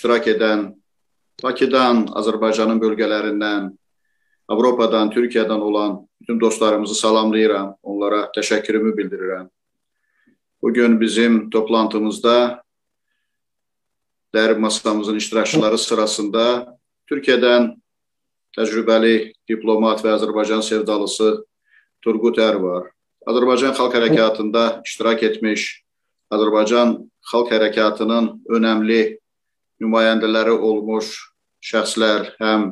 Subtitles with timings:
[0.00, 0.60] iştirak edən
[1.44, 3.66] Bakıdan, Azərbaycanın bölgələrindən,
[4.48, 7.74] Avropadan, Türkiyədən olan bütün dostlarımızı salamlayıram.
[7.82, 9.50] Onlara təşəkkürümü bildirirəm.
[10.62, 12.64] Bugün bizim toplantımızda
[14.34, 16.46] dərb masamızın iştirakçıları sırasında
[17.12, 17.70] Türkiyədən
[18.56, 21.44] təcrübəli diplomat və Azərbaycan sevdalısı
[22.00, 22.88] Turqut Ər var.
[23.28, 25.70] Azərbaycan Xalq Hərəkatında iştirak etmiş,
[26.32, 29.19] Azərbaycan Xalq Hərəkatının önəmli
[29.80, 31.12] nümayəndələri olmuş
[31.64, 32.70] şəxslər həm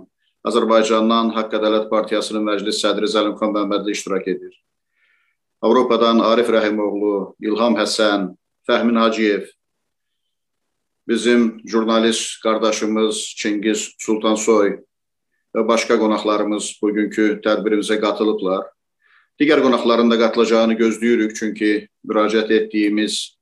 [0.49, 4.53] Azərbaycandan Haqq Ədalət Partiyasının məclis sədri Zəlimxan Məmmədli iştirak edir.
[5.61, 8.31] Avropadan Arif Rəhimoğlu, İlham Həsən,
[8.69, 9.49] Fəhmin Hacıyev,
[11.09, 14.77] bizim jurnalist qardaşımız Çingiz Sultansoy
[15.57, 18.69] və başqa qonaqlarımız bugünkü tədbirimizə qatılıblar.
[19.41, 23.38] Digər qonaqların da qatılacağını gözləyirik, çünki müraciət etdiyimiz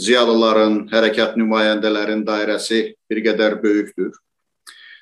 [0.00, 4.12] ziyalıların, hərəkat nümayəndələrin dairəsi bir qədər böyükdür.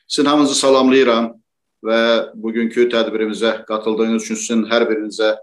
[0.07, 1.31] Sizin hamınızı salamlayıram
[1.83, 2.01] və
[2.39, 5.34] bugünkü tədbirimizə qatıldığınız üçün sizin hər birinizə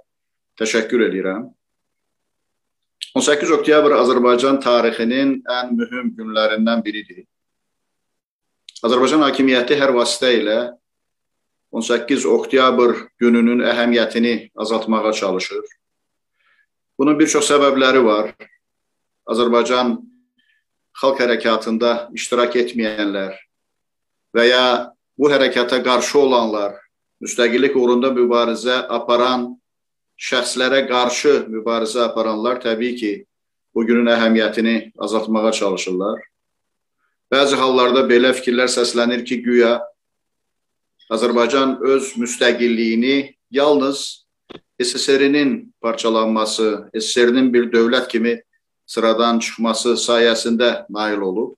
[0.62, 1.48] təşəkkür edirəm.
[3.18, 7.26] 18 oktyabr Azərbaycan tarixinin ən mühüm günlərindən biridir.
[8.86, 10.60] Azərbaycan hakimiyyəti hər vasitə ilə
[11.74, 15.66] 18 oktyabr gününün əhəmiyyətini azaltmağa çalışır.
[17.00, 18.32] Bunun bir çox səbəbləri var.
[19.30, 19.98] Azərbaycan
[21.00, 23.36] xalq hərəkatında iştirak etməyənlər
[24.36, 24.66] və ya
[25.20, 26.74] bu hərəkata qarşı olanlar,
[27.22, 29.52] müstəqillik uğrunda mübarizə aparan
[30.20, 33.14] şəxslərə qarşı mübarizə aparanlar təbii ki,
[33.76, 36.20] bu günün əhəmiyyətini azaltmağa çalışırlar.
[37.30, 39.78] Bəzi hallarda belə fikirlər səslənir ki, güya
[41.14, 44.26] Azərbaycan öz müstəqilliyini yalnız
[44.82, 48.40] SSR-nin parçalanması, SSR-nin bir dövlət kimi
[48.90, 51.54] sıradan çıxması sayəsində nail olub.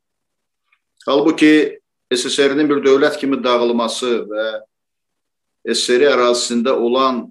[1.08, 1.80] Halbuki
[2.12, 4.48] SSR-nin bir dövlət kimi dağılması və
[5.72, 7.24] SSR ərazisində olan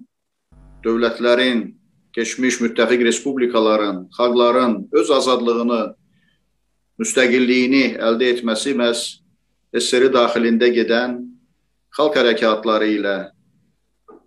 [0.81, 1.75] dövlətlərin,
[2.15, 5.81] keçmiş müttəfiq respublikaların, xalqların öz azadlığını,
[6.99, 9.03] müstəqilliyini əldə etməsi məhz
[9.77, 11.19] SSR daxilində gedən
[11.95, 13.15] xalq hərəkatları ilə,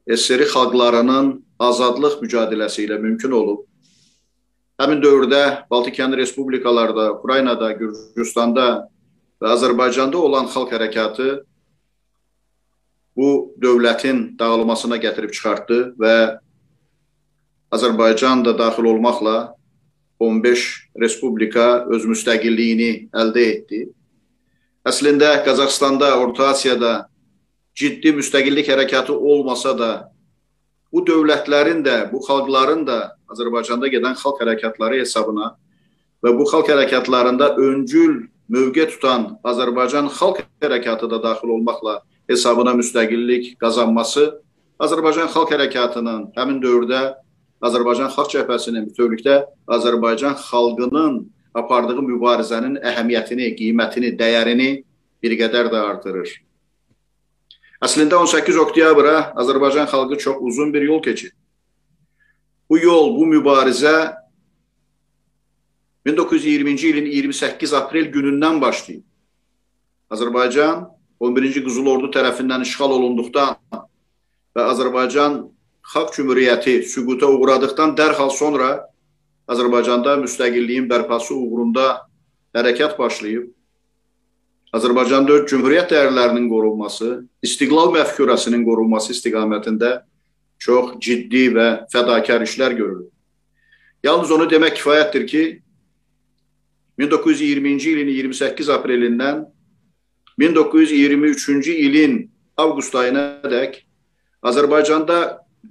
[0.06, 3.66] SSR xalqlarının azadlıq mücadiləsi ilə mümkün olub.
[4.74, 8.88] Həmin dövrdə Baltikyan respublikalarda, Ukraynada, Gürcüstanda
[9.38, 11.44] və Azərbaycanda olan xalq hərəkatı
[13.14, 13.28] bu
[13.62, 16.14] dövlətin dağılmasına gətirib çıxartdı və
[17.74, 19.54] Azərbaycan da daxil olmaqla
[20.18, 20.66] 15
[20.98, 23.80] respublika öz müstəqilliyini əldə etdi.
[24.82, 27.06] Əslində Qazaxstanda, Orta Asiyada
[27.78, 29.92] ciddi müstəqillik hərəkatı olmasa da,
[30.94, 32.98] bu dövlətlərin də, bu xalqların da
[33.34, 35.50] Azərbaycanda gedən xalq hərəkatları hesabına
[36.22, 41.98] və bu xalq hərəkatlarında öncül mövqe tutan Azərbaycan xalq hərəkatı da daxil olmaqla
[42.30, 44.28] hesabına müstəqillik qazanması
[44.86, 47.02] Azərbaycan xalq hərəkatının həmin dövrdə
[47.64, 49.40] Azərbaycan xalq cəbhəsinin bütövlükdə
[49.76, 51.24] Azərbaycan xalqının
[51.54, 54.70] apardığı mübarizənin əhəmiyyətini, qiymətini, dəyərini
[55.22, 56.30] bir qədər də artırır.
[57.82, 61.32] Əslində 18 oktyabra Azərbaycan xalqı çox uzun bir yol keçir.
[62.70, 64.14] Bu yol, bu mübarizə
[66.06, 69.02] 1920-ci ilin 28 aprel günündən başlayıb.
[70.10, 70.86] Azərbaycan
[71.20, 73.56] 11-ci Qızıl Ordu tərəfindən işğal olunduqdan
[74.54, 75.42] və Azərbaycan
[75.92, 78.70] Xalq Cümhuriyyəti süquta uğradıqdan dərhal sonra
[79.48, 82.06] Azərbaycanda müstəqilliyin bərpası uğrunda
[82.56, 83.50] hərəkat başlayıb.
[84.74, 90.00] Azərbaycanda cümhuriyyət dəyərlərinin qorunması, istiqlal məfkurəsinin qorunması istiqamətində
[90.58, 93.10] çox ciddi və fədakar işlər görülür.
[94.04, 95.42] Yalnız onu demək kifayətdir ki,
[96.98, 99.44] 1920-ci ilin 28 aprelindən
[100.38, 102.18] 1923-cü ilin
[102.58, 103.80] avqust ayına dək
[104.42, 105.20] Azərbaycanda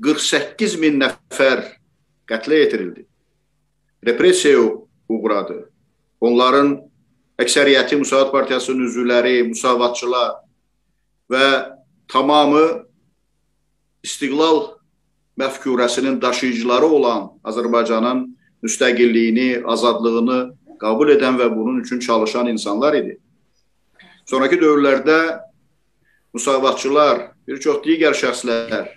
[0.04, 1.64] 48 min nəfər
[2.28, 3.06] qətlə yetirildi.
[4.06, 4.64] Repressiya
[5.10, 5.70] uğradı.
[6.20, 6.93] Onların
[7.41, 10.35] əksəriyyəti Müsavat Partiyasının üzvləri, müsavatçılar
[11.31, 11.47] və
[12.12, 12.83] tamamı
[14.03, 14.75] istiqlal
[15.39, 18.25] məfkurəsinin daşıyıcıları olan Azərbaycanın
[18.63, 20.39] müstəqilliyini, azadlığını
[20.81, 23.18] qəbul edən və bunun üçün çalışan insanlar idi.
[24.25, 25.39] Sonrakı dövrlərdə
[26.33, 28.91] müsavatçılar, bir çox digər şəxslər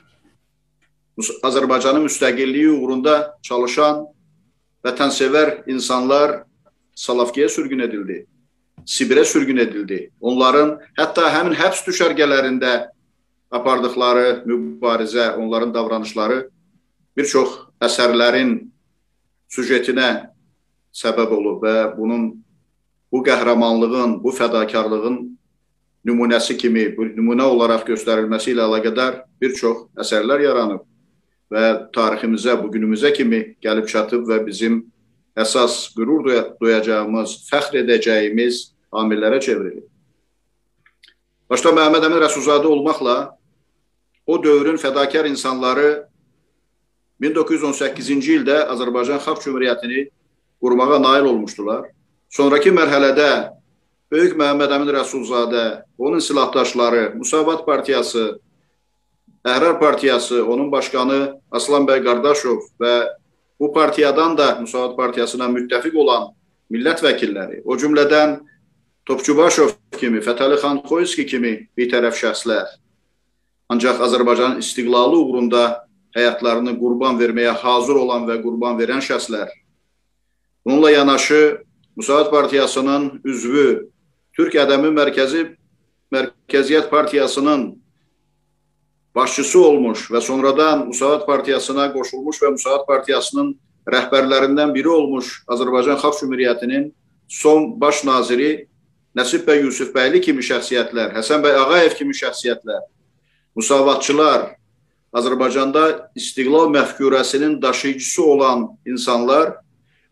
[1.16, 4.04] Azərbaycanın müstəqilliyi uğrunda çalışan
[4.84, 6.42] vətənsevər insanlar
[6.96, 8.24] Salafkiyə sürgün edildi.
[8.86, 10.10] Sibirə sürgün edildi.
[10.20, 12.88] Onların hətta həmin həbs düşərgələrində
[13.52, 16.46] apardıqları mübarizə, onların davranışları
[17.16, 17.52] bir çox
[17.84, 18.56] əsərlərin
[19.52, 20.30] süjetinə
[20.96, 22.30] səbəb olub və bunun
[23.12, 25.20] bu qəhrəmanlığın, bu fədakarlığın
[26.06, 30.84] nümunəsi kimi, bu nümunə olaraq göstərilməsi ilə əlaqədar bir çox əsərlər yaranıb
[31.52, 31.64] və
[31.94, 34.84] tariximizə, bu günümüzə kimi gəlib çatıb və bizim
[35.36, 36.24] əsas qürur
[36.60, 38.62] duyacağımız, fəxr edəcəyimiz
[38.92, 39.84] amillərə çevrilib.
[41.50, 43.16] Başda Məhəmməd Əmin Rəsulzadə olmaqla
[44.26, 46.06] o dövrün fədakar insanları
[47.22, 50.08] 1918-ci ildə Azərbaycan Xalq Cümhuriyyətini
[50.60, 51.86] qurmağa nail olmuşdular.
[52.32, 53.30] Sonrakı mərhələdə
[54.10, 55.62] Böyük Məhəmməd Əmin Rəsulzadə,
[55.98, 58.36] onun silahdaşları, Musavat Partiyası,
[59.46, 61.18] Əhrar Partiyası, onun başqanı
[61.50, 62.92] Aslan bəy Qardaşov və
[63.60, 66.32] bu partiyadan da Musavat Partiyasına müttəfiq olan
[66.72, 68.40] millət vəkilləri, o cümlədən
[69.06, 72.74] Topçubaşov kimi, Fətəli xan Xoyski kimi bir tərəf şəxslər
[73.68, 75.62] ancaq Azərbaycanın istiqlalı uğrunda
[76.16, 79.50] həyatlarını qurban verməyə hazır olan və qurban verən şəxslər.
[80.66, 81.62] Bununla yanaşı
[81.96, 83.88] Musavat Partiyasının üzvü,
[84.36, 85.46] Türk Ədəmi Mərkəzi
[86.12, 87.70] Mərkəziyyət Partiyasının
[89.16, 93.54] başçısı olmuş və sonradan Musavat Partiyasına qoşulmuş və Musavat Partiyasının
[93.88, 96.90] rəhbərlərindən biri olmuş Azərbaycan Xalq Cümhuriyyətinin
[97.28, 98.66] son baş naziri
[99.16, 102.82] Nəsib bəy Yusufbəyli kimi şəxsiyyətlər, Həsən bəy Ağayev kimi şəxsiyyətlər,
[103.56, 104.50] musavatçılar,
[105.16, 109.54] Azərbaycanda istiqlal məfkurəsinin daşıyıcısı olan insanlar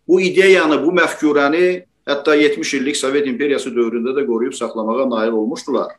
[0.08, 1.66] bu ideyanı, bu məfkurəni
[2.08, 5.92] hətta 70 illik Sovet imperiyası dövründə də qoruyub saxlamağa nail olmuşdular.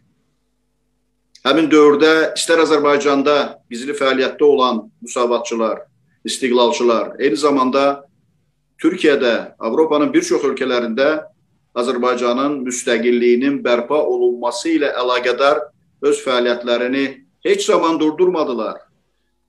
[1.45, 5.83] Həmin dövrdə istər Azərbaycanda gizli fəaliyyətdə olan musavatçılar,
[6.25, 7.83] istiqlalçılar, eyni zamanda
[8.81, 11.27] Türkiyədə, Avropanın bir çox ölkələrində
[11.77, 15.61] Azərbaycanın müstəqilliyinin bərpa olunması ilə əlaqədar
[16.09, 17.05] öz fəaliyyətlərini
[17.45, 18.81] heç zaman durdurmadılar.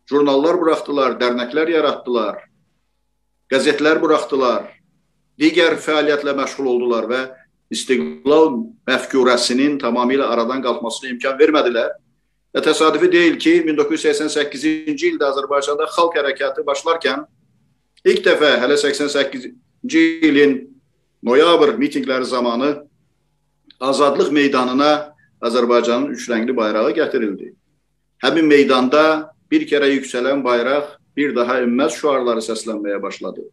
[0.05, 2.45] Jurnallar buraxdılar, dərnəklər yaratdılar,
[3.49, 4.69] qəzetlər buraxdılar,
[5.41, 7.25] digər fəaliyyətlə məşğul oldular və
[7.73, 8.53] istiqlal
[8.87, 11.95] məfkurəsinin tamamilə aradan qalxmasına imkan vermədilər.
[12.55, 17.27] Və təsadüfi deyil ki, 1988-ci ildə Azərbaycanda xalq hərəkatı başlarkən
[18.07, 20.59] ilk dəfə hələ 88-ci ilin
[21.27, 22.71] noyabr mitinqləri zamanı
[23.81, 25.13] Azadlıq meydanına
[25.45, 27.51] Azərbaycanın üç rəngli bayrağı gətirildi.
[28.25, 29.03] Həmin meydanda
[29.51, 33.45] bir kərə yüksələn bayraq bir daha ümməz şüarları səslənməyə başladı.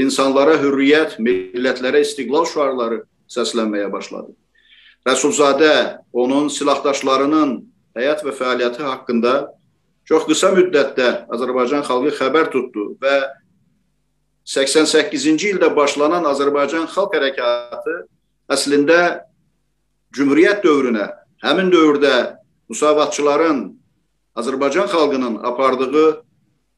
[0.00, 4.34] İnsanlara hürriyyət, millətlərə istiqlal şüarları səslənməyə başladı.
[5.06, 5.72] Rəsulzadə
[6.12, 7.56] onun silahdaşlarının
[7.96, 9.34] həyat və fəaliyyəti haqqında
[10.08, 13.16] çox qısa müddətdə Azərbaycan xalqı xəbər tutdu və
[14.50, 17.96] 88-ci ildə başlanan Azərbaycan xalq hərəkatı
[18.50, 19.00] əslində
[20.10, 21.04] Cümhuriyyət dövrünə,
[21.38, 22.14] həmin dövrdə
[22.70, 23.60] müsavatçıların
[24.40, 26.08] Azərbaycan xalqının apardığı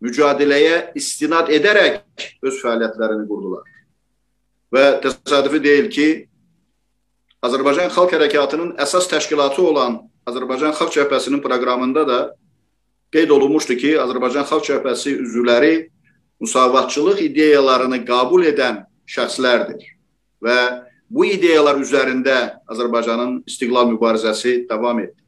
[0.05, 2.03] mücadiləyə istinad edərək
[2.45, 3.65] öz fəaliyyətlərini qurdular.
[4.73, 6.07] Və təsadüfi deyil ki,
[7.43, 9.97] Azərbaycan Xalq Hərəkatının əsas təşkilatı olan
[10.31, 12.19] Azərbaycan Xalq Cəbhəsinin proqramında da
[13.15, 15.73] qeyd olunmuşdu ki, Azərbaycan Xalq Cəbhəsi üzvləri
[16.43, 19.89] müsavatçılıq ideyalarını qəbul edən şəxslərdir
[20.43, 20.59] və
[21.11, 22.37] bu ideyalar üzərində
[22.71, 25.19] Azərbaycanın istiqlal mübarizəsi davam etdi.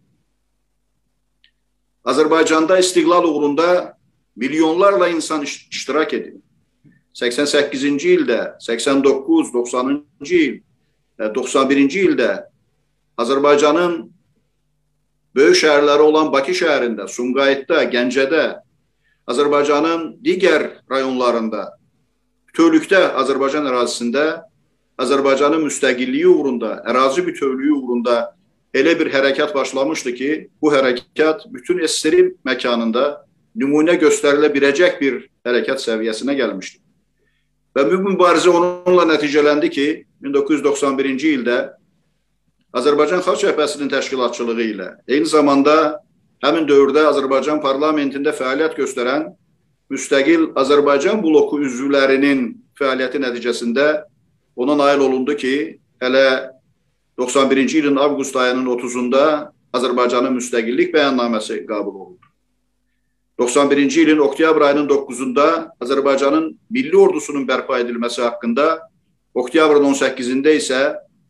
[2.06, 3.96] Azərbaycanda istiqlal uğrunda
[4.36, 6.38] milyonlarla insan iştirak edir.
[7.14, 10.56] 88-ci ildə, 89, 90-cı il,
[11.20, 12.30] 91-ci e, ildə
[13.20, 13.96] Azərbaycanın
[15.34, 18.44] böyük şəhərləri olan Bakı şəhərində, Sumqayıtda, Gəncədə,
[19.30, 21.68] Azərbaycanın digər rayonlarında,
[22.50, 24.44] bütövlükdə Azərbaycan ərazisində
[25.00, 28.18] Azərbaycanın müstəqilliyi uğrunda, ərazi bütövlüyü uğrunda
[28.74, 30.30] elə bir hərəkat başlamışdı ki,
[30.62, 33.24] bu hərəkat bütün SSR məkanında
[33.58, 36.78] nümunə göstərilə biləcək bir hərəkat səviyyəsinə gəlmişdi.
[37.74, 39.86] Və bu mübarizə onunla nəticələndi ki,
[40.24, 41.58] 1991-ci ildə
[42.74, 46.00] Azərbaycan Xalq Cəbhəsinin təşkilatçılığı ilə eyni zamanda
[46.44, 49.28] həmin dövrdə Azərbaycan parlamentində fəaliyyət göstərən
[49.92, 53.86] müstəqil Azərbaycan bloku üzvlərinin fəaliyyəti nəticəsində
[54.56, 55.54] ona nail olundu ki,
[56.02, 56.50] hələ
[57.18, 59.24] 91-ci ilin avqust ayının 30-da
[59.74, 62.26] Azərbaycanın müstəqillik bəyannaməsi qəbul olundu.
[63.38, 68.78] 91-ci ilin oktyabr ayının 9-da Azərbaycanın milli ordusunun bərpa edilməsi haqqında,
[69.34, 70.80] oktyabrın 18-də isə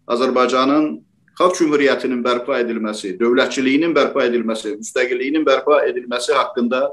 [0.06, 1.00] Azərbaycanın
[1.34, 6.84] Xalq Cümhuriyyətinin bərpa edilməsi, dövlətçiliyinin bərpa edilməsi, müstəqilliyinin bərpa edilməsi haqqında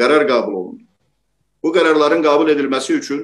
[0.00, 0.82] qərar qəbul olundu.
[1.62, 3.22] Bu qərarların qəbul edilməsi üçün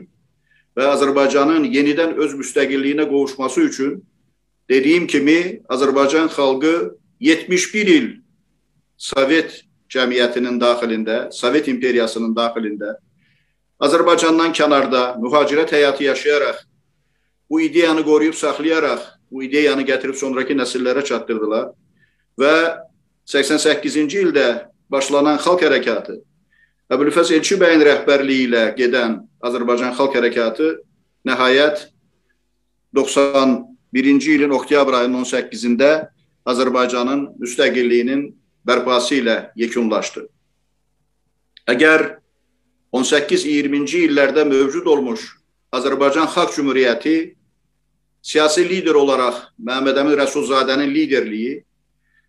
[0.78, 3.98] və Azərbaycanın yenidən öz müstəqilliyinə qovuşması üçün
[4.70, 8.08] dediyim kimi Azərbaycan xalqı 71 il
[9.00, 12.94] Sovet cəmiyyətinin daxilində, Sovet imperiyasının daxilində
[13.80, 16.66] Azərbaycandan kənarda mühacirət həyatı yaşayaraq
[17.50, 21.70] bu ideyanı qoruyub saxlayaraq bu ideyanı gətirib sonraki nəsillərə çatdırdılar
[22.40, 22.54] və
[23.26, 24.46] 88-ci ildə
[24.90, 26.20] başlanan xalq hərəkatı
[26.90, 30.72] Əbülfəz Elçi bəyin rəhbərliyi ilə gedən Azərbaycan xalq hərəkatı
[31.28, 31.84] nəhayət
[32.98, 35.90] 91-ci ilin oktyabr ayının 18-də
[36.50, 38.24] Azərbaycanın müstəqilliyinin
[38.66, 40.24] bərpası ilə yekunlaşdı.
[41.70, 42.06] Əgər
[42.98, 45.28] 18-20-ci illərdə mövcud olmuş
[45.70, 47.16] Azərbaycan Xalq Cümhuriyyəti
[48.22, 51.60] siyasi lider olaraq Məhəmməd Əmin Rəsulzadənin liderliyi,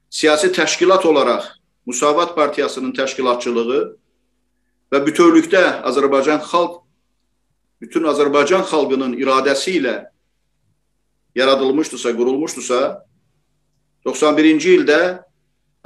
[0.09, 1.45] siyasi təşkilat olaraq
[1.85, 3.81] Musavat Partiyasının təşkilatçılığı
[4.91, 6.81] və bütövlükdə Azərbaycan xalq
[7.81, 9.95] bütün Azərbaycan xalqının iradəsi ilə
[11.35, 12.79] yaradılmışdısa, qurulmuşdusa,
[14.05, 14.99] 91-ci ildə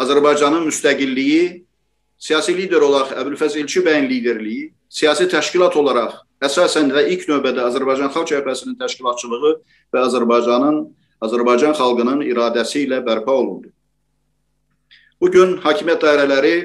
[0.01, 1.63] Azərbaycanın müstəqilliyi
[2.17, 8.11] siyasi lider olaraq Əbülfəz Elçi bəyin liderliyi, siyasi təşkilat olaraq əsasən və ilk növbədə Azərbaycan
[8.11, 9.53] Xalq Cəbhəsinin təşkilatçılığı
[9.93, 10.81] və Azərbaycanın
[11.23, 13.71] Azərbaycan xalqının iradəsi ilə bərpa olundu.
[15.21, 16.55] Bu gün hakimiyyət dairələri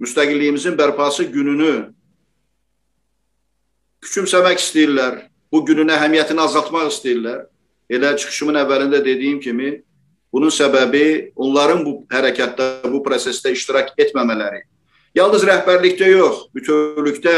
[0.00, 1.90] müstəqilliyimizin bərpası gününü
[4.04, 7.46] küçümsəmək istəyirlər, bu günün əhəmiyyətini azaltmaq istəyirlər.
[7.90, 9.80] Elə çıxışımın əvvəlində dediyim kimi,
[10.32, 14.62] bunun səbəbi onların bu hərəkətdə, bu prosesdə iştirak etməmələri.
[15.18, 17.34] Yalnız rəhbərlikdə yox, bütövlükdə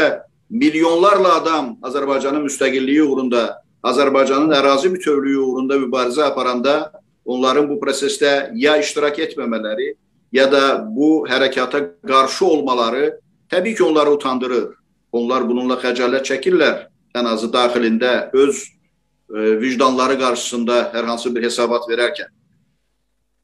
[0.53, 6.91] milyonlarla adam Azərbaycanın müstəqilliyi uğrunda, Azərbaycanın ərazi bütövlüyü uğrunda mübarizə aparanda
[7.25, 9.95] onların bu prosesdə ya iştirak etməmələri,
[10.31, 13.17] ya da bu hərəkata qarşı olmaları
[13.49, 14.69] təbii ki, onları utandırır.
[15.11, 21.89] Onlar bununla xəcalət çəkirlər, ən azı daxilində öz e, vicdanları qarşısında hər hansı bir hesabat
[21.89, 22.29] verərkən.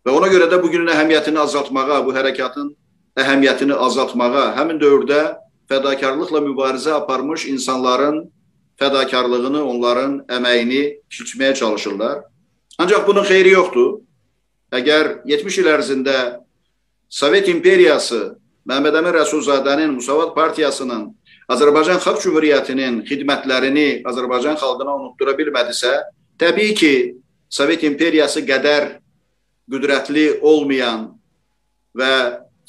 [0.06, 2.74] Və ona görə də bugünün əhəmiyyətini azaltmağa, bu hərəkatın
[3.18, 5.22] əhəmiyyətini azaltmağa, həmin dövrdə
[5.70, 8.24] fədakarlıqla mübarizə aparmış insanların
[8.80, 12.24] fədakarlığını, onların əməyini kilçməyə çalışırlar.
[12.80, 14.00] Ancaq bunun xeyri yoxdur.
[14.72, 16.18] Əgər 70 il ərzində
[17.10, 18.38] Sovet imperiyası
[18.70, 21.08] Məhəmməd Əmin Rəsulzadənin Musavat Partiyasının
[21.50, 25.96] Azərbaycan Xalq Cümhuriyyətinin xidmətlərini Azərbaycan xalqına unutdura bilmədisə,
[26.38, 26.94] təbii ki,
[27.50, 29.00] Sovet imperiyası qədər
[29.70, 31.08] qüdrətli olmayan
[31.98, 32.14] və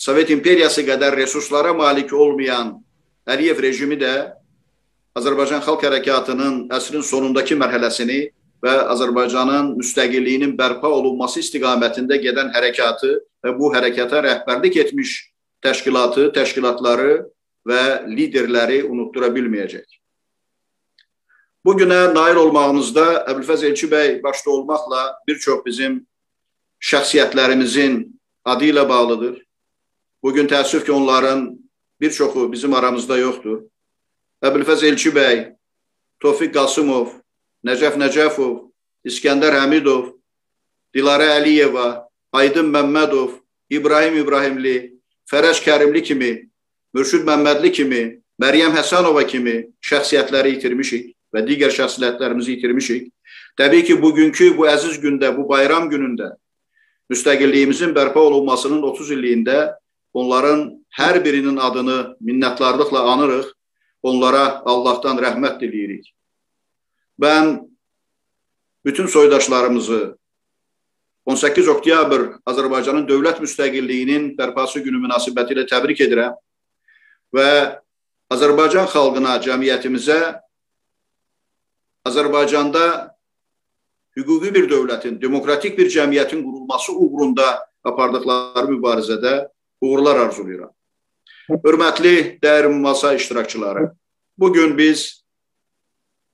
[0.00, 2.78] Sovet imperiyası qədər resurslara malik olmayan
[3.28, 4.12] Əliyev rejimi də
[5.18, 8.20] Azərbaycan Xalq Hərəkatının əsrin sonundakı mərhələsini
[8.64, 13.12] və Azərbaycanın müstəqilliyinin bərpa olunması istiqamətində gedən hərəkatı
[13.44, 15.16] və bu hərəkata rəhbərlik etmiş
[15.64, 17.24] təşkilatı, təşkilatları
[17.68, 19.84] və liderləri unutdura bilməyəcək.
[21.64, 25.98] Bu günə nail olmağımızda Əbülfəz Elçi bəy başda olmaqla bir çox bizim
[26.80, 28.06] şəxsiyyətlərimizin
[28.48, 29.34] adı ilə bağlıdır.
[30.22, 31.50] Bugün təəssüf ki, onların
[32.00, 33.62] bir çoxu bizim aramızda yoxdur.
[34.42, 35.38] Əbülfəz Elçi bəy,
[36.20, 37.12] Tofiq Qasımov,
[37.66, 38.70] Nəcəf Nəcəfov,
[39.04, 40.14] İskəndər Həmidov,
[40.96, 43.36] Dilarə Əliyeva, Aydın Məmmədov,
[43.70, 44.96] İbrahim İbrahimli,
[45.30, 46.32] Fərəc Kərimli kimi,
[46.94, 48.02] Mürşid Məmmədli kimi,
[48.40, 53.10] Məryəm Həsənova kimi şəxsiyyətləri itirmişik və digər şəxsiyyətlərimizi itirmişik.
[53.60, 56.32] Təbii ki, bugünkü bu əziz gündə, bu bayram günündə
[57.10, 59.56] müstəqilliyimizin bərpa olunmasının 30 illiyində
[60.12, 63.50] onların hər birinin adını minnətdarlıqla anırıq.
[64.02, 66.06] Onlara Allahdan rəhmət diləyirik.
[67.20, 67.68] Ben
[68.84, 70.16] bütün soydaşlarımızı
[71.24, 76.32] 18 oktyabr Azərbaycanın dövlət müstəqilliyinin bərpası günü münasibətilə təbrik edirəm
[77.36, 77.50] və
[78.32, 80.18] Azərbaycan xalqına, cəmiyyətimizə
[82.08, 82.84] Azərbaycanda
[84.16, 87.48] hüquqi bir dövlətin, demokratik bir cəmiyyətin qurulması uğrunda
[87.84, 89.34] apardıqları mübarizədə
[89.80, 90.70] uğurlar arzulayıram.
[91.50, 93.90] Hörmətli dəyər masa iştirakçıları,
[94.38, 95.24] bugün biz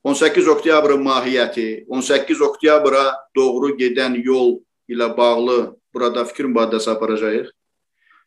[0.03, 7.49] 18 oktyabrın mahiyyəti, 18 oktyabra doğru gedən yol ilə bağlı burada fikir mübadiləsi aparacağıq.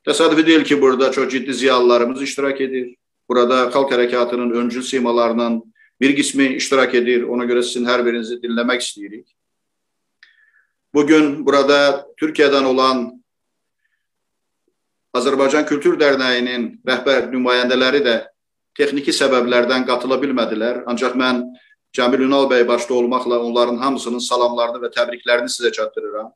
[0.09, 2.97] Təsadüfi deyil ki, burada çox ciddi ziyalılarımız iştirak edir.
[3.29, 5.63] Burada xalq hərəkatının öncül simalarının
[6.01, 7.23] bir qismi iştirak edir.
[7.23, 9.27] Ona görə sizin hər birinizi dinləmək istəyirik.
[10.95, 13.20] Bugün burada Türkiyədən olan
[15.17, 18.15] Azərbaycan Kültür Dərnəyinin rəhbər nümayəndələri də
[18.79, 20.85] texniki səbəblərdən qatıla bilmədilər.
[20.91, 21.43] Ancaq mən
[21.97, 26.31] Cəmil Ünal bəy başda olmaqla onların hamısının salamlarını və təbriklərini sizə çatdırıram.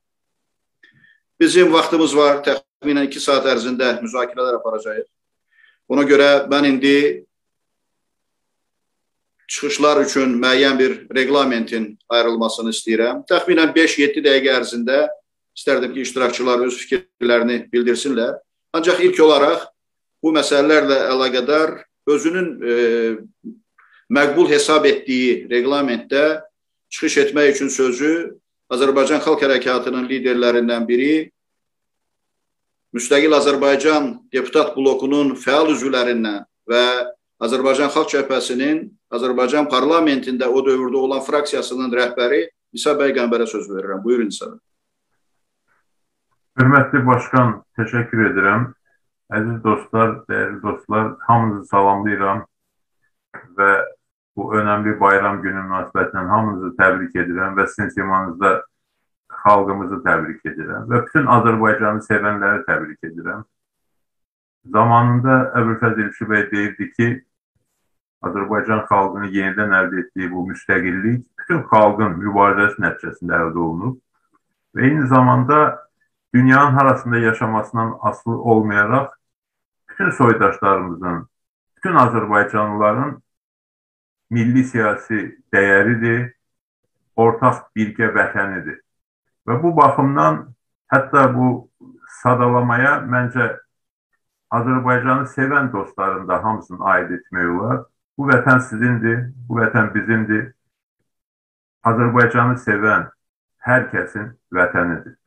[1.41, 5.07] Bizim vaxtımız var, təxminən 2 saat ərzində müzakirələr aparacağıq.
[5.95, 6.97] Ona görə mən indi
[9.47, 13.23] çıxışlar üçün müəyyən bir reglamentin ayrılmasını istəyirəm.
[13.31, 15.05] Təxminən 5-7 dəqiqə ərzində
[15.55, 18.41] istərdim ki, iştirakçılar öz fikirlərini bildirsinlər.
[18.75, 19.69] Ancaq ilk olaraq
[20.25, 21.77] bu məsələlərlə əlaqədar
[22.11, 22.75] özünün e,
[24.11, 26.43] məqbul hesab etdiyi reglamentdə
[26.91, 28.11] çıxış etmək üçün sözü
[28.75, 31.31] Azərbaycan Xalq Hərəkatının liderlərindən biri,
[32.95, 36.85] Müstəqil Azərbaycan deputat blokunun fəal üzvlərindən və
[37.43, 44.03] Azərbaycan Xalq Cəbhəsinin Azərbaycan parlamentində o dövrdə olan fraksiyasının rəhbəri İsa bəy Qəmbərə söz verirəm.
[44.03, 44.63] Buyurun İsa bəy.
[46.55, 48.69] Hörmətli başqan, təşəkkür edirəm.
[49.35, 52.45] Əziz dostlar, dəyərli dostlar, hamınızı salamlayıram
[53.59, 53.71] və
[54.39, 58.53] bu önəmli bayram günü münasibətilə hamınızı təbrik edirəm və sizin simanızda
[59.43, 63.43] xalqımızı təbrik edirəm və bütün Azərbaycanı sevənləri təbrik edirəm.
[64.79, 67.09] Zamanında Əbülfəz İlşi bəy deyirdi ki,
[68.31, 73.99] Azərbaycan xalqının yenidən əldə etdiyi bu müstəqillik bütün xalqın mübarizəsi nəticəsində əldə olunub
[74.75, 75.59] və eyni zamanda
[76.35, 79.09] dünyanın harasında yaşamasından asılı olmayaraq
[79.91, 81.29] bütün soydaşlarımızın,
[81.77, 83.21] bütün Azərbaycanlıların
[84.31, 85.21] milli siyasi
[85.55, 86.33] dəyəridir,
[87.17, 88.81] ortaq birgə vətənidir.
[89.47, 90.41] Və bu baxımdan
[90.91, 91.71] hətta bu
[92.23, 93.51] sadalamaya məncə
[94.51, 97.83] Azərbaycanı sevən dostların da hamısını aid etmək olar.
[98.19, 100.55] Bu vətən sizindir, bu vətən bizimdir.
[101.85, 103.11] Azərbaycanı sevən
[103.69, 105.19] hər kəsin vətənidir.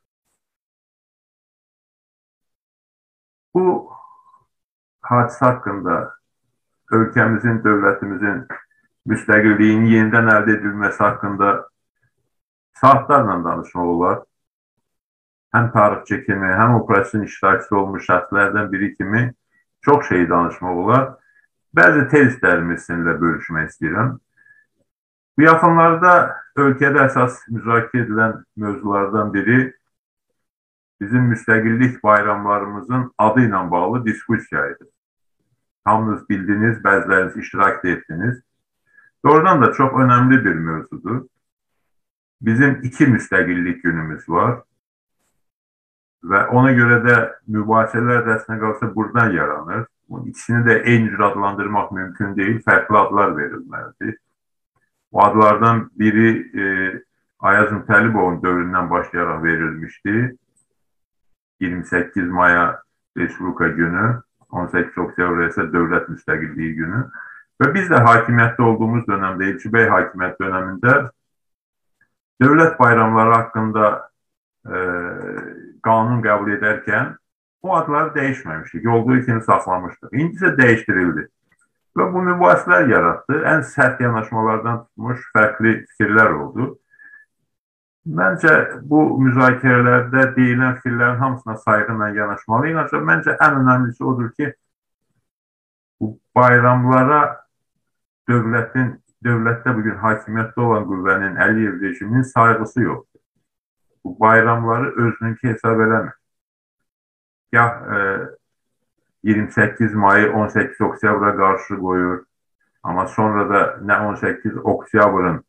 [3.58, 3.70] Bu
[5.08, 5.94] hadisə haqqında
[6.94, 8.36] ölkəmizin, dövlətimizin
[9.10, 11.48] müstəqilliyinin yenidən əldə edilməsi haqqında
[12.80, 14.20] saatlarla danışmaq olar.
[15.56, 19.24] Həm tarixçi kimi, həm o prosesin iştirakçısı olmuş şəxslərdən biri kimi
[19.88, 21.08] çox şey danışmaq olar.
[21.74, 24.14] Bəzi tezlərimi sizinlə bölüşmək istəyirəm.
[25.34, 26.14] Bu yaxınlarda
[26.66, 29.60] ölkədə əsas müzakirə edilən mövzulardan biri
[31.00, 34.84] bizim müstəqillik bayramlarımızın adı ilə bağlı diskussiya idi.
[35.84, 38.40] Hamınız bildiniz, bəziləriniz iştirak etdiniz.
[39.24, 41.26] Doğrudan da çox önəmli bir mövzudur.
[42.40, 44.62] Bizim iki müstəqillik günümüz var
[46.24, 49.86] və ona görə də mübahisələr də əslində qalsa buradan yaranır.
[50.26, 54.16] İkisini də eyni cür adlandırmaq mümkün deyil, fərqli adlar verilməlidir.
[55.12, 56.30] Bu adlardan biri
[56.60, 56.64] e,
[57.38, 60.36] Ayaz Mütəllibovun dövründən başlayaraq verilmişdi.
[61.60, 62.82] 28 maya
[63.16, 67.04] Respublika günü, 18 oktyabr isə dövlət müstəqilliyi günü.
[67.58, 70.98] Və biz də hakimiyyətdə olduğumuz dönəmdə, Elçi bəy hakimiyyət dönəmində
[72.42, 74.82] dövlət bayramları haqqında e,
[75.82, 77.16] qanun qəbul edərkən
[77.62, 80.12] o adları dəyişməmişdik, olduğu kimi saxlamışdıq.
[80.12, 81.26] İndi isə dəyişdirildi.
[81.98, 83.40] Və bu mübahisələr yaratdı.
[83.52, 86.68] Ən sərt yanaşmalardan tutmuş fərqli fikirlər oldu.
[88.08, 88.52] Məncə
[88.88, 92.78] bu müzakirələrdə deyilən fikirlərin hamısına sayğı ilə yanaşmalıyıq.
[92.82, 94.52] Ancaq məncə ən önəmlisi odur ki,
[96.00, 97.20] bu bayramlara
[98.30, 98.94] dövlətin
[99.24, 103.20] dövlətdə bugün hakimiyyətdə olan qüvvənin Əliyev rejiminin sayğısı yoxdur.
[104.04, 106.14] Bu bayramları özününki hesab eləmir.
[107.52, 107.98] Gah e,
[109.22, 112.24] 28 mayı 18 oktyabra qarşı qoyur,
[112.82, 115.44] amma sonra da nə 18 oktyabrın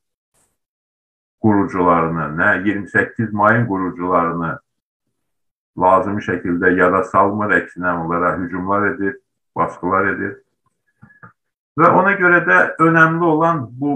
[1.42, 4.58] qurucularını, nə 28 mayın qurucularını
[5.80, 9.18] lazımi şəkildə yada salmır, əksinə onlara hücumlar edir,
[9.56, 10.38] baskılar edir.
[11.80, 13.94] Və ona görə də önəmli olan bu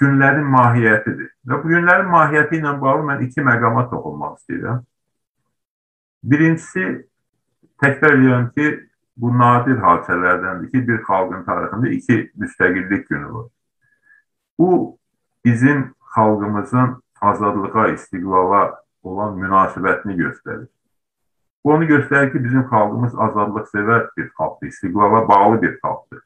[0.00, 1.30] günlərin mahiyyətidir.
[1.48, 4.82] Və bu günlərin mahiyyəti ilə bağlı mən iki məqama toxunmaq istəyirəm.
[6.24, 6.84] Birincisi,
[7.80, 8.74] təkrar edirəm ki,
[9.16, 13.48] bu nadir hadisələrdəndir ki, bir xalqın tarixində iki müstəqillik günü var.
[14.58, 14.98] Bu,
[15.44, 18.62] bizim xalqımızın azadlığa, istiqlala
[19.02, 20.68] olan münasibətini göstərir.
[21.64, 26.22] Bu, onu göstərir ki, bizim xalqımız azadlıq sevər bir xalqdır, istiqlala bağlı bir xalqdır.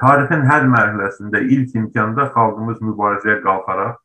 [0.00, 3.98] Tarixin hər mərhələsində ilk imkanda xalqımız mübarizəyə qalxaraq,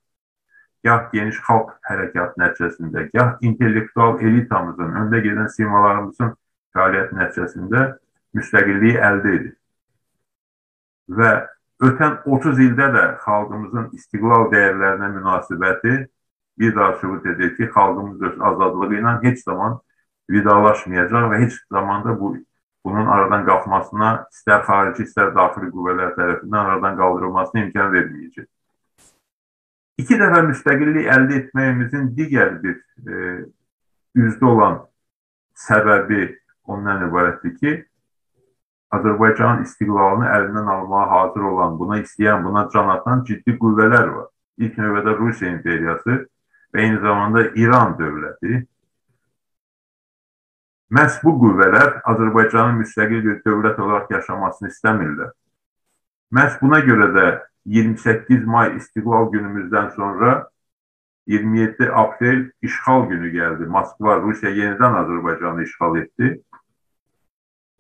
[0.84, 6.36] gah geniş xalq hərəkatı nəticəsində, gah intellektual elitamızın, öndə gedən simalarımızın
[6.75, 7.86] fəaliyyəti nəticəsində
[8.36, 9.55] müstəqilliyi əldə edir.
[11.08, 11.31] Və
[11.83, 15.95] ötən 30 ildə də xalqımızın istiqlal dəyərlərinə münasibəti
[16.59, 19.79] bir daha sübut edir ki, xalqımız öz azadlığı ilə heç zaman
[20.31, 22.35] vidalaşmayacaq və heç zaman da bu
[22.85, 28.45] bunun aradan qalxmasına istər xarici, istər daxili qüvvələr tərəfindən aradan qaldırılmasına imkan verməyəcək.
[30.03, 32.75] İki dəfə müstəqillik əldə etməyimizin digər bir
[33.09, 33.15] e,
[34.21, 34.79] üzdə olan
[35.65, 36.27] səbəbi
[36.67, 37.73] ondan ibarətdir ki,
[38.93, 44.30] Azərbaycanın istiqlalını əlindən almağa hazır olan, buna istəyən, buna can atan ciddi qüvvələr var.
[44.58, 46.19] İlk növbədə Rusiya imperiyası
[46.74, 48.65] və eyni zamanda İran dövləti
[50.95, 55.32] Məhz bu qüvvələr Azərbaycanın müstəqil bir dövlət olaraq yaşamasını istəmirlər.
[56.32, 57.26] Məhz buna görə də
[57.65, 60.36] 28 may İstiqlal günümüzdən sonra
[61.28, 63.65] 27 aprel işğal günü geldi.
[63.65, 66.41] Moskva, Rusya yeniden Azerbaycan'ı işğal etti.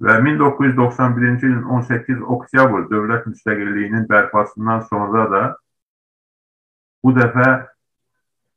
[0.01, 5.43] Ve 1991-ci ilin 18 oktyabr dövlət müstəqilliyinin bərpasından sonra da
[7.03, 7.45] bu dəfə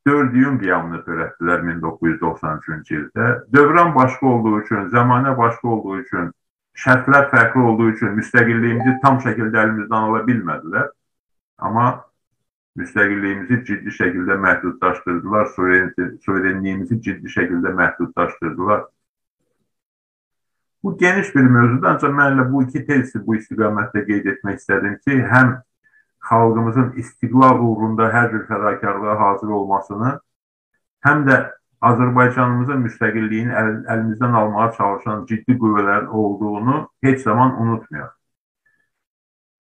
[0.09, 3.29] 4 iyun qiyamını törətdilər 1993-cü ildə.
[3.55, 6.33] Dövran başqa olduğu üçün, zamanə başqa olduğu üçün,
[6.85, 10.90] şərtlər fərqli olduğu üçün müstəqilliyimizi tam şəkildə əlimizdən ala bilmədilər.
[11.59, 11.87] Amma
[12.79, 15.51] müstəqilliyimizi ciddi şəkildə məhdudlaşdırdılar,
[16.24, 18.87] suverenliyimizi ciddi şəkildə məhdudlaşdırdılar.
[20.85, 24.95] Bu geniş bir mövzudur, ancaq mən elə bu iki tezi bu istiqamətdə qeyd etmək istədim
[25.05, 25.57] ki, həm
[26.31, 30.12] xalqımızın istiqlal uğrunda hər bir fədakarlığa hazır olmasını,
[31.07, 31.38] həm də
[31.88, 38.14] Azərbaycanımızın müstəqilliyini əl, əlimizdən almağa çalışan ciddi qüvvələrin olduğunu heç zaman unutmayaq.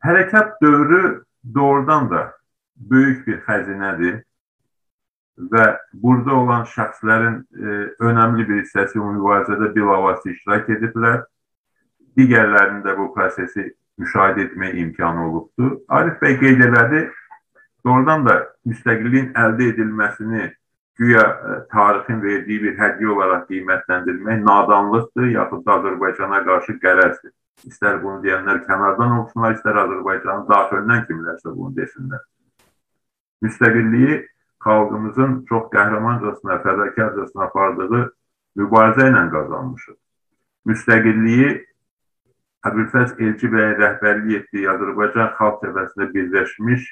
[0.06, 2.32] Hərəkat dövrü doğrudan da
[2.76, 4.22] böyük bir xəzinədir
[5.52, 7.74] və burada olan şəxslərin e,
[8.08, 11.22] önəmli bir hissəsi bu mübarizədə bilavasitə iştirak ediblər.
[12.18, 15.76] Digərlərinin də bu prosesi müşahidə etmək imkanı olubdur.
[15.88, 17.04] Arif bəy qeyd elədi,
[17.86, 20.48] doğrudan da müstəqilliyin əldə edilməsini
[20.98, 27.34] güya e, tarixin verdiyi bir hədiyyə olaraq qiymətləndirmək nadanlıqdır, yaxud da Azərbaycana qarşı qərəzdir.
[27.66, 32.26] İstər bunu deyənlər kənardan olsunlar, istər Azərbaycanın daxilindən kimlərsə bunu desinlər
[33.44, 34.18] müstəqilliyi
[34.64, 38.04] xalqımızın çox qəhrəmancasına, fədakarcasına apardığı
[38.58, 39.98] mübarizə ilə qazanmışıq.
[40.68, 41.50] Müstəqilliyi
[42.68, 46.88] Əbülfəz Elçi bəyə rəhbərlik etdiyi Azərbaycan Xalq Cəbhəsində birləşmiş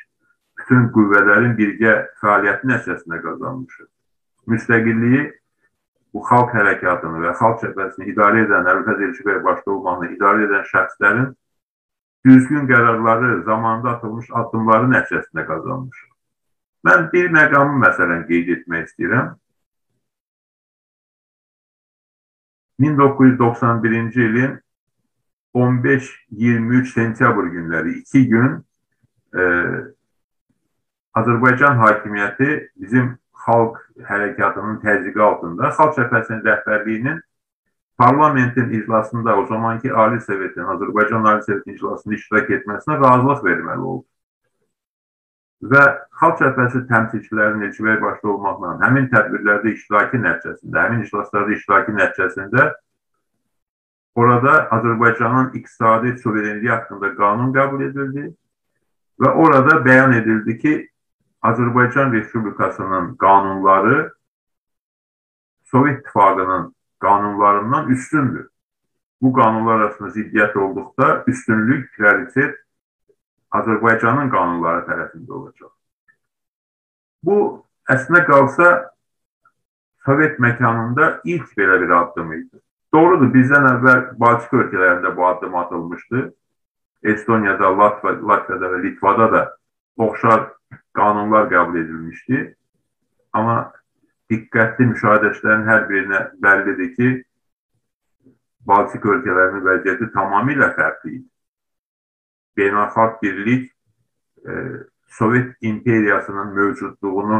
[0.60, 3.88] bütün qüvvələrin birgə fəaliyyəti nəticəsində qazanmışıq.
[4.52, 5.24] Müstəqilliyi
[6.14, 10.64] bu xalq hərəkatını və xalq cəbhəsini idarə edən Əbülfəz Elçi bəy başda olmaqla idarə edən
[10.70, 11.32] şəxslərin
[12.26, 16.15] düzgün qərarları, zamanında atılmış addımları nəticəsində qazanmışıq.
[16.86, 19.34] Mən bir məqamı məsələn qeyd etmək istəyirəm.
[22.84, 24.56] 1991-ci ilin
[25.56, 28.50] 15-23 sentyabr günləri 2 gün
[29.34, 29.44] e,
[31.16, 33.14] Azərbaycan hakimiyyəti bizim
[33.46, 33.78] xalq
[34.10, 37.22] hərəkatının təzyiqi altında Xalq Cəbhəsinin rəhbərliyinin
[37.96, 44.04] parlamentin iclasında o zamanki Ali Sovetin, Azərbaycan Ali Sovetin iclasında iştirak etməsinə razılıq verməli oldu
[45.62, 45.82] və
[46.20, 52.66] xalq cəbhəsi təmsilçilərinin Elçibəy başda olmaqla həmin tədbirlərdə iştirakı nəticəsində, həmin iclaslarda iştirakı nəticəsində
[54.16, 58.26] orada Azərbaycanın iqtisadi suverenliyi haqqında qanun qəbul edildi
[59.20, 60.74] və orada bəyan edildi ki,
[61.42, 64.12] Azərbaycan Respublikasının qanunları
[65.64, 68.48] Sovet İttifaqının qanunlarından üstündür.
[69.22, 72.56] Bu qanunlar arasında ziddiyyət olduqda üstünlük, prioritet
[73.60, 75.72] Azərbaycanın qanunları tərəfində olacaq.
[77.26, 77.38] Bu
[77.90, 78.68] əslində qalsa
[80.06, 82.60] Sovet məkanında ilk belə bir addım idi.
[82.94, 86.20] Doğrudur, bizdən əvvəl Baltik ölkələrində bu addım atılmışdı.
[87.12, 89.42] Estoniyada, Latviyada və Litvada da
[90.06, 90.46] oxşar
[90.94, 92.44] qanunlar qəbul edilmişdi.
[93.34, 93.56] Amma
[94.30, 97.10] diqqətli müşahidəçilərin hər birinə bəllidir ki,
[98.66, 101.26] Baltik ölkələrinin vəziyyəti tamamilə fərqli idi
[102.56, 103.72] beynəlxalq birlik
[104.46, 104.52] e,
[105.16, 107.38] Sovet imperiyasının mövcudluğunu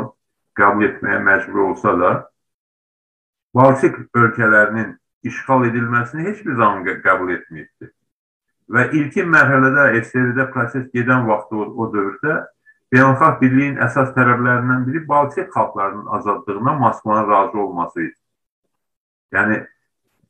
[0.57, 2.11] qəbul etməyə məcbur olsa da,
[3.55, 7.90] Baltik ölkələrinin işğal edilməsini heç bir zaman qəbul etməyibdir.
[8.68, 12.37] Və ilkin mərhələdə SSR-də proses gedən vaxtda o, o dövrdə
[12.92, 18.18] beynəlxalq birliyin əsas tələblərindən biri Baltik xalqlarının azadlığına Moskvanın razı olması idi.
[19.33, 19.62] Yəni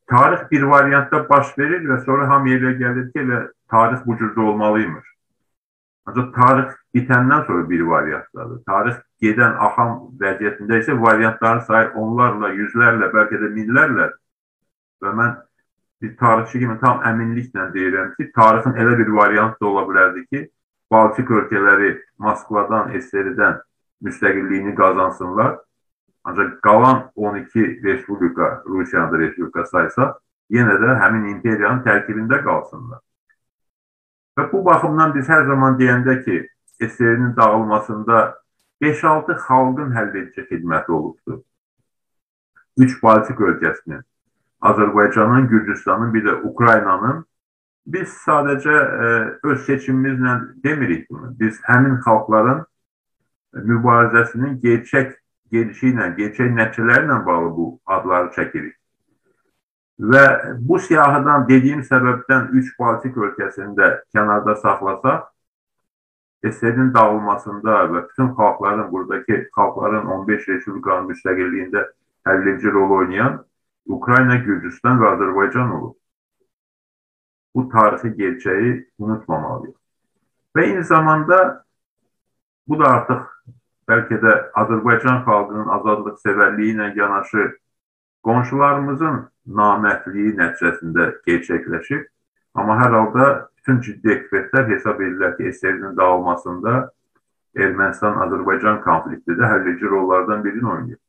[0.07, 4.41] tarix bir variantda baş verir və sonra hamıya elə gəlir ki, elə tarix bu cürdə
[4.41, 5.07] olmalıymış.
[6.07, 8.63] Ancaq tarix bitəndən sonra bir variantdadır.
[8.67, 14.09] Tarix gedən axam vəziyyətində isə variantların sayı onlarla, yüzlərlə, bəlkə də minlərlə
[15.03, 15.37] və mən
[16.03, 20.49] bir tarixçi kimi tam əminliklə deyirəm ki, tarixin elə bir variant da ola bilərdi ki,
[20.91, 23.57] Baltik ölkələri Moskvadan, SSR-dən
[24.07, 25.57] müstəqilliyini qazansınlar
[26.27, 30.07] Ancaq qalan 12 respublika, Rusiyanın respublika saysa,
[30.51, 32.99] yenə də həmin imperiyanın tərkibində qalsınlar.
[34.37, 36.41] Və bu baxımdan biz hər zaman deyəndə ki,
[36.83, 38.19] SSR-nin dağılmasında
[38.85, 41.41] 5-6 xalqın həll edici xidməti olubdur.
[42.77, 44.03] 3 Baltik ölkəsinin,
[44.61, 47.25] Azərbaycanın, Gürcüstanın, bir də Ukraynanın
[47.87, 49.11] biz sadəcə ə, e,
[49.49, 51.33] öz seçimimizlə demirik bunu.
[51.41, 52.65] Biz həmin xalqların
[53.71, 55.15] mübarizəsinin gerçək
[55.55, 58.76] gedişi ilə, gerçək nəticələri ilə bağlı bu adları çəkirik.
[60.01, 60.25] Və
[60.61, 65.23] bu siyahıdan dediyim səbəbdən 3 Baltik ölkəsində kənarda saxlasaq,
[66.45, 71.87] SSR-in dağılmasında və bütün xalqların, buradakı xalqların 15 respublikanın müstəqilliyində
[72.29, 73.39] həlledici rol oynayan
[73.87, 75.97] Ukrayna, Gürcüstan və Azərbaycan olub.
[77.55, 79.77] Bu tarixi gerçəyi unutmamalıyıq.
[80.57, 81.65] Və eyni zamanda
[82.69, 83.23] bu da artıq
[83.89, 87.47] bəlkə də Azərbaycan xalqının azadlıq sevərliyi ilə yanaşı
[88.29, 92.05] qonşularımızın namərdliyi nəticəsində gerçəkləşib.
[92.57, 93.27] Amma hər halda
[93.59, 96.75] bütün ciddi ekspertlər hesab edirlər ki, SSR-in dağılmasında
[97.57, 101.01] Ermənistan-Azərbaycan konflikti də həlledici rollardan birini oynayır.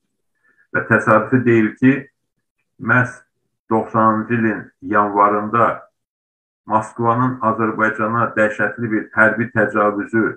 [0.76, 1.93] Və təsadüfi deyil ki,
[2.80, 3.21] məhz
[3.71, 5.67] 90-cı ilin yanvarında
[6.67, 10.36] Moskvanın Azərbaycana dəhşətli bir hərbi təcavüzü,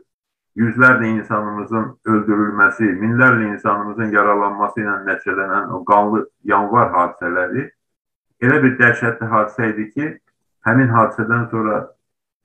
[0.60, 7.66] yüzlərlə insanımızın öldürülməsi, minlərlə insanımızın yaralanması ilə nəticələnən o qanlı yanvar hadisələri
[8.44, 10.10] elə bir dəhşətli hadisə idi ki,
[10.66, 11.80] həmin hadisədən sonra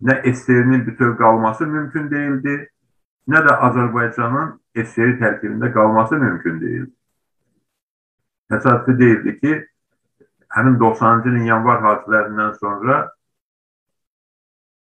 [0.08, 2.56] nə SSR-nin bütöv qalması mümkün deyildi,
[3.32, 6.92] nə də Azərbaycanın SSR tərkibində qalması mümkün deyildi.
[8.52, 9.54] Təsadüfi deyildi ki,
[10.56, 13.00] həmin 90-cı ilin yanvar hadisələrindən sonra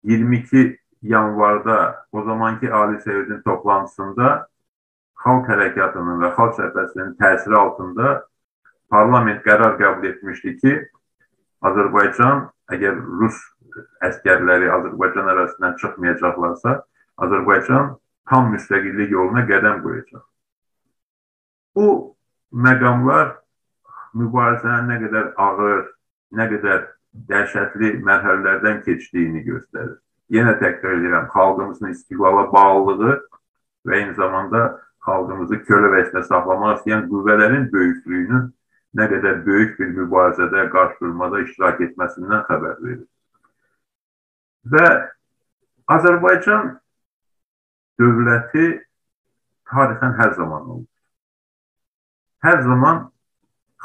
[0.04, 4.30] 22 yanvarda o zamanki Ali Sovetin toplantısında
[5.24, 8.12] Xalq Hərəkatının və Xalq Cəbhəsinin təsiri altında
[8.94, 10.76] parlament qərar qəbul etmişdi ki,
[11.70, 13.40] Azərbaycan əgər Rus
[14.06, 16.76] əskərləri Azərbaycan ərazisindən çıxmayacaqlarsa,
[17.26, 17.96] Azərbaycan
[18.30, 20.24] tam müstəqillik yoluna qədəm qoyacaq.
[21.76, 21.88] Bu
[22.66, 23.36] məqamlar
[24.18, 25.84] mübarizənin nə qədər ağır,
[26.38, 26.86] nə qədər
[27.30, 29.98] dəhşətli mərhələlərdən keçdiyini göstərir.
[30.34, 33.16] Yenə təkrar edirəm, xalqımızın istiqlala bağlılığı
[33.88, 34.64] və eyni zamanda
[35.06, 38.50] xalqımızı kölə vəziyyətdə saxlamaq istəyən qüvvələrin böyüklüyünün
[38.98, 43.06] nə qədər böyük bir mübarizədə, qarşı durmada iştirak etməsindən xəbər verir.
[44.66, 44.88] Və
[45.90, 46.76] Azərbaycan
[48.02, 48.68] dövləti
[49.70, 50.88] tarixən hər zaman olub.
[52.46, 53.04] Hər zaman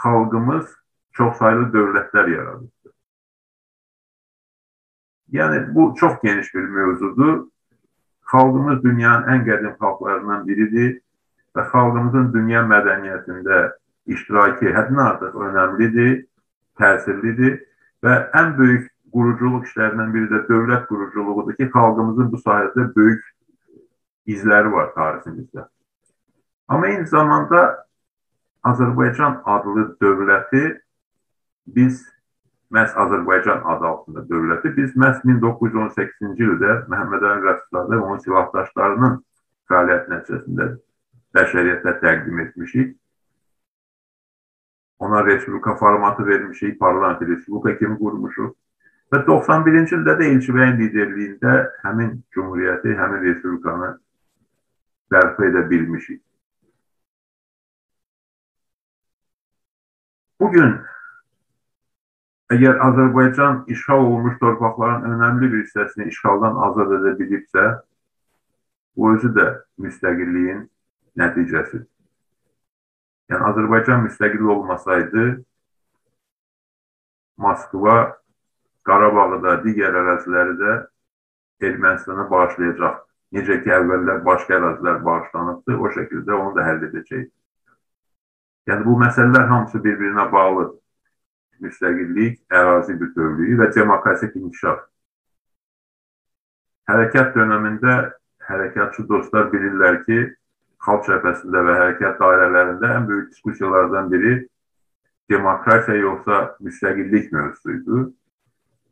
[0.03, 0.71] xalqımız
[1.19, 2.71] çoxsaylı dövlətlər yaradıb.
[5.35, 7.47] Yəni, bu çox geniş bir mövzudur.
[8.33, 11.01] Xalqımız dünyanın ən qədim xalqlarından biridir
[11.57, 13.59] və xalqımızın dünya mədəniyyətində
[14.07, 16.17] iştiraki həddindən artıq önəmlidir,
[16.81, 17.61] təsirlidir
[18.05, 23.23] və ən böyük quruculuq işlərindən biri də dövlət quruculuğudur ki, xalqımızın bu sahədə böyük
[24.35, 25.69] izləri var tariximizdə.
[26.69, 27.62] Amma eyni zamanda
[28.64, 30.64] Azərbaycan adlı dövləti
[31.77, 32.01] biz
[32.75, 39.19] məhz Azərbaycan adı altında dövləti biz məhz 1918-ci ildə Məhəmməd Əli Rəsulzadə və onun silahdaşlarının
[39.71, 40.69] fəaliyyət nəticəsində
[41.37, 42.97] bəşəriyyətə təqdim etmişik.
[45.05, 48.55] Ona respublika formatı vermişik, parlament respublika kimi qurmuşuq.
[49.12, 53.90] Və 91-ci ildə də Elçibəyin liderliyində həmin cumhuriyyəti, həmin respublikanı
[55.12, 56.23] bərpa edə bilmişik.
[60.40, 60.73] Bugün
[62.57, 67.71] əgər Azərbaycan işğal olunmuş torpaqların önəmli bir hissəsini işğaldan azad edə bilibsə,
[68.97, 69.51] bu özü də
[69.85, 70.64] müstəqilliyin
[71.21, 71.90] nəticəsidir.
[73.32, 75.24] Yəni Azərbaycan müstəqil olmasaydı,
[77.40, 77.96] Moskva
[78.84, 80.74] Qarabağı da, digər əraziləri də
[81.64, 83.00] Ermənistana bağışlayacaq.
[83.34, 87.32] Necə ki, əvvəllər başqa ərazilər bağışlanıbdı, o şəkildə onu da həll edəcəkdir.
[88.70, 90.68] Yəni bu məsələlər hamısı bir-birinə bağlı.
[91.64, 94.84] Müstəqillik, ərazi bütövlüyü və demokratik inkişaf.
[96.90, 97.96] Hərəkat dönəmində
[98.48, 100.18] hərəkatçı dostlar bilirlər ki,
[100.85, 104.35] xalq cəbhəsində və hərəkat dairələrində ən böyük diskussiyalardan biri
[105.33, 108.05] demokratiya yoxsa müstəqillik mövzusuydu.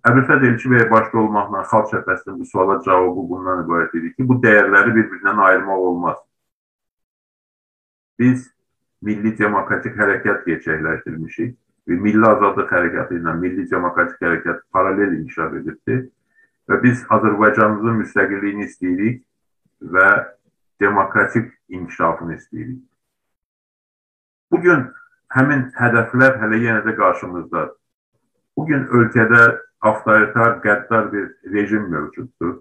[0.09, 4.95] Əbülfət Elçibəyə başda olmaqla xalq cəbhəsinin bu suala cavabı bundan ibarət idi ki, bu dəyərləri
[4.97, 6.17] bir-birindən ayırmaq olmaz.
[8.19, 8.49] Biz
[9.03, 11.55] milli demokratik hərəkat gerçəkləşdirmişik
[11.91, 15.99] və milli azadlıq hərəkatı ilə milli demokratik hərəkat paralel inkişaf edirdi
[16.71, 19.23] və biz Azərbaycanımızın müstəqilliyini istəyirik
[19.95, 20.09] və
[20.83, 22.81] demokratik inkişafını istəyirik.
[24.53, 24.89] Bugün
[25.37, 27.77] həmin hədəflər hələ yenə də qarşımızdadır.
[28.57, 29.45] Bugün ölkədə
[29.81, 32.59] avtoritar, qəddar bir rejim mövcuddur.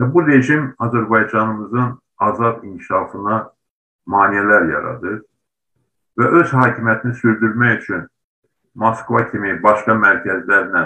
[0.00, 3.40] Və bu rejim Azərbaycanımızın azad inkişafına
[4.06, 5.18] maneələr yaradır
[6.20, 8.06] və öz hakimiyyətini sürdürmək üçün
[8.74, 10.84] Moskva kimi başqa mərkəzlərlə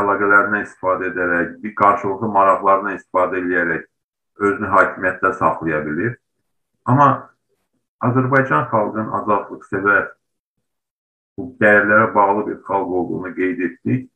[0.00, 3.84] əlaqələrindən istifadə edərək, bir qarşılıqlı maraqlarından istifadə edərək
[4.46, 6.16] özünü hakimiyyətdə saxlaya bilir.
[6.86, 7.08] Amma
[8.02, 10.08] Azərbaycan xalqının azadlıq sevər
[11.38, 14.08] bu dəyərlərə bağlı bir xalq olduğunu qeyd etdik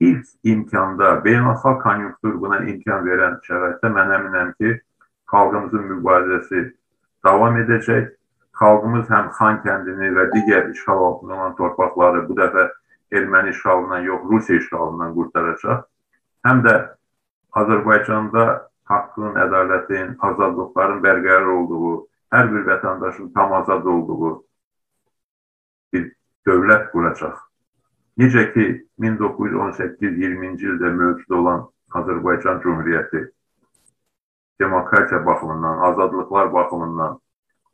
[0.00, 4.76] ilk imkanda, beynəlxalq konjunktur buna imkan verən şəraitdə mən əminəm ki,
[5.32, 6.62] xalqımızın mübarizəsi
[7.26, 8.08] davam edəcək.
[8.60, 12.66] Xalqımız həm Xan kəndini və digər işğal altında olan torpaqları bu dəfə
[13.12, 15.82] erməni işğalından yox, Rusiya işğalından qurtaracaq.
[16.46, 16.74] Həm də
[17.60, 18.44] Azərbaycanda
[18.90, 21.94] haqqın, ədalətin, azadlıqların bərqərar olduğu,
[22.34, 24.30] hər bir vətəndaşın tam azad olduğu
[25.92, 26.06] bir
[26.46, 27.36] dövlət quracaq.
[28.20, 28.66] Necə ki
[29.00, 31.66] 1918-20-ci ildə mövcud olan
[31.98, 33.26] Azərbaycan Cumhuriyyəti
[34.60, 37.20] demokratiya baxımından, azadlıqlar baxımından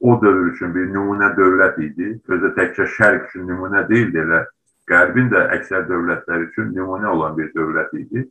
[0.01, 2.13] o dövr üçün bir nümunə dövlət idi.
[2.29, 4.45] Özü təkcə şərq üçün nümunə deyildi, elə
[4.91, 8.25] qərbin də əksər dövlətlər üçün nümunə olan bir dövlət idi.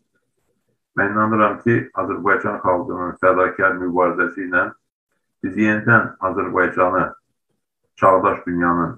[0.96, 4.70] Mən inanıram ki, Azərbaycan xalqının fədakar mübarizəsi ilə
[5.44, 7.04] biz yenidən Azərbaycanı
[8.00, 8.96] çağdaş dünyanın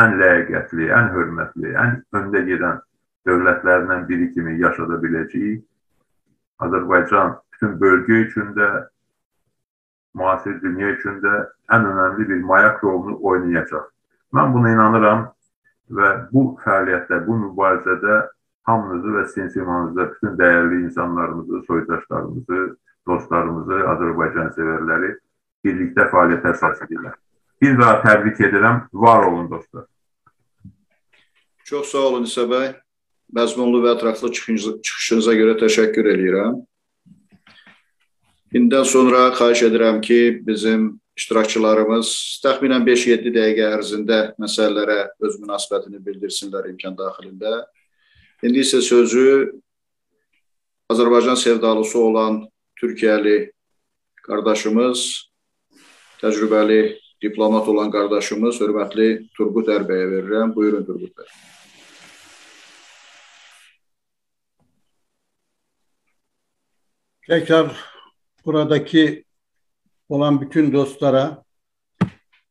[0.00, 2.80] ən ləyaqətli, ən hörmətli, ən öndə gedən
[3.28, 5.64] dövlətlərindən biri kimi yaşada biləcəyik.
[6.64, 8.68] Azərbaycan bütün bölgə üçün də,
[10.18, 11.34] müasir dünya üçün də
[11.76, 13.84] ən önəmli bir mayak rolunu oynayacaq.
[14.32, 15.28] Mən buna inanıram
[15.90, 18.18] və bu fəaliyyətdə, bu mübarizədə
[18.68, 22.60] hamınızı və sizin simanızda bütün dəyərli insanlarımızı, soydaşlarımızı,
[23.08, 25.14] dostlarımızı, Azərbaycan sevərləri
[25.64, 27.16] birlikdə fəaliyyətə əsas edirlər.
[27.62, 28.84] Bir daha təbrik edirəm.
[28.92, 29.86] Var olun dostlar.
[31.64, 32.72] Çox sağ olun İsa bəy.
[33.34, 36.62] Məzmunlu və ətraflı çıxışınıza görə təşəkkür edirəm.
[38.56, 42.10] İndən sonra xahiş edirəm ki, bizim iştirakçılarımız
[42.44, 47.64] təxminən 5-7 dəqiqə ərzində məsələlərə öz münasibətini bildirsinlər imkan daxilində.
[48.46, 49.26] İndi isə sözü
[50.94, 52.44] Azərbaycan sevdalısı olan
[52.78, 53.50] Türkiyəli
[54.22, 55.04] qardaşımız,
[56.22, 56.80] təcrübəli
[57.22, 60.54] diplomat olan qardaşımız, hörmətli Turqut Ərbəyə verirəm.
[60.54, 61.30] Buyurun Turqut bəy.
[67.28, 67.74] Tekrar
[68.46, 69.27] buradaki
[70.08, 71.42] olan bütün dostlara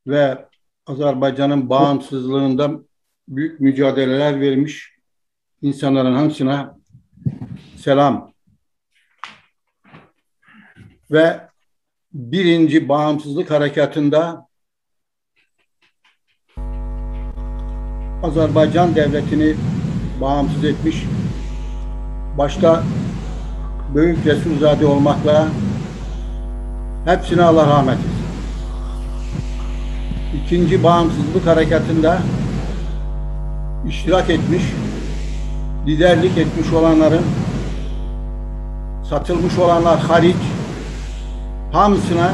[0.08, 0.46] ve
[0.86, 2.72] Azerbaycan'ın bağımsızlığında
[3.28, 4.98] büyük mücadeleler vermiş
[5.62, 6.66] insanların hepsine
[7.78, 8.34] selam.
[11.12, 11.48] Ve
[12.14, 14.48] birinci bağımsızlık harekatında
[18.24, 19.56] Azerbaycan devletini
[20.22, 21.04] bağımsız etmiş
[22.38, 22.84] başta
[23.96, 25.48] Büyük Resulzade olmakla
[27.08, 28.12] Hepsine Allah rahmet etsin.
[30.44, 32.20] İkinci bağımsızlık harekatında
[33.88, 34.64] iştirak etmiş,
[35.88, 37.24] liderlik etmiş olanların
[39.10, 40.36] satılmış olanlar hariç
[41.72, 42.34] hamısına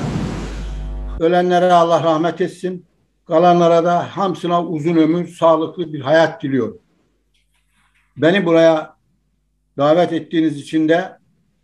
[1.20, 2.86] ölenlere Allah rahmet etsin.
[3.28, 6.78] Kalanlara da hamsına uzun ömür, sağlıklı bir hayat diliyorum.
[8.18, 8.96] Beni buraya
[9.78, 11.18] davet ettiğiniz için de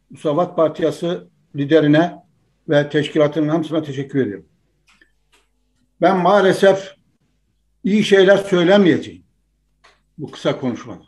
[0.10, 2.29] Musavat Partiyası liderine
[2.70, 4.50] ve teşkilatının hepsine teşekkür ediyorum.
[6.02, 6.96] Ben maalesef
[7.84, 9.24] iyi şeyler söylemeyeceğim
[10.18, 11.04] bu kısa konuşmada.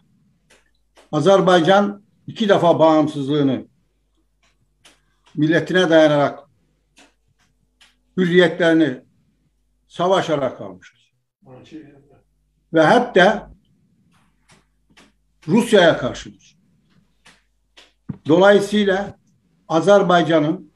[1.11, 3.65] Azerbaycan iki defa bağımsızlığını
[5.35, 6.39] milletine dayanarak
[8.17, 9.01] hürriyetlerini
[9.87, 11.13] savaşarak almıştır.
[12.73, 13.43] Ve hep de
[15.47, 16.57] Rusya'ya karşıdır.
[18.27, 19.17] Dolayısıyla
[19.67, 20.70] Azerbaycan'ın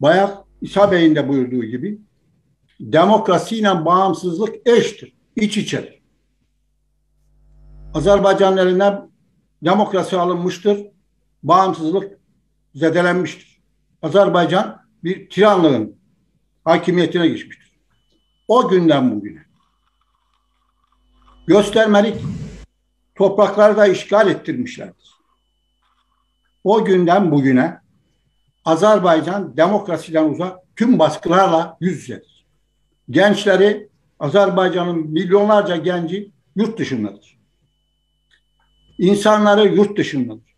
[0.00, 2.00] Bayak İsa Bey'in de buyurduğu gibi
[2.80, 6.02] demokrasiyle bağımsızlık eştir, iç içedir.
[7.94, 9.10] Azerbaycan'ın elinden
[9.64, 10.86] demokrasi alınmıştır,
[11.42, 12.18] bağımsızlık
[12.74, 13.62] zedelenmiştir.
[14.02, 15.97] Azerbaycan bir tiranlığın
[16.64, 17.72] hakimiyetine geçmiştir.
[18.48, 19.48] O günden bugüne
[21.46, 22.16] göstermelik
[23.14, 25.14] toprakları da işgal ettirmişlerdir.
[26.64, 27.80] O günden bugüne
[28.64, 32.46] Azerbaycan demokrasiden uzak tüm baskılarla yüz yüzedir.
[33.10, 33.88] Gençleri
[34.20, 37.38] Azerbaycan'ın milyonlarca genci yurt dışındadır.
[38.98, 40.54] İnsanları yurt dışındadır.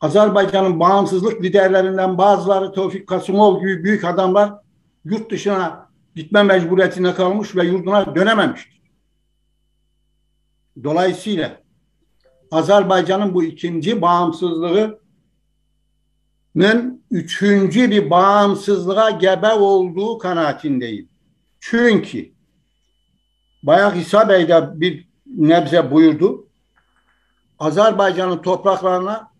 [0.00, 4.52] Azerbaycan'ın bağımsızlık liderlerinden bazıları Tevfik Kasımov gibi büyük adamlar
[5.04, 8.80] yurt dışına gitme mecburiyetine kalmış ve yurduna dönememiştir.
[10.84, 11.60] Dolayısıyla
[12.50, 15.00] Azerbaycan'ın bu ikinci bağımsızlığının
[17.10, 21.08] üçüncü bir bağımsızlığa gebe olduğu kanaatindeyim.
[21.60, 22.32] Çünkü
[23.62, 26.46] Bayak İsa Bey de bir nebze buyurdu.
[27.58, 29.30] Azerbaycan'ın topraklarına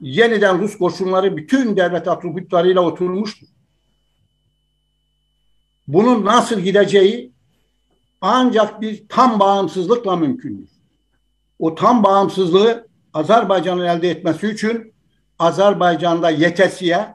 [0.00, 3.46] yeniden Rus koşunları bütün devlet atribütlarıyla oturmuştur.
[5.92, 7.32] Bunun nasıl gideceği
[8.20, 10.68] ancak bir tam bağımsızlıkla mümkündür.
[11.58, 14.92] O tam bağımsızlığı Azerbaycan'ın elde etmesi için
[15.38, 17.06] Azerbaycan'da yetesiye,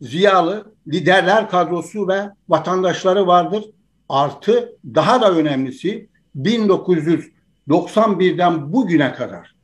[0.00, 3.64] ziyalı, liderler kadrosu ve vatandaşları vardır.
[4.08, 9.54] Artı daha da önemlisi 1991'den bugüne kadar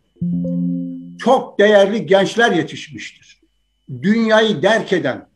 [1.18, 3.40] çok değerli gençler yetişmiştir.
[4.02, 5.28] Dünyayı derk eden,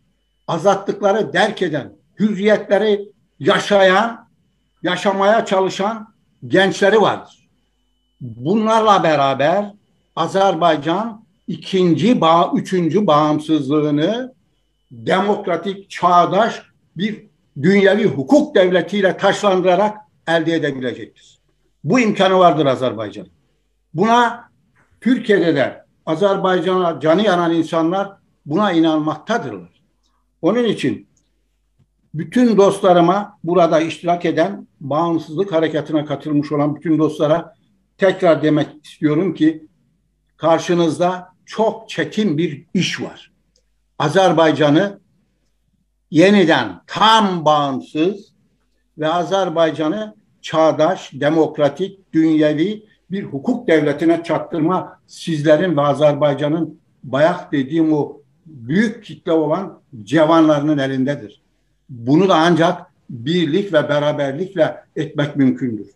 [0.47, 4.29] azatlıkları derk eden, hürriyetleri yaşayan,
[4.83, 6.15] yaşamaya çalışan
[6.47, 7.49] gençleri vardır.
[8.21, 9.73] Bunlarla beraber
[10.17, 14.35] Azerbaycan ikinci, bağ, üçüncü bağımsızlığını
[14.91, 16.63] demokratik, çağdaş
[16.97, 17.27] bir
[17.63, 19.99] dünyevi hukuk devletiyle taşlandırarak
[20.29, 21.39] elde edebilecektir.
[21.85, 23.27] Bu imkanı vardır Azerbaycan.
[23.95, 24.51] Buna
[25.01, 28.13] Türkiye'de de Azerbaycan'a canı yanan insanlar
[28.47, 29.83] buna inanmaktadırlar.
[30.43, 31.08] Onun için
[32.15, 37.55] bütün dostlarıma burada iştirak eden, bağımsızlık harekatına katılmış olan bütün dostlara
[37.99, 39.67] tekrar demek istiyorum ki
[40.37, 43.33] karşınızda çok çetin bir iş var.
[43.99, 45.01] Azerbaycan'ı
[46.11, 48.33] yeniden tam bağımsız
[48.99, 58.21] ve Azerbaycan'ı çağdaş, demokratik, dünyevi bir hukuk devletine çattırma sizlerin ve Azerbaycan'ın bayak dediğim o
[58.47, 61.43] büyük kitle olan cevanlarının elindedir.
[61.89, 65.87] Bunu da ancak birlik ve beraberlikle etmek mümkündür.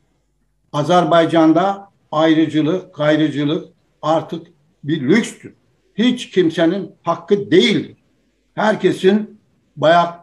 [0.73, 3.69] Azerbaycan'da ayrıcılık, gayrıcılık
[4.03, 4.47] artık
[4.85, 5.55] bir lükstür.
[5.95, 7.97] Hiç kimsenin hakkı değildir.
[8.55, 9.41] Herkesin
[9.77, 10.21] bayak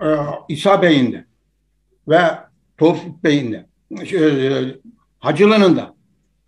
[0.00, 0.08] e,
[0.48, 1.24] İsa Bey'inde
[2.08, 2.20] ve
[2.78, 3.66] Tevfik Bey'inde
[4.12, 4.28] e,
[5.18, 5.94] Hacılı'nın da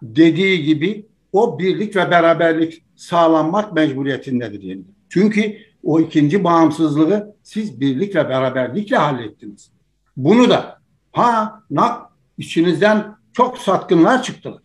[0.02, 4.82] dediği gibi o birlik ve beraberlik sağlanmak mecburiyetindedir yani.
[5.08, 9.70] Çünkü o ikinci bağımsızlığı siz birlik ve beraberlikle hallettiniz.
[10.16, 10.78] Bunu da
[11.12, 14.62] ha nak içinizden çok satkınlar çıktılar.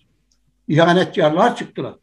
[0.67, 1.95] İhanetkarlar çıktılar.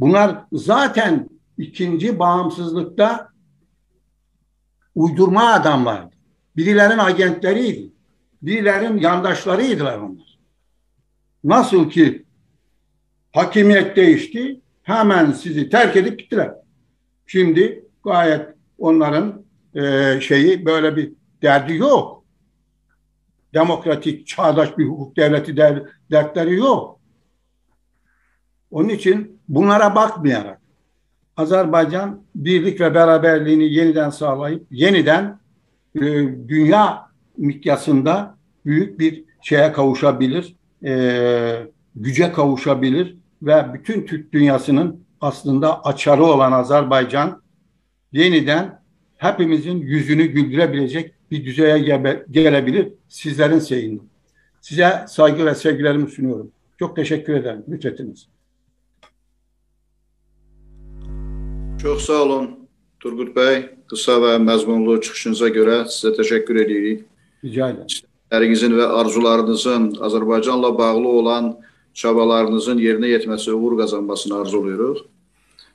[0.00, 1.28] Bunlar zaten
[1.58, 3.28] ikinci bağımsızlıkta
[4.94, 6.14] uydurma adamlardı.
[6.56, 7.92] Birilerin agentleriydi.
[8.42, 10.38] Birilerin yandaşlarıydılar onlar.
[11.44, 12.24] Nasıl ki
[13.32, 16.54] hakimiyet değişti hemen sizi terk edip gittiler.
[17.26, 18.48] Şimdi gayet
[18.78, 19.44] onların
[19.74, 22.24] e, şeyi böyle bir derdi yok.
[23.54, 27.00] Demokratik, çağdaş bir hukuk devleti der, dertleri yok.
[28.70, 30.60] Onun için bunlara bakmayarak
[31.36, 35.38] Azerbaycan birlik ve beraberliğini yeniden sağlayıp yeniden
[35.94, 36.00] e,
[36.48, 38.36] dünya mikyasında
[38.66, 47.42] büyük bir şeye kavuşabilir, e, güce kavuşabilir ve bütün Türk dünyasının aslında açarı olan Azerbaycan
[48.14, 48.80] yeniden
[49.16, 51.78] hepimizin yüzünü güldürebilecek bir düzeye
[52.30, 54.02] gelebilir sizlerin seyinde.
[54.60, 56.50] Size saygı ve sevgilerimi sunuyorum.
[56.78, 57.64] Çok teşekkür ederim.
[57.68, 58.28] Lütfetiniz.
[61.82, 62.58] Çox sağ olun
[63.00, 63.58] Turgut bəy.
[63.92, 67.02] Qısa və məzmunlu çıxışınıza görə sizə təşəkkür edirik.
[67.44, 67.90] Rica edirəm.
[67.92, 71.50] İstəklərinizin və arzularınızın Azərbaycanla bağlı olan
[71.94, 75.04] çabalarınızın yerinə yetməsi, uğur qazanmasını arzuluyoruz.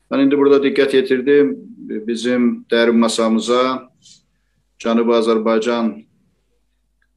[0.09, 1.53] Mən indi burada diqqət yetirdim
[1.89, 3.89] bizim dərin masamıza
[4.79, 5.89] Cənubi Azərbaycan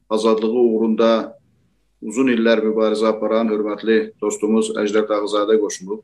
[0.09, 1.11] azadlığı uğrunda
[2.03, 6.01] uzun illər mübarizə aparan hörmətli dostumuz Əjdər Dağızadə qoşulub.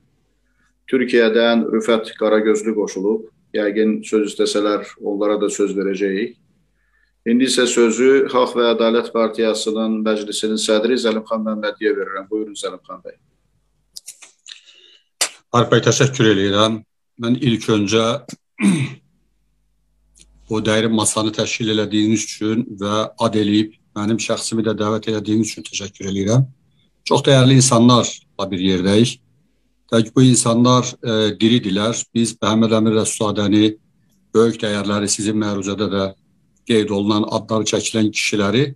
[0.89, 3.27] Türkiyədən Rüfət Qaragözlü qoşulub.
[3.53, 6.37] Yəqin söz istəsələr onlara da söz verəcəyik.
[7.29, 12.29] İndi isə sözü Xalq və Ədalət Partiyasının məclisinin sədri Zəlimxan Məmmədiyə verirəm.
[12.29, 13.17] Buyurun Zəlimxan bəy.
[15.49, 16.79] Bəy, təşəkkür edirəm.
[17.19, 18.05] Mən ilk öncə
[20.49, 25.67] bu dəyri masanı təşkil elədiyiniz üçün və ad eləyib mənim şəxsimi də dəvət elədiyiniz üçün
[25.67, 26.45] təşəkkür edirəm.
[27.05, 29.19] Çox dəyərli insanlarla bir yerdəyik.
[29.89, 31.97] Tək bu insanlar e, diridirlər.
[32.13, 33.71] Biz Məhəmməd Əmir Rəsulzadəni
[34.35, 36.03] böyük dəyərləri sizin məruzədə də
[36.69, 38.75] qeyd olunan adları çəkilən kişiləri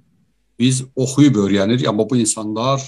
[0.59, 2.81] biz oxuyub öyrənirik, amma bu insanlar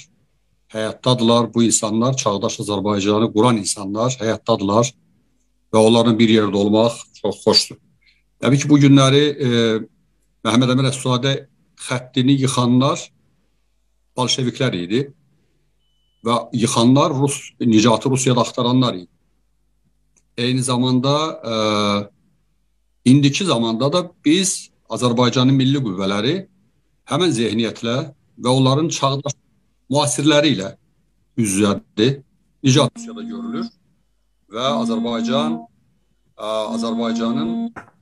[0.74, 1.54] həyatdadılar.
[1.54, 4.92] Bu insanlar çağdaş Azərbaycanı quran insanlar həyatdadılar
[5.74, 7.78] və onların bir yerdə olmaq çox xoşdur.
[8.42, 9.50] Təbii ki, bu günləri e,
[10.46, 11.36] Məhəmməd Əmir Rəsulzadə
[11.88, 13.02] xəttini yıxanlar
[14.18, 15.02] bolşeviklər idi
[16.26, 19.12] və yıxanlar Rus nicatı Rusiyada axtaranlar idi.
[20.38, 21.16] Eyni zamanda
[21.52, 21.54] e,
[23.12, 26.36] indiki zamanda da biz Azərbaycanın milli qüvvələri
[27.10, 27.96] həmən zehniyyətlə
[28.44, 29.38] və onların çağdaş
[29.90, 30.76] müasirləri ilə
[31.38, 32.22] üz-üzədir.
[32.64, 33.66] necə Rusiyada görülür
[34.56, 35.60] və Azərbaycan
[36.36, 37.52] Azərbaycanın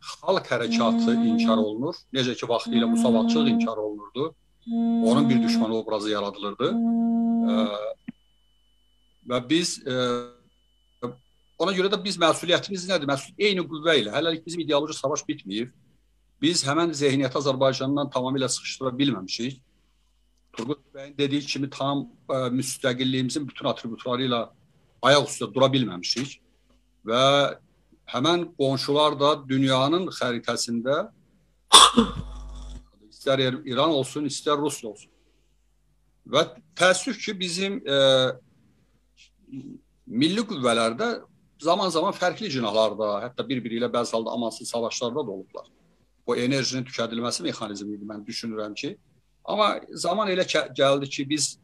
[0.03, 1.97] xalq hərəkatı inkar olunur.
[2.13, 4.33] Necə ki vaxtilə müsavatçılıq inkar olunurdu.
[5.09, 6.71] Onun bir düşman obrazı yaradılırdı.
[9.29, 9.77] Və biz
[11.61, 13.07] ona görə də biz məsuliyyətimiz nədir?
[13.07, 15.69] Məsul eyni qüvvə ilə hələlik bizim ideoloji savaş bitməyib.
[16.41, 19.61] Biz həmən zehniyyəti Azərbaycandan tamamilə sıxışdıra bilməmişik.
[20.57, 24.41] Turgut bəyin dediyi kimi tam ə, müstəqilliyimizin bütün atributları ilə
[25.01, 26.42] ayaq üstə dura bilməmişik
[27.07, 27.23] və
[28.13, 31.07] həmən qonşular da dünyanın xəritəsində
[33.11, 35.11] istər İran olsun, istər Rusiya olsun.
[36.27, 36.45] Və
[36.79, 37.97] təəssüf ki, bizim e,
[40.07, 41.09] milli qüvvələrdə
[41.63, 45.67] zaman-zaman fərqli cinahlarda, hətta bir-biri ilə bəzi halda amansız savaşlarda da olublar.
[46.27, 48.95] Bu enerjinin tükədilməsi mexanizmi idi, mən düşünürəm ki.
[49.43, 49.75] Amma
[50.05, 51.57] zaman elə gəldi ki, biz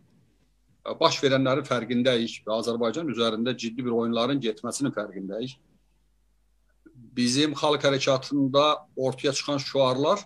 [0.99, 5.57] baş verənlərin fərqindəyik və Azərbaycan üzərində ciddi bir oyunların getməsinin fərqindəyik.
[7.15, 8.65] Bizim xalq hərəkatında
[8.95, 10.23] ortaya çıxan şüarlar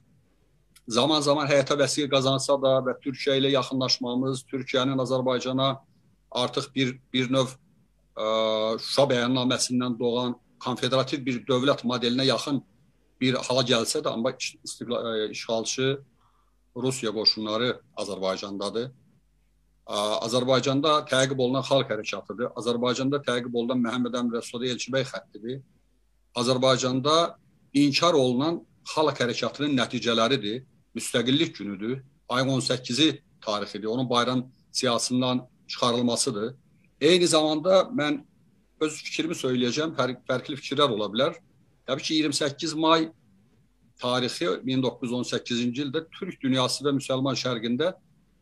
[0.88, 5.78] zaman-zaman həyata vəsiqə qazansa da və Türkiyə ilə yaxınlaşmamız, Türkiyənin Azərbaycana
[6.32, 7.54] artıq bir bir növ
[8.18, 12.62] ə, Şuşa bəyannaməsindən doğan konfederativ bir dövlət modelinə yaxın
[13.22, 14.34] bir hala gəlsə də, amma
[15.32, 15.88] işğalçı
[16.76, 18.92] Rusiya qoşunları Azərbaycandadır.
[19.88, 22.54] Azərbaycanda təqib olunan xalq hərəkatıdır.
[22.56, 25.60] Azərbaycanda təqib olunan Məhəmməd Əmin Rəsulzadə Elçibəy xəttidir.
[26.40, 27.36] Azərbaycanda
[27.74, 28.62] inkar olunan
[28.94, 30.64] xalq hərəkatının nəticələridir.
[30.96, 32.04] Müstəqillik günüdür.
[32.30, 33.88] Ayın 18-i tarixidir.
[33.88, 36.56] Onun bayram siyasından çıxarılmasıdır.
[37.02, 38.22] Eyni zamanda mən
[38.80, 39.98] öz fikrimi söyləyəcəm.
[39.98, 41.36] Fərq, fərqli fikirlər ola bilər.
[41.88, 43.10] Təbii ki 28 may
[44.00, 47.94] tarixi 1918-ci ildə Türk dünyası və müsəlman şərqində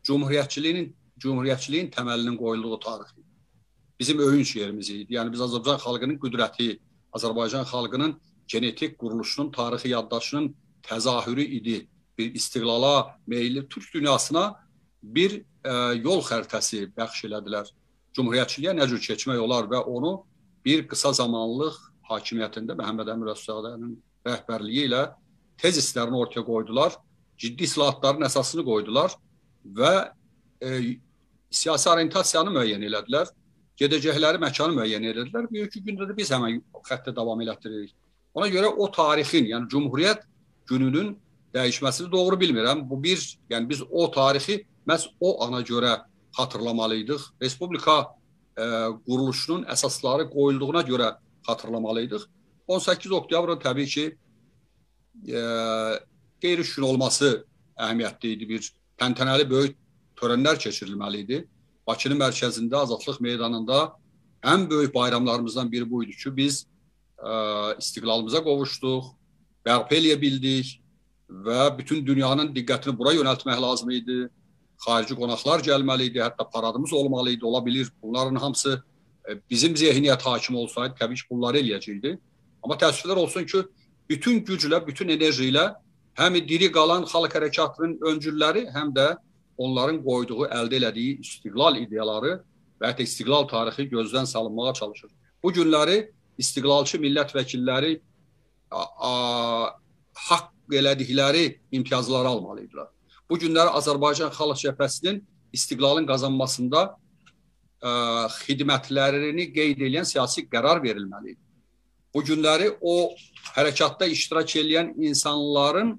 [0.06, 3.24] cümhuriyyətçiliyin cümhuriyyətçiliyin təməlinin qoyulduğu tarixdir.
[4.00, 5.14] Bizim öyünc yerimiz idi.
[5.14, 6.68] Yəni biz Azərbaycan xalqının qüdrəti,
[7.16, 8.16] Azərbaycan xalqının
[8.48, 11.88] genetik quruluşunun, tarixi yaddaşının təzahürü idi.
[12.18, 14.54] Bir istiqlala meyilli Türk dünyasına
[15.02, 17.70] bir e, yol xəritəsi bəxş elədilər.
[18.16, 20.12] Cümhuriyyətçiliyə nə cür keçmək olar və onu
[20.64, 21.78] bir qısa zamanlıq
[22.10, 23.94] hakimiyyətində Məhəmməd Əmin Rəsulzadənin
[24.26, 25.06] rəhbərliyi ilə
[25.58, 26.98] tez istlərini ortaya qoydular.
[27.38, 29.14] Ciddi islahatların əsasını qoydular
[29.64, 29.94] və
[30.62, 30.98] e,
[31.52, 33.30] siyasi orientasiyanı müəyyən elədilər.
[33.80, 35.48] Gedəcəkləri məkanı müəyyən elədilər.
[35.50, 37.94] Bugünkü gündə də biz həmin xəttə davam elətdiririk.
[38.34, 40.24] Ona görə o tarixin, yəni Cümhuriyyət
[40.68, 41.12] gününün
[41.54, 42.84] dəyişməsini doğru bilmirəm.
[42.90, 45.98] Bu bir, yəni biz o tarixi məhz o ana görə
[46.38, 47.22] xatırlamalıydıq.
[47.42, 47.96] Respublika
[48.56, 48.64] e,
[49.06, 51.14] quruluşunun əsasları qoyulduğuna görə
[51.48, 52.26] xatırlamalıydıq.
[52.68, 54.04] 18 oktyabrın təbii ki,
[55.28, 55.40] e,
[56.40, 57.44] qeyri-şükür olması
[57.76, 58.48] əhəmiyyətli idi.
[58.48, 59.76] Bir təntənəli böyük
[60.22, 61.40] törənlər keçirilməli idi.
[61.86, 63.80] Bakının mərkəzində, Azadlıq meydanında
[64.46, 66.62] ən böyük bayramlarımızdan biri bu idi ki, biz
[67.18, 69.10] ə, istiqlalımıza qovuşduq,
[69.66, 70.78] bərpa eləyə bildik
[71.28, 74.20] və bütün dünyanın diqqətini bura yönəltmək lazım idi.
[74.82, 77.90] Xarici qonaqlar gəlməli idi, hətta paradımız olmalı idi, ola bilir.
[78.02, 82.16] Bunların hamısı ə, bizim zehniyyət hakim olsaydı, təbii ki, bunları eləyəcəkdi.
[82.62, 83.62] Amma təəssüflər olsun ki,
[84.10, 85.72] bütün güclə, bütün enerji ilə
[86.18, 89.14] həm diri qalan xalq hərəkatının öncülləri, həm də
[89.58, 92.38] onların qoyduğu, əldə elədiyi istiqlal ideyaları
[92.80, 95.10] və hətta istiqlal tarixi gözdən salınmağa çalışır.
[95.42, 95.98] Bu günləri
[96.38, 97.98] istiqlalçı millət vəkilləri
[100.28, 102.88] haqq elədikləri imtiyazları almalıdırlar.
[103.30, 105.20] Bu günləri Azərbaycan Xalq Cəbhəsinin
[105.52, 107.92] istiqlalın qazanmasında ə,
[108.42, 111.40] xidmətlərini qeyd edən siyasi qərar verilməlidir.
[112.14, 113.12] Bu günləri o
[113.56, 115.94] hərəkatda iştirak edən insanların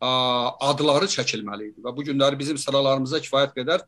[0.00, 3.82] adları çəkilməli idi və bu günləri bizim sıralarımızda kifayət qədər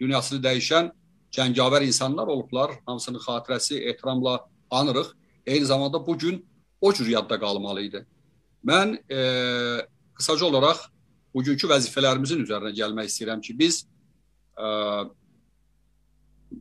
[0.00, 0.90] dünyasını dəyişən
[1.34, 2.76] cəngavər insanlar olublar.
[2.86, 5.06] Hamısının xatirəsi ehtiramla anırıq.
[5.46, 6.46] Eyni zamanda bu gün
[6.80, 8.06] o cür yadda qalmalı idi.
[8.64, 9.18] Mən e,
[10.14, 10.86] qısaca olaraq
[11.34, 13.84] bugünkü vəzifələrimizin üzərinə gəlmək istəyirəm ki, biz
[14.58, 14.66] e,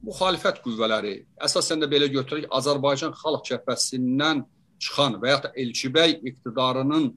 [0.06, 1.16] müxalifət qüvvələri,
[1.48, 4.44] əsasən də belə götürək, Azərbaycan Xalq Cəbhəsindən
[4.82, 7.14] çıxan və ya da Elçibəy iqtidarının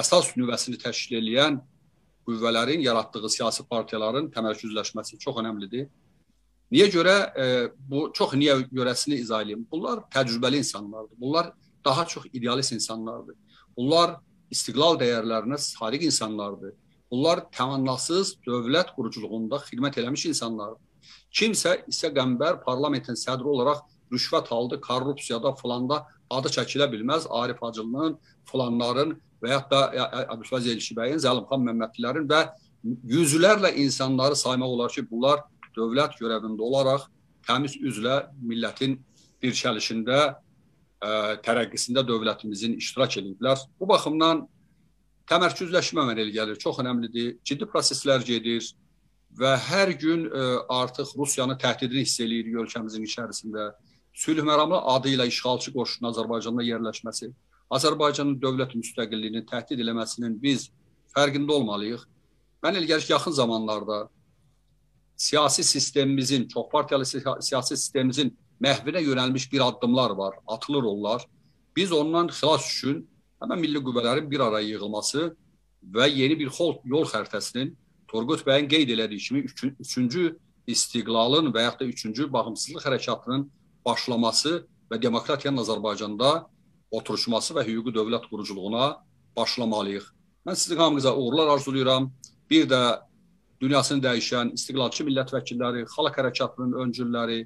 [0.00, 1.60] əsas nüvəsini təşkil edən
[2.26, 5.86] qüvvələrin yaratdığı siyasi partiyaların təmərküzləşməsi çox önəmlidir.
[6.72, 7.44] Niyə görə e,
[7.78, 9.66] bu çox niyə görəsini izah edeyim.
[9.70, 11.16] Bunlar təcrübəli insanlardır.
[11.20, 11.52] Bunlar
[11.84, 13.36] daha çox idealist insanlardır.
[13.76, 14.16] Bunlar
[14.50, 16.74] istiqlal dəyərlərinə sadiq insanlardır.
[17.10, 20.82] Bunlar təmannasız dövlət quruculuğunda xidmət eləmiş insanlardır.
[21.30, 27.26] Kimsə isə qəmbər parlamentin sədri olaraq rüşvət aldı, korrupsiyada, falanda adı çəkilə bilməz.
[27.30, 29.14] Arif Hacılının, falanların
[29.46, 32.42] və yaxud da Əbülfəz Elşibəyin, Zəlimxan Məmmədlilərin və
[33.06, 35.44] yüzlərlə insanları saymaq olar ki, bunlar
[35.76, 37.06] dövlət görəvində olaraq
[37.46, 38.98] təmiz üzlə millətin
[39.42, 41.10] dirçəlişində, ə,
[41.44, 43.60] tərəqqisində dövlətimizin iştirak ediblər.
[43.78, 44.44] Bu baxımdan
[45.30, 47.36] təmərküzləşmə mənə elə gəlir, çox əhəmilidir.
[47.46, 48.64] Ciddi proseslər gedir
[49.36, 50.46] və hər gün ə,
[50.80, 53.72] artıq Rusiyanın təhdidini hiss eləyirik ölkəmizin içərisində.
[54.16, 57.28] Sülh məramlı adı ilə işğalçı qoşunun Azərbaycanda yerləşməsi,
[57.72, 60.68] Azərbaycanın dövlət müstəqilliyini təhdid eləməsinin biz
[61.14, 62.04] fərqində olmalıyıq.
[62.62, 64.08] Mən elə gəlir ki, yaxın zamanlarda
[65.16, 71.26] siyasi sistemimizin, çoxpartiyalı siyasi sistemimizin məhvinə yönəlmiş bir addımlar var, atılır onlar.
[71.76, 73.02] Biz ondan xilas üçün
[73.40, 75.34] həmən milli qüvvələrin bir araya yığılması
[75.94, 76.50] və yeni bir
[76.84, 77.74] yol xəritəsinin
[78.08, 83.48] Turgut bəyin qeyd elədiyi kimi üç üçüncü istiqlalın və yaxud da üçüncü bağımsızlıq hərəkatının
[83.84, 86.46] başlaması və demokratiyanın Azərbaycanda
[86.90, 88.96] oturuşması və hüquqi dövlət quruculuğuna
[89.36, 90.06] başlamalıyıq.
[90.46, 92.12] Mən sizin hamınıza uğurlar arzulayıram.
[92.50, 92.80] Bir də
[93.60, 97.40] dünyasını dəyişən istiqlalçı millət vəkilləri, xalq hərəkatının öncülləri,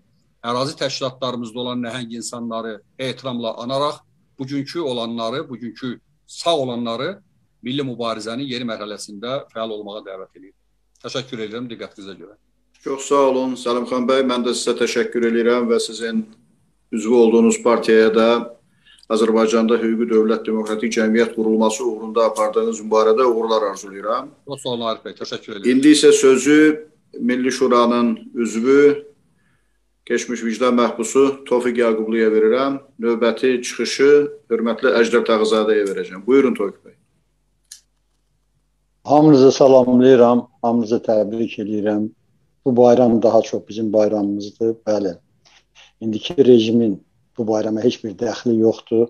[0.45, 4.03] ərazi təşkilatlarımızda olan nəhəng insanları ehtiramla anaraq
[4.38, 7.18] bugünkü olanları, bugünkü sağ olanları
[7.62, 10.55] milli mübarizənin yeni mərhələsində fəal olmağa dəvət edir.
[11.01, 12.36] Təşəkkür edirəm diqqətinizə görə.
[12.84, 14.24] Çox sağ olun Səlimxan bəy.
[14.24, 16.22] Mən də sizə təşəkkür edirəm və sizin
[16.93, 18.28] üzvü olduğunuz partiyaya da
[19.11, 24.29] Azərbaycanda hüquqi dövlət demokratik cəmiyyət qurulması uğrunda apardığınız mübarizədə uğurlar arzulayıram.
[24.47, 25.71] Çox sağ olun Arif bəy, təşəkkür edirəm.
[25.73, 26.59] İndi isə sözü
[27.19, 29.07] Milli Şuranın üzvü
[30.07, 32.79] keçmiş vicdan məhbusu Tofiq Yaqubluya verirəm.
[33.03, 34.11] Növbəti çıxışı
[34.51, 36.23] hörmətli Əjdər Tağızadəyə verəcəm.
[36.27, 36.95] Buyurun Tofiq bəy.
[39.05, 42.11] Hamınızı salamlayıram, hamınızı təbrik edirəm.
[42.65, 45.17] Bu bayram daha çox bizim bayramımızdır, bəli.
[46.01, 47.03] İndiki rejimin
[47.41, 49.09] bu bayrama heç bir dəxli yoxdur.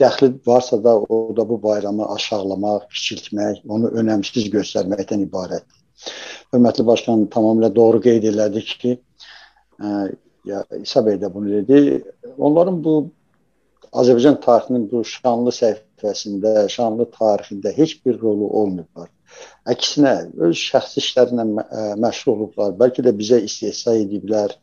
[0.00, 5.78] Dəxli varsa da o da bu bayramı aşağılamaq, kiçiltmək, onu önəmsiz göstərməkdən ibarətdir.
[6.52, 8.94] Hörmətli başkan tamamilə doğru qeyd elədi ki,
[9.80, 9.90] ə,
[10.48, 12.02] ya İsa bəy də bunu dedi.
[12.38, 12.94] Onların bu
[13.92, 19.10] Azərbaycan tarixinin bu şanlı səhifəsində, şanlı tarixində heç bir rolu olmayıblar.
[19.68, 20.14] Əksinə
[20.48, 21.46] öz şəxsi işlərlə
[22.00, 22.72] məşğul olublar.
[22.80, 24.56] Bəlkə də bizə istehza ediblər.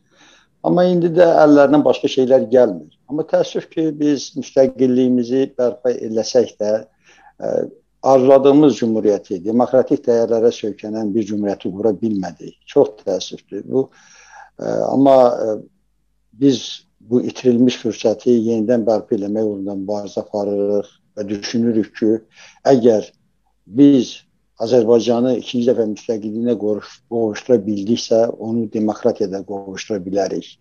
[0.65, 2.98] Amma indi də əllərindən başqa şeylər gəlmir.
[3.09, 6.83] Amma təəssüf ki, biz müstəqilliyimizi bərpa eləsək də ə,
[7.41, 7.53] e,
[8.09, 12.53] arzuladığımız cümhuriyyəti, demokratik dəyərlərə söykənən bir cümhuriyyəti qura bilmədik.
[12.69, 13.65] Çox təəssüfdür.
[13.65, 13.89] Bu ə,
[14.61, 15.57] e, amma ə, e,
[16.43, 16.61] biz
[17.09, 22.13] bu itirilmiş fürsəti yenidən bərpa eləmək uğrunda mübarizə aparırıq və düşünürük ki,
[22.69, 23.09] əgər
[23.79, 24.19] biz
[24.61, 30.57] Azərbaycanı ikinci dəfə müstəqilliyinə qovuşdura bildiksə, onu demokratiyada qovuşdura bilərik.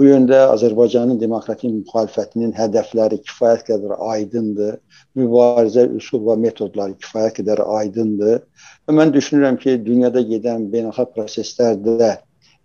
[0.00, 4.78] Bu yöndə Azərbaycanın demokratik müxalifətinin hədəfləri kifayət qədər aydındır.
[5.20, 8.38] Mübarizə üsul və metodları kifayət qədər aydındır.
[8.88, 12.14] Və mən düşünürəm ki, dünyada gedən beynəlxalq proseslərdə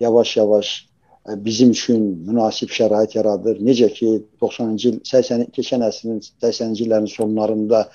[0.05, 0.71] yavaş-yavaş
[1.49, 3.59] bizim üçün münasib şərait yaradır.
[3.59, 7.85] Necə ki 90-cı il 80 keçən əsrin 80-ci illərin sonlarında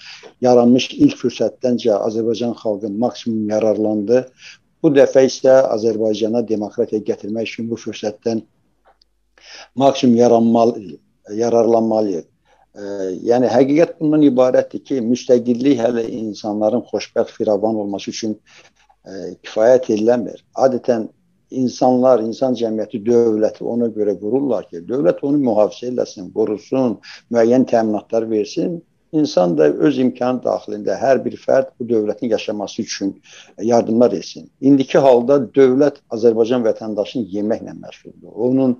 [0.44, 4.26] yaranmış ilk fürsətləncə Azərbaycan xalqı maksimum yararlandı.
[4.84, 8.44] Bu dəfə isə Azərbaycana demokratiya gətirmək üçün bu fürsətdən
[9.74, 10.98] maksimum yaranmalı,
[11.34, 12.26] yararlanmalıyıq.
[12.74, 12.82] E,
[13.30, 20.44] yəni həqiqət bundan ibarətdir ki, müstəqillik hələ insanların xoşbəxt firavan olması üçün e, kifayət eləmir.
[20.54, 21.08] Adətən
[21.50, 27.00] insanlar, insan cəmiyyəti dövləti ona görə qururlar ki, dövlət onu mühafizə eləsin, qorusun,
[27.34, 28.80] müəyyən təminatlar versin.
[29.12, 33.16] İnsan da öz imkanı daxilində hər bir fərd bu dövlətin yaşaması üçün
[33.58, 34.46] yardımlar etsin.
[34.60, 38.30] İndiki halda dövlət Azərbaycan vətəndaşını yeməklə məşğuldur.
[38.30, 38.76] Onun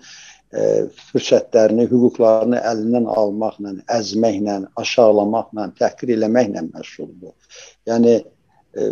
[0.50, 7.60] fürsətlərini, hüquqlarını əlindən almaqla, əzməklə, aşağılamaqla, təhqir eləməklə məşğuldur.
[7.86, 8.90] Yəni e,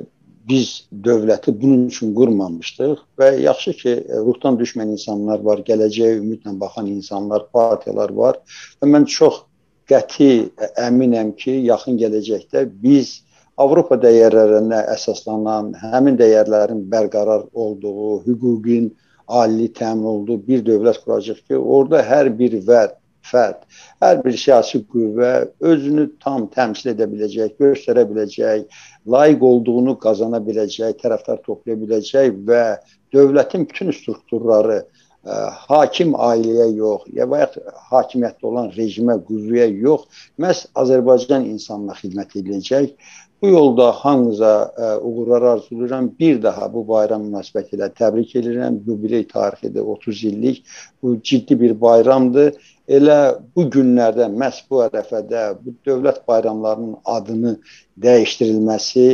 [0.48, 0.70] biz
[1.04, 3.94] dövləti bunun üçün qurmamışdıq və yaxşı ki,
[4.24, 8.38] ruhdan düşmən insanlar var, gələcəyə ümidlə baxan insanlar, partiyalar var
[8.80, 9.42] və mən çox
[9.90, 10.30] qəti
[10.78, 13.18] əminəm ki, yaxın gələcəkdə biz
[13.58, 18.92] Avropa dəyərlərinə əsaslanan, həmin dəyərlərin bərqərar olduğu, hüquqin
[19.28, 22.96] ali təmin olduğu bir dövlət quracaq ki, orada hər bir vəd
[23.28, 23.64] fərd,
[24.02, 25.32] hər bir siyasi qüvvə
[25.70, 28.64] özünü tam təmsil edə biləcək, göstərə biləcək,
[29.14, 32.62] layiq olduğunu qazana biləcək, tərəfdar toplaya biləcək və
[33.14, 34.86] dövlətin bütün strukturları ə,
[35.68, 37.48] hakim ailəyə yox, ya ya
[37.92, 42.94] hakimiyyətdə olan rejimə, qüvvəyə yox, məhz Azərbaycan insanına xidmət edəcək.
[43.42, 46.10] Bu yolda hamınıza ə, uğurlar arzulayıram.
[46.18, 48.80] Bir daha bu bayram münasibəti ilə təbrik edirəm.
[48.86, 50.64] Yubiley tarixidir 30 illik.
[51.02, 52.56] Bu ciddi bir bayramdır.
[52.88, 53.18] Elə
[53.56, 57.56] bu günlərdə məhz bu ərəfədə bu dövlət bayramlarının adını
[58.02, 59.08] dəyişdirilməsi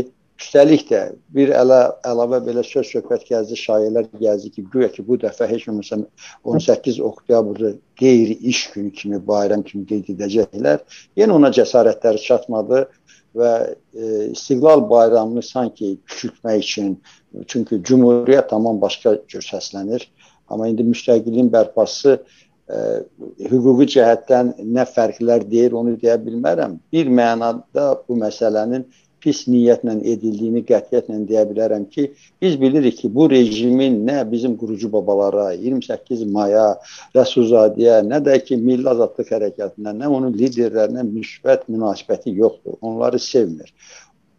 [0.45, 1.01] Üstəlik də
[1.31, 1.79] bir əla,
[2.11, 6.01] əlavə belə söz söhbət gəzdi, şayələr gəzdi ki, güya ki bu dəfə heç olmasa
[6.43, 7.71] 18 oktyabrı
[8.01, 10.83] qeyri-iş günü kimi, bayram kimi qeyd edəcəklər.
[11.17, 12.83] Yenə ona cəsarətləri çatmadı
[13.35, 13.53] və
[13.95, 16.97] e, İstiqlal bayramını sanki küçültmək üçün,
[17.47, 20.07] çünki Cümhuriyyət tamam başqa cür səslənir.
[20.49, 22.79] Amma indi müstəqilliyin bərpası ə,
[23.51, 26.79] hüquqi cəhətdən nə fərqlər deyir, onu deyə bilmərəm.
[26.93, 28.85] Bir mənada bu məsələnin
[29.25, 32.11] pis niyyətlə edildiyini qətiyyətlə deyə bilərəm ki,
[32.43, 36.67] biz bilirik ki, bu rejimin nə bizim qurucu babalara, 28 maya,
[37.17, 42.77] Rəsulzadəyə, nə də ki, Milli Azadlıq Hərəkatına, nə onun liderlərinə müsbət münasibəti yoxdur.
[42.85, 43.73] Onları sevmir.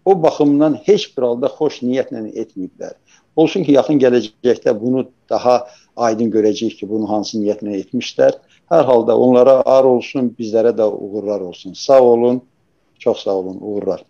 [0.06, 2.94] O baxımdan heç bir halda xoş niyyətlə etməyiblər.
[3.36, 5.64] Olsun ki, yaxın gələcəkdə bunu daha
[6.08, 8.38] aydın görəcəyik ki, bunu hansı niyyətlə etmişlər.
[8.72, 11.74] Hər halda onlara ar olsun, bizlərə də uğurlar olsun.
[11.74, 12.44] Sağ olun,
[13.00, 14.06] çox sağ olun, uğurlar.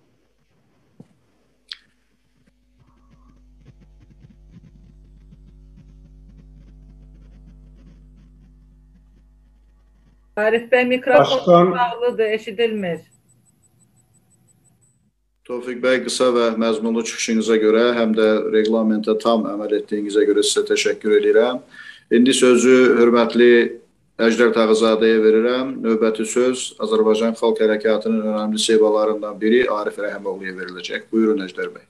[10.36, 11.71] Arif Bey mikrofon Başkan...
[11.71, 12.99] bağlıdır, eşidilmir.
[15.45, 20.65] Tofiq bəy, qısa və məzmunlu çıxışınıza görə, həm də reglamentə tam əməl etdiyinizə görə sizə
[20.71, 21.61] təşəkkür edirəm.
[22.11, 23.51] İndi sözü hörmətli
[24.15, 25.73] Əjdər Tağızadəyə verirəm.
[25.83, 31.11] Növbəti söz Azərbaycan Xalq Hərəkatının önəmli sevdalarından biri Arif Rəhəmoğluya veriləcək.
[31.11, 31.83] Buyurun Əjdər bəy.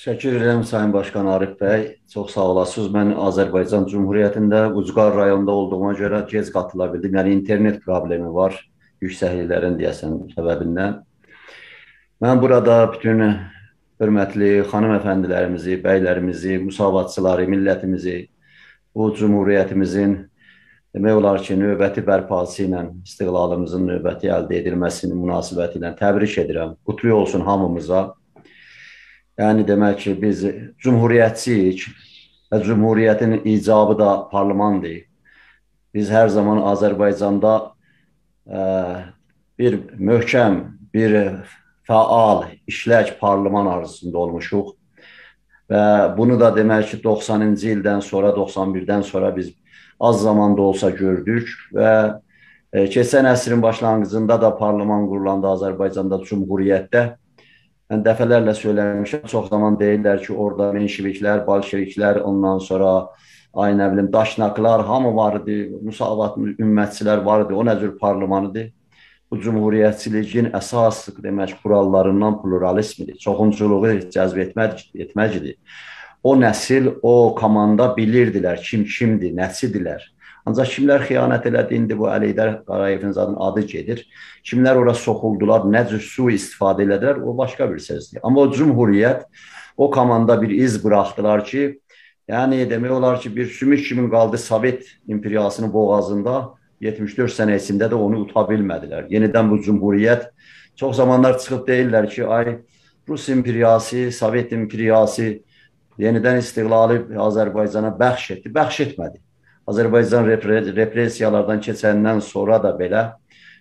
[0.00, 1.82] Təşəkkür edirəm Sayın Başkan Arif bəy.
[2.08, 2.86] Çox sağ olasınız.
[2.94, 7.18] Mən Azərbaycan Cümhuriyyətində Ucqar rayonunda olduğuma görə gec qatıla bildim.
[7.18, 8.54] Yəni internet problemi var
[9.04, 10.94] yüksəkliklərin deyəsən səbəbindən.
[12.24, 13.20] Mən burada bütün
[14.00, 18.14] hörmətli xanım əfəndilərimizi, bəylərimizi, müsavatçıları, millətimizi
[18.96, 20.14] bu cümhuriyyətimizin
[20.96, 26.72] demək olar ki, növbəti bərpası ilə istiqlalımızın növbəti əldə edilməsinin münasibəti ilə təbrik edirəm.
[26.88, 28.06] Qutlu olsun hamımıza.
[29.40, 30.42] Yəni demək ki, biz
[30.84, 31.86] cümhuriyyətçiyik
[32.52, 35.06] və cümhuriyyətin icabı da parlamentdir.
[35.94, 37.54] Biz hər zaman Azərbaycanda
[38.44, 38.64] ə,
[39.58, 40.60] bir möhkəm,
[40.92, 41.16] bir
[41.88, 44.74] fəal, işlək parlament arzusunda olmuşuq.
[45.70, 45.84] Və
[46.18, 49.54] bunu da demək ki, 90-cı ildən sonra, 91-dən sonra biz
[50.00, 51.92] az zamanda olsa gördük və
[52.72, 57.04] e, keçən əsrin başlanğıcında da parlament qurulanda Azərbaycanda Cümhuriyyətdə
[57.90, 62.90] Mən dəfələrlə söyləmişəm, çox zaman deyirlər ki, orada menşeviklər, bolşeviklər, ondan sonra
[63.58, 67.56] ay nə bilim daşnaqlar hamı var idi, müsavat ümmətçilər var idi.
[67.58, 68.68] O nə cür parlamanıdır?
[69.30, 73.18] Bu cümhuriyyətçiliyin əsas demək kurallarından pluralizmdir.
[73.26, 75.58] Çoxunçuluğu cəzb etmək etməkdir.
[76.22, 80.02] O nəsil, o komanda bilirdilər kim kimdir, nəsildirlər.
[80.48, 84.04] Ancaq kimlər xəyanət elədi, indi bu Əlidər Qarayevin zadın adı gedir.
[84.46, 88.22] Kimlər ora soxuldular, nə cür su istifadə elədilər, o başqa bir sözdür.
[88.24, 89.26] Amma o cümhuriyyət
[89.76, 91.66] o komanda bir iz buraxdılar ki,
[92.28, 96.40] yəni demək olar ki, bir sümük kimi qaldı Sovet imperiyasının boğazında
[96.80, 99.10] 74 sənə içində də onu uta bilmədilər.
[99.12, 100.30] Yenidən bu cümhuriyyət
[100.80, 102.58] çox zamanlar çıxıb deyirlər ki, ay
[103.08, 105.40] Rus imperiyası, Sovet imperiyası
[105.98, 108.52] yenidən istiqlalı Azərbaycana bəxş etdi.
[108.54, 109.20] Bəxş etmədi.
[109.70, 110.26] Azərbaycan
[110.74, 113.04] repressiyalardan keçəndən sonra da belə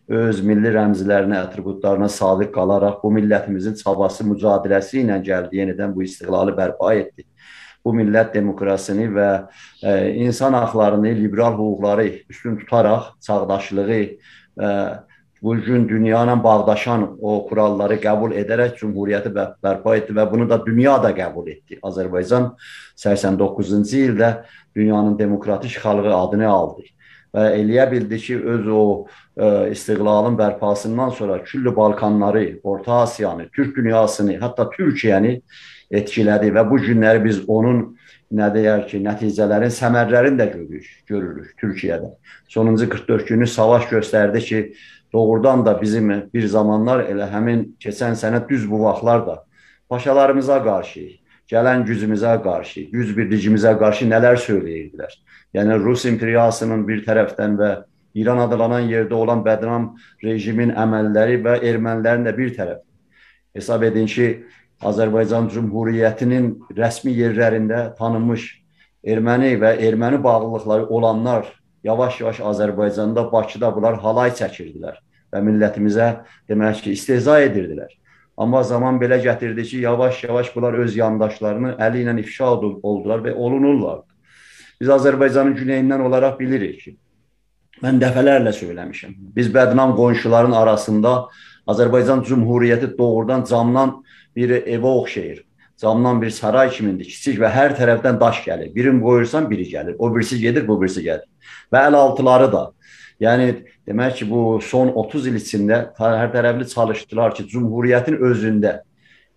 [0.09, 6.55] öz milli rəmzlərinə, atributlarına sadiq qalaraq bu millətimizin çabası, mücadiləsi ilə gəldi, yenidən bu istiqlalı
[6.57, 7.27] bərpa etdi.
[7.85, 9.27] Bu millət demokrasiyasını və
[9.83, 9.91] e,
[10.25, 14.73] insan haqlarını, liberal hüquqları üstün tutaraq çağdaşlığı, e,
[15.43, 20.59] bu gün dünya ilə bağdaşan o kuralları qəbul edərək cümhuriyyəti bərpa etdi və bunu da
[20.65, 21.79] dünya da qəbul etdi.
[21.83, 22.51] Azərbaycan
[22.99, 24.31] 89-cu ildə
[24.75, 26.89] dünyanın demokratik xalqı adını aldı
[27.35, 28.97] və eləyə bildi ki, öz o ə,
[29.37, 35.39] e, istiqlalın bərpasından sonra küllü Balkanları, Orta Asiyanı, Türk dünyasını, hətta Türkiyəni
[35.91, 37.83] etkilədi və bu günləri biz onun
[38.33, 42.11] nə deyər ki, nəticələrin, səmərlərini də görürük, görürük Türkiyədə.
[42.49, 44.63] Sonuncu 44 günlük savaş göstərdi ki,
[45.13, 49.43] doğrudan da bizim bir zamanlar elə həmin keçən sənə düz bu vaxtlar da
[49.89, 51.07] paşalarımıza qarşı
[51.49, 55.15] gələn gücümüzə qarşı, güc birliyimizə qarşı nələr söyləyirdilər.
[55.57, 57.71] Yəni Rus imperiyasının bir tərəfdən və
[58.19, 59.91] İran adlanan yerdə olan bədnam
[60.23, 62.81] rejimin əməlləri və ermənilərin də bir tərəf.
[63.57, 64.29] Hesab edin ki,
[64.85, 68.45] Azərbaycan Cümhuriyyətinin rəsmi yerlərində tanınmış
[69.03, 71.49] erməni və erməni bağlılıqları olanlar
[71.83, 74.99] yavaş-yavaş Azərbaycanda, Bakıda bunlar halay çəkirdilər
[75.33, 76.09] və millətimizə
[76.49, 77.91] demək ki, istehza edirdilər.
[78.39, 84.05] Amma zaman belə gətirdi ki, yavaş-yavaş bunlar öz yandaşlarını əli ilə ifşa oldular və olunurlar.
[84.79, 86.95] Biz Azərbaycanın güneyindən olaraq bilirik ki,
[87.83, 89.17] mən dəfələrlə söyləmişəm.
[89.35, 91.27] Biz bədnam qonşuların arasında
[91.67, 93.99] Azərbaycan Cümhuriyyəti doğrudan camdan
[94.35, 95.43] bir evə oxşayır.
[95.81, 98.73] Camdan bir saray kimidir, kiçik və hər tərəfdən daş gəlir.
[98.75, 99.95] Birini qoyursan, biri gəlir.
[99.99, 101.23] O birisi gedir, bu birisi gəlir.
[101.71, 102.65] Və əl altıları da.
[103.23, 103.47] Yəni
[103.87, 108.79] demək ki, bu son 30 il içində hər tərəfli çalışdılar ki, Cümhuriyyətin özündə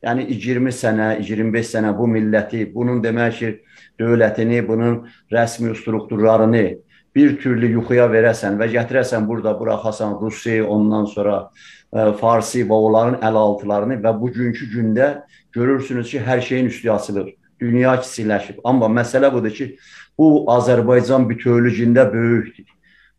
[0.02, 3.52] yəni 20 sənə, 25 sənə bu milləti, bunun demək ki,
[4.02, 6.64] dövlətini, bunun rəsmi strukturlarını
[7.14, 11.36] bir türlü yuxuya verəsən və gətirəsən burada buraxasan Rusi, ondan sonra
[11.92, 15.08] ə, e, Farsi və onların əl altılarını və bugünkü gündə
[15.52, 17.32] görürsünüz ki, hər şeyin üstü açılır.
[17.60, 18.62] Dünya kiçikləşib.
[18.64, 19.68] Amma məsələ budur ki,
[20.18, 22.66] bu Azərbaycan bütövlüyündə böyükdür.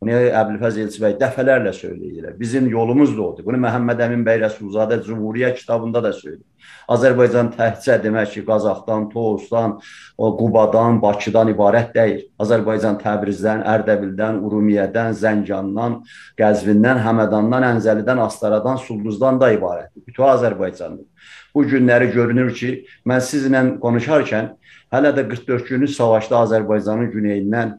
[0.03, 2.33] Bunu Əbülfəz Elçibəy dəfələrlə söyləyirlər.
[2.35, 3.45] Bizim yolumuz da odur.
[3.47, 6.43] Bunu Məhəmməd Əmin bəy Rəsulzadə Cümhuriyyət kitabında da söyləyir.
[6.91, 9.77] Azərbaycan təkcə demək ki, Qazaxdan, Tovuzdan,
[10.19, 12.21] Qubadan, Bakıdan ibarət deyil.
[12.43, 16.01] Azərbaycan Təbrizdən, Ərdəbildən, Urumiyədən, Zəncandan,
[16.39, 20.03] Qəzvindən, Həmədandan, Əncəlidən, Astaradan, Sulduzdan da ibarətdir.
[20.03, 21.07] Bütün Azərbaycandır.
[21.55, 22.75] Bu günləri görünür ki,
[23.07, 24.51] mən sizinlə konuşarkən
[24.91, 27.77] hələ də 44 günlük savaşda Azərbaycanın güneyindən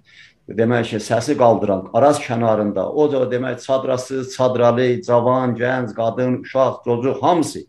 [0.48, 6.84] demək ki, səsi qaldıran Araz kənarında, o da demək çadrası, çadralı, cavan, gənc, qadın, uşaq,
[6.84, 7.64] çocuq hamısı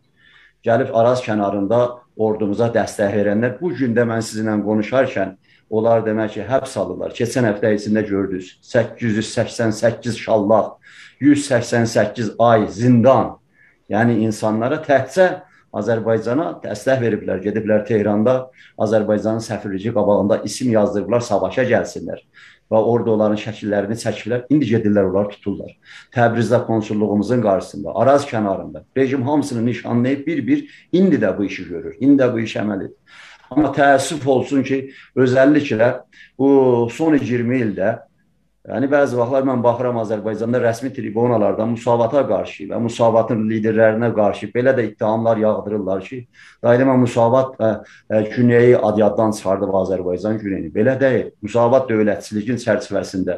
[0.65, 1.79] gəlib Araz kənarında
[2.17, 5.35] ordumuza dəstək verənlər bu gündə mən sizinlə konuşarkən
[5.69, 7.15] onlar demək ki, həbs alırlar.
[7.15, 8.57] Keçən həftə içində gördünüz.
[8.61, 10.75] 888 şallaq,
[11.19, 13.35] 188 ay zindan.
[13.89, 15.45] Yəni insanlara təhcə
[15.75, 17.41] Azərbaycana dəstək veriblər.
[17.43, 18.35] Gediblər Tehranda
[18.81, 22.23] Azərbaycanın səfirliyi qabağında isim yazdırıblar, savaşa gəlsinlər
[22.71, 24.45] və orada onların şəkillərini çəkiblər.
[24.49, 25.75] İndi gedirlər, onlar tuturlar.
[26.15, 31.95] Təbrizdə konsulluğumuzun qarşısında, Araz kənarında rejim hamısını nişanlayıb bir-bir indi də bu işi görür.
[31.99, 33.21] İndi də bu iş əməl edir.
[33.51, 34.79] Amma təəssüf olsun ki,
[35.15, 35.91] özəlliklə
[36.39, 36.49] bu
[36.91, 37.99] son 20 ildə
[38.65, 44.71] Yəni bəzi vaxtlar mən baxıram Azərbaycanda rəsmi tribunalarda müsavata qarşı və müsavatın liderlərinə qarşı belə
[44.73, 46.17] də ittihamlar yağdırırlar ki,
[46.65, 47.69] daima müsavat ə,
[48.09, 50.71] ə, güneyi adyaddan çıxardı Azərbaycan güneyini.
[50.73, 51.27] Belə deyil.
[51.45, 53.35] Müsavat dövlətçiliyin çərçivəsində,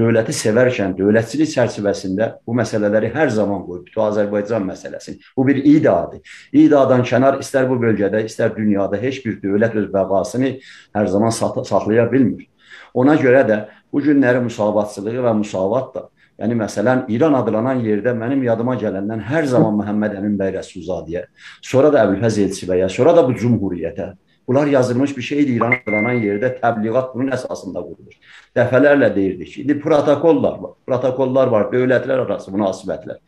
[0.00, 3.84] dövləti sevərkən dövlətçilik çərçivəsində bu məsələləri hər zaman qoyub.
[3.90, 5.18] Bütün Azərbaycan məsələsi.
[5.36, 6.24] Bu bir idadır.
[6.56, 10.54] İdadan kənar istər bu bölgədə, istər dünyada heç bir dövlət öz bəqasını
[10.96, 12.48] hər zaman saxlaya bilmir.
[12.94, 13.58] Ona görə də
[13.92, 16.06] bu günləri müsavatçılığı və müsavat da,
[16.40, 21.26] yəni məsələn İran adlanan yerdə mənim yadıma gələndən hər zaman Məhəmməd Əmin bəy Rəsulzadəyə,
[21.60, 24.12] sonra da Əbülfəz Elçibəyə, sonra da bu cümhuriyyətə
[24.50, 25.52] Bunlar yazılmış bir şeydir.
[25.56, 28.16] İran adlanan yerdə təbliğat bunun əsasında qurulur.
[28.56, 29.58] Dəfələrlə deyirdik.
[29.62, 30.72] İndi protokollar var.
[30.86, 33.20] Protokollar var, dövlətlər arası münasibətlər.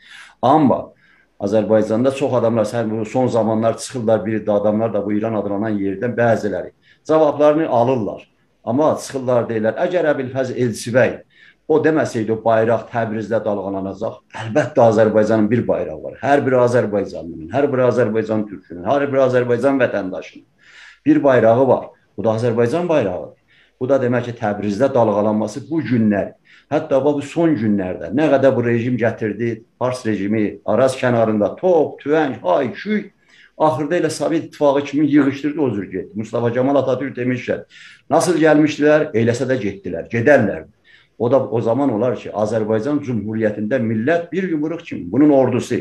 [0.43, 0.81] Amma
[1.39, 6.17] Azərbaycanda çox adamlar, sən son zamanlar çıxırlar bir də adamlar da bu İran adlanan yerdən
[6.19, 6.73] bəziləri
[7.07, 8.32] cavablarını alırlar.
[8.65, 11.17] Amma çıxırlar deyirlər, əgər Əbilfəz Elçibəy
[11.69, 16.17] o deməsəydi o bayraq Təbrizdə dalğalanacaq, əlbəttə Azərbaycanın bir bayrağı var.
[16.23, 20.47] Hər bir Azərbaycanlının, hər bir Azərbaycan türkünün, hər bir Azərbaycan vətəndaşının
[21.07, 21.89] bir bayrağı var.
[22.17, 23.39] Bu da Azərbaycan bayrağıdır.
[23.81, 26.35] Bu da demək ki, Təbrizdə dalğalanması bu günlər,
[26.71, 32.39] hətta bu son günlərdə nə qədər bu rejim gətirdi, Fars rejimi Araz kənarında top, tüvəng,
[32.45, 33.09] hay, küy
[33.63, 36.13] Axırda elə Sovet İttifaqı kimi yığışdırdı o cür getdi.
[36.15, 37.65] Mustafa Kemal Atatürk demişlər,
[38.11, 40.65] nasıl gəlmişdilər, eləsə də getdilər, gedərlər.
[41.19, 45.79] O da o zaman olar ki, Azərbaycan Cümhuriyyətində millət bir yumruq kimi, bunun ordusu,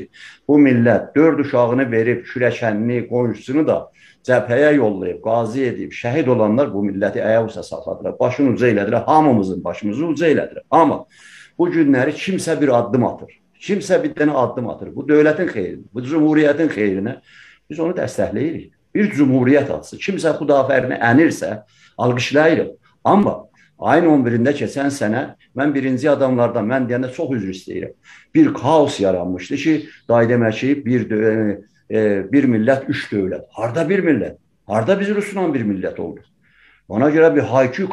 [0.47, 3.77] bu millət dörd uşağını verib, kürəkənini, qonşusunu da
[4.27, 8.19] cəbhəyə yollayıb, qazi edib, şəhid olanlar bu milləti ayaq üstə saxladılar.
[8.19, 10.65] Başını uca elədilər, hamımızın başımızı uca elədilər.
[10.69, 11.05] Amma
[11.57, 13.33] bu günləri kimsə bir addım atır.
[13.61, 14.93] Kimsə bir dənə addım atır.
[14.93, 17.17] Bu dövlətin xeyrinə, bu cümhuriyyətin xeyrinə
[17.71, 18.71] Biz onu dəstəkləyirik.
[18.95, 19.97] Bir cümhuriyyət adısı.
[20.03, 21.61] Kimsə xudafərini ənirsə,
[21.97, 22.73] alqışlayırıq.
[23.07, 23.37] Amma
[23.79, 25.21] ayın 11-də keçən sənə
[25.57, 27.93] mən birinci adamlardan, mən deyəndə çox üzr istəyirəm.
[28.35, 29.75] Bir kaos yaranmışdı ki,
[30.09, 32.01] day demək ki, bir e,
[32.31, 33.47] bir millət, üç dövlət.
[33.55, 34.35] Harda bir millət?
[34.67, 36.27] Harda biz Rusla bir millət olduq?
[36.91, 37.87] Ona görə bir haykü,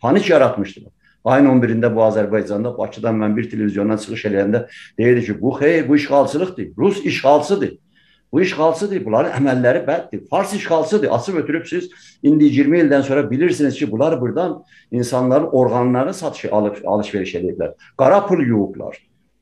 [0.00, 0.88] panik yaratmışdı.
[1.24, 4.64] Ayın 11-də bu Azərbaycanda, Bakıdan mən bir televizyondan çıxış eləyəndə
[4.98, 6.72] deyirdi ki, bu xeyr, bu işğalçılıqdır.
[6.78, 7.76] Rus işğalçıdır.
[8.32, 10.28] Bu işğalçıdır, bunların əməlləri bəddir.
[10.30, 11.66] Fars işğalçıdır, açıb ötürüb
[12.22, 17.74] indi 20 ildən sonra bilirsiniz ki, bunlar buradan insanların orqanlarını satışı alıb alış-veriş edirlər.
[17.98, 18.98] Qara pul yuyublar.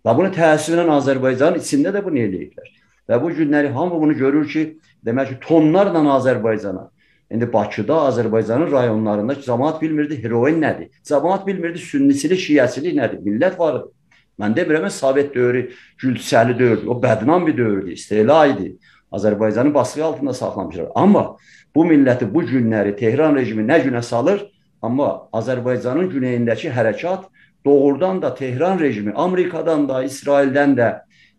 [0.06, 2.68] Və bunu təəssüflə Azərbaycanın içində də bunu eləyiblər.
[3.08, 6.88] Və bu günləri hamı bunu görür ki, demək ki, tonlarla Azərbaycana
[7.30, 10.88] İndi Bakıda, Azərbaycanın rayonlarında cəmaat bilmirdi heroin nədir.
[11.04, 13.20] Cəmaat bilmirdi sünnisilik, şiəsilik nədir.
[13.20, 13.90] Millət var idi.
[14.38, 16.86] Mən demirəm, Sovet dövrü gülçəli dövrdür.
[16.86, 18.76] O bədnam bir dövrdür, istehla idi.
[19.12, 20.86] Azərbaycanı baskı altında saxlamışlar.
[20.94, 21.36] Amma
[21.74, 24.44] bu milləti bu günləri Tehran rejimi nə günə salır?
[24.82, 27.26] Amma Azərbaycanın güneyindəki hərəkat
[27.64, 30.88] doğrudan da Tehran rejimi Amerikadan da, İsraildən də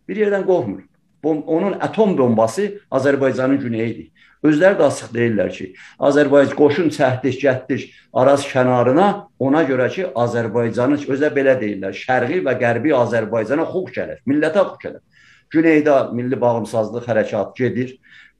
[0.07, 0.81] bir yerdən qorxmur.
[1.23, 4.11] onun atom bombası Azərbaycanın güneyidir.
[4.39, 5.65] Özləri də açıq deyirlər ki,
[6.09, 7.81] Azərbaycan qoşun çəhdiş, gətdiş
[8.15, 9.07] Araz kənarına
[9.39, 14.85] ona görə ki, Azərbaycanı özə belə deyirlər, şərqi və qərbi Azərbaycana xoş gəlir, millətə xoş
[14.85, 15.03] gəlir.
[15.51, 17.93] Güneydə milli bağımsızlıq hərəkatı gedir.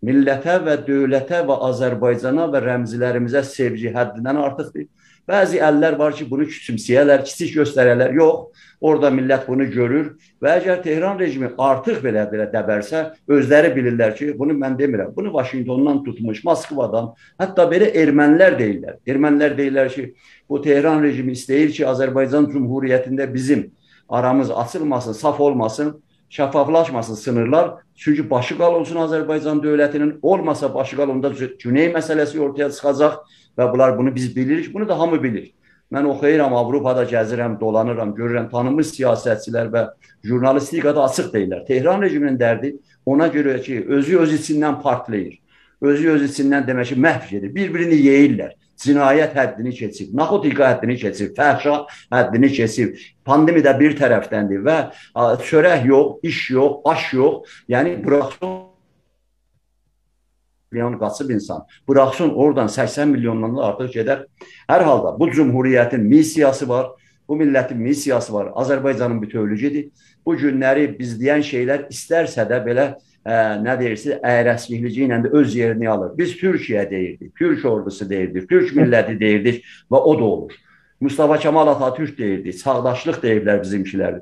[0.06, 4.86] Millətə və dövlətə və Azərbaycana və rəmzilərimizə sevgi həddindən artıqdır.
[5.30, 8.16] Bəzi əllər var ki, bunu küçümsəyərlər, kiçik göstərərlər.
[8.18, 10.08] Yox, orada millət bunu görür
[10.42, 15.14] və əgər Tehran rejimi artıq belə belə dəbərsə, özləri bilirlər ki, bunu mən demirəm.
[15.14, 17.12] Bunu Vaşinqtondan tutmuş, Moskvadan,
[17.42, 18.98] hətta belə ermənilər deyirlər.
[19.06, 20.08] Ermənilər deyirlər ki,
[20.50, 23.68] bu Tehran rejimi istəyir ki, Azərbaycan Cümhuriyyətində bizim
[24.10, 26.00] aramız açılmasın, saf olmasın,
[26.30, 27.72] şəffaflaşmasın sınırlar.
[27.96, 31.32] Çünki başı qal olsun Azərbaycan dövlətinin, olmasa başı qal onda
[31.64, 33.18] Güney məsələsi ortaya çıxacaq
[33.58, 35.54] və bunlar bunu biz bilirik, bunu da hamı bilir.
[35.92, 39.88] Mən oxuyuram, Avropada gəzirəm, dolanıram, görürəm, tanınmış siyasətçilər və
[40.24, 41.66] jurnalistikada açıq deyirlər.
[41.66, 42.76] Tehran rejiminin dərdi
[43.06, 45.40] ona görə ki, özü öz içindən partlayır.
[45.82, 47.56] Özü öz içindən demək ki, məhv edir.
[47.56, 48.54] Bir-birini yeyirlər.
[48.80, 51.82] Cinayət həddini keçib, narkotika həddini keçib, fəhşa
[52.14, 52.96] həddini keçib.
[53.28, 54.78] Pandemi də bir tərəfdəndir və
[55.44, 57.58] çörək yox, iş yox, aş yox.
[57.68, 58.70] Yəni buraxsın
[60.72, 61.66] milyon qaçıb insan.
[61.88, 64.26] Buraxsın oradan 80 milyondan da artıq gedər.
[64.70, 66.92] Hər halda bu cümhuriyyətin missiyası var.
[67.28, 68.52] Bu millətin missiyası var.
[68.56, 69.92] Azərbaycanın bütövlüyüdür.
[70.26, 72.86] Bu günləri biz deyən şeylər istərsə də belə
[73.26, 76.16] ə, nə deyirsiniz, əyrəskliklici ilə də öz yerini alır.
[76.18, 80.58] Biz Türkiyə deyirdik, Türk ordusu deyirdik, Türk milləti deyirdik və o da olur.
[81.00, 84.18] Mustafa Kemal Atatürk deyirdi, sağdaşlıq deyiblər bizimkilər,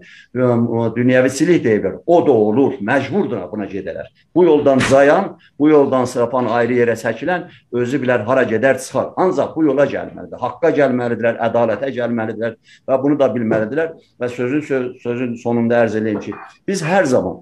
[0.94, 1.96] dünyəviçilik deyiblər.
[2.06, 4.12] O da olur, məcburdur buna gedələr.
[4.36, 9.10] Bu yoldan zayan, bu yoldan sırapan ayrı yerə çəkilən özü bilər hara gedər çıxar.
[9.18, 14.88] Ancaq bu yola gəlməlidir, haqqa gəlməlidirlər, ədalətə gəlməlidirlər və bunu da bilməlidirlər və sözün söz,
[15.02, 16.38] sözün sonunda ərz edeyim ki,
[16.68, 17.42] biz hər zaman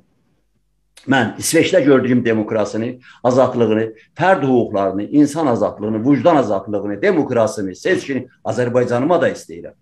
[1.08, 3.86] Mən İsveçdə gördüyüm demokrasını, azadlığını,
[4.18, 9.76] fərd hüquqlarını, insan azadlığını, vicdan azadlığını, demokrasını, seçkini Azərbaycanıma da istəyirəm.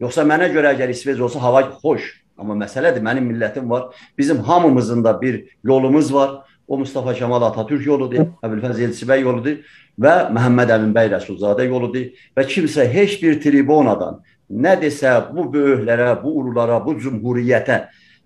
[0.00, 2.06] Yoxsa mənə görə əgər İsveç olsa hava xoş,
[2.38, 3.90] amma məsələdir mənim millətim var.
[4.18, 6.38] Bizim hamımızın da bir yolumuz var.
[6.68, 9.56] O Mustafa Kemal Atatürk yoludur, Əbülfəz Elçibəy yoludur
[9.98, 16.12] və Məhəmməd Əmin bəy Rəsulzadə yoludur və kimsə heç bir tribunadan nə desə bu böyüklərə,
[16.22, 17.80] bu ululara, bu cümhuriyyətə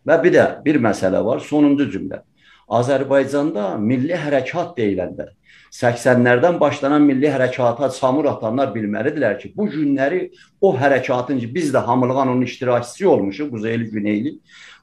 [0.05, 2.21] və bir də bir məsələ var, sonuncu cümlə.
[2.69, 5.31] Azərbaycanda milli hərəkat deyiləndə
[5.75, 10.29] 80-lərdən başlanan milli hərəkata çamur atanlar bilməlidirlər ki, bu günləri
[10.61, 14.37] o hərəkatın biz də hamılığan onun iştirakçısı olmuşuq, Quzeyli Güneyli,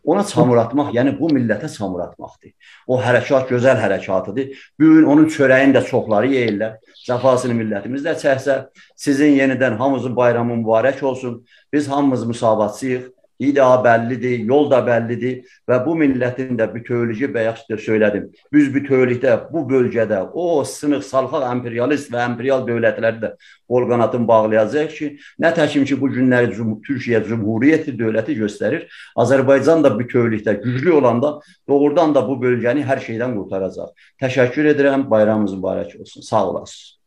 [0.03, 2.51] ona çamur atmaq, yəni bu millətə çamur atmaqdır.
[2.87, 4.51] O hərəkat gözəl hərəkatıdır.
[4.79, 6.75] Bu gün onun çörəyini də çoxları yeyirlər.
[7.07, 8.57] Cəfasını millətimiz də çəksə,
[8.95, 11.45] sizin yenidən hamımızın bayramı mübarək olsun.
[11.73, 13.07] Biz hamımız müsavatçıyıq.
[13.41, 18.27] İda bəllidir, yol da bəllidir və bu millətin də bütövlüyü bayaq da söylədim.
[18.53, 23.31] Biz bütövlükdə bu bölgədə o sınıq salxaq imperialist və imperial dövlətləri də
[23.71, 25.09] qol qanadını bağlayacaq ki,
[25.41, 28.85] nə təkim ki bu günləri Cum Türkiyə Cümhuriyyəti dövləti göstərir.
[29.17, 31.39] Azərbaycan da bütövlükdə güclü olanda
[31.69, 33.95] doğrudan da bu bölgəni hər şeydən qurtaracaq.
[34.21, 35.09] Təşəkkür edirəm.
[35.09, 36.21] Bayramınız mübarək olsun.
[36.21, 36.97] Sağ olasınız.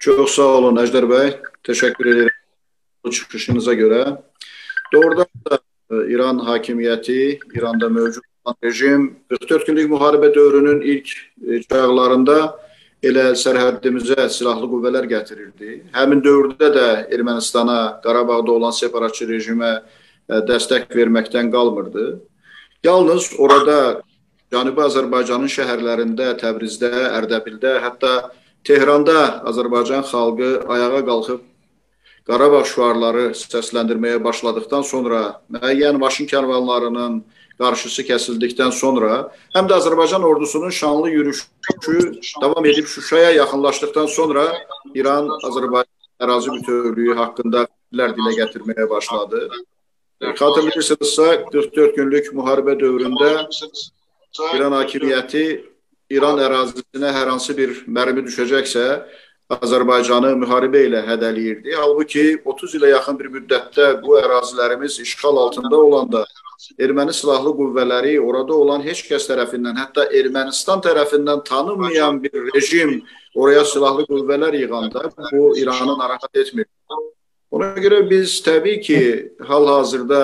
[0.00, 1.34] Çox sağ olun Əjdər bəy.
[1.68, 2.36] Təşəkkür edirəm
[3.04, 4.00] bu çıxışınıza görə.
[4.92, 5.58] Doğrudan da
[5.90, 11.08] e, İran hakimiyyəti, İranda mövcud olan rejim 44 günlük müharibə dövrünün ilk
[11.48, 12.36] e, çağlarında
[13.02, 15.76] elə sərhəddimizə silahlı qüvvələr gətirirdi.
[15.94, 22.06] Həmin dövrdə də Ermənistana, Qarabağda olan separatçı rejimə e, dəstək verməkdən qalmırdı.
[22.84, 24.02] Yalnız orada
[24.50, 28.32] Cənubi Azərbaycanın şəhərlərində, Təbrizdə, Ərdəbildə, hətta
[28.66, 31.46] Tehranda Azərbaycan xalqı ayağa qalxıb
[32.30, 35.20] Qarabağ şüarları səsləndirməyə başladıqdan sonra,
[35.50, 37.16] müəyyən maşın kərvanlarının
[37.58, 39.16] qarşısı kəsildikdən sonra,
[39.56, 41.96] həm də Azərbaycan ordusunun şanlı yürüşü
[42.42, 44.44] davam edib Şuşaya yaxınlaşdıqdan sonra
[44.94, 49.40] İran Azərbaycan ərazi bütövlüyü haqqında fikirlər dilə gətirməyə başladı.
[50.20, 53.30] Xatırlayırsanızsa 44 günlük müharibə dövründə
[54.54, 55.44] İran hakimiyyəti
[56.10, 58.84] İran ərazisinə hər hansı bir mərmi düşəcəksə,
[59.50, 61.72] Azərbaycanı müharibə ilə hədələyirdi.
[61.74, 66.24] Halbuki 30 ilə yaxın bir müddətdə bu ərazilərimiz işğal altında olanda
[66.78, 73.00] erməni silahlı qüvvələri orada olan heç kəs tərəfindən, hətta Ermənistan tərəfindən tanınmayan bir rejim
[73.34, 76.66] oraya silahlı qüvvələr yığanda bu İranı narahat etmir.
[77.50, 79.00] Ona görə biz təbii ki,
[79.48, 80.20] hal-hazırda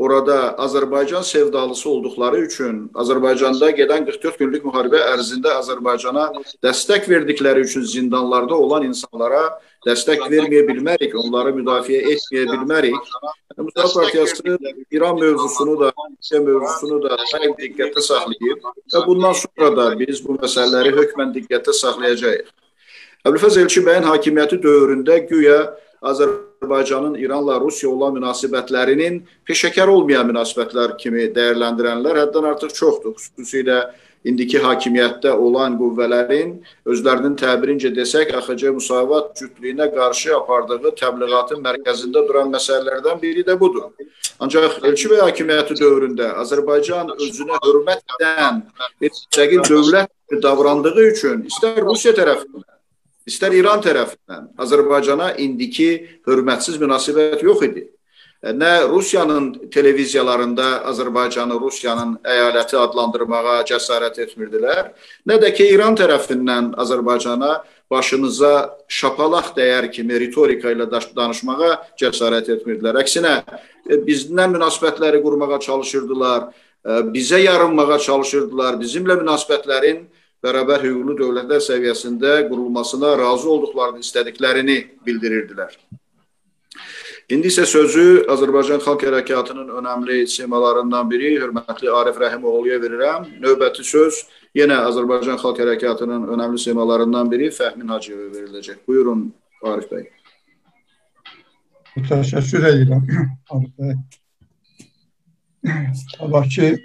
[0.00, 6.30] orada Azərbaycan sevdalısı olduqları üçün Azərbaycanda gedən 44 günlük müharibə ərzində Azərbaycana
[6.64, 9.42] dəstək verdikləri üçün zindanlarda olan insanlara
[9.84, 13.12] dəstək verməyə bilmərik, onları müdafiə etməyə bilmərik.
[13.60, 14.56] Müsavat Partiyası
[14.90, 20.38] İran mövzusunu da, Rusiya mövzusunu da daim diqqətdə saxlayıb və bundan sonra da biz bu
[20.40, 22.48] məsələləri hökmən diqqətdə saxlayacağıq.
[23.28, 25.60] Əbülfəz Elçi bəyin hakimiyyəti dövründə güya
[26.00, 33.18] Azərbaycanın İranla Rusiya olan münasibətlərinin peşəkar olmayan münasibətlər kimi dəyərləndirənlər həddən artıq çoxdur.
[33.20, 33.82] Xüsusilə
[34.24, 36.54] indiki hakimiyyətdə olan qüvvələrin
[36.88, 43.92] özlərinin təbirincə desək, AXC müsavat cütlüyünə qarşı apardığı təbliğatın mərkəzində duran məsələlərdən biri də budur.
[44.40, 48.64] Ancaq Elçi bəy hakimiyyəti dövründə Azərbaycan özünə hörmət edən
[49.00, 52.64] bir müstəqil dövlət davrandığı üçün istər Rusiya tərəfindən,
[53.30, 55.90] istər İran tərəfindən Azərbaycana indiki
[56.28, 57.86] hörmətsiz münasibət yox idi
[58.40, 64.94] nə Rusiyanın televiziyalarında Azərbaycanı Rusiyanın əyaləti adlandırmağa cəsarət etmirdilər,
[65.28, 67.58] nə də ki İran tərəfindən Azərbaycana
[67.90, 73.00] başınıza şapalaq dəyər kimi ritorika ilə danışmağa cəsarət etmirdilər.
[73.02, 76.48] Əksinə e, bizdən münasibətləri qurmağa çalışırdılar,
[76.86, 80.06] e, bizə yarınmağa çalışırdılar, bizimlə münasibətlərin
[80.44, 85.74] bərabər hüquqlu dövlətlər səviyyəsində qurulmasına razı olduqlarını istədiklərini bildirirdilər.
[87.30, 93.28] İndi isə sözü Azərbaycan Xalq Hərəkatının önəmli simalarından biri hörmətli Arif Rəhimoğluya verirəm.
[93.44, 94.24] Növbəti söz
[94.58, 98.80] yenə Azərbaycan Xalq Hərəkatının önəmli simalarından biri Fəhmin Hacıyeva veriləcək.
[98.88, 99.28] Buyurun
[99.62, 100.08] Arif bəy.
[102.10, 103.06] Təşəkkür edirəm
[103.54, 103.94] Arif bəy.
[106.16, 106.82] Sabahki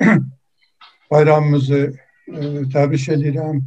[1.12, 3.61] bayramımızı təbrik edirəm.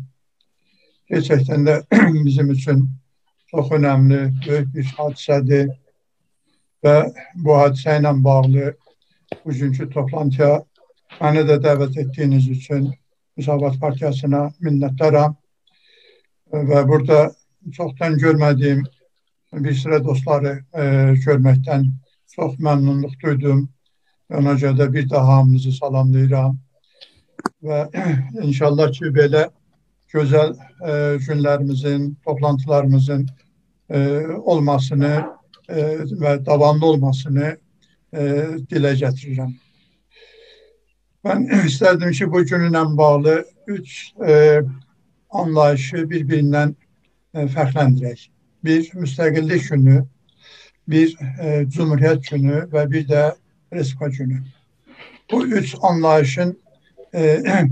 [1.11, 1.75] Gerçəkdən də
[2.27, 2.89] bizim üçün
[3.51, 5.71] çox önəmli, böyük bir hadisədir
[6.85, 6.97] və
[7.45, 8.75] bu hadisə ilə bağlı
[9.45, 10.59] bugünkü toplantıya
[11.21, 12.91] məni də dəvət etdiyiniz üçün
[13.37, 15.37] Müsavat Partiyasına minnətdaram
[16.53, 17.33] və burada
[17.73, 18.85] çoxdan görmədiyim
[19.53, 20.85] bir sıra dostları e,
[21.25, 21.87] görməkdən
[22.35, 23.69] çox məmnunluq duydum.
[24.29, 26.59] Ona görə də bir daha hamınızı salamlayıram
[27.63, 27.89] və
[28.47, 29.49] inşallah ki belə
[30.13, 30.93] gözəl e,
[31.27, 33.27] günlərimizin, toplantılarımızın
[33.91, 33.99] e,
[34.39, 35.15] olmasını
[35.69, 35.83] e,
[36.23, 37.49] və davamlı olmasını
[38.13, 38.23] e,
[38.71, 39.55] dilə gətirirəm.
[41.25, 44.61] Mən istərdim ki, bu günlə bağlı üç e,
[45.31, 46.75] anlayışı bir-birindən
[47.35, 48.29] e, fərqləndirək.
[48.65, 50.05] Bir, müstəqillik günü,
[50.89, 53.27] bir e, Cumhuriyyət günü və bir də
[53.73, 54.41] Respublika günü.
[55.31, 56.57] Bu üç anlayışın
[57.15, 57.69] e,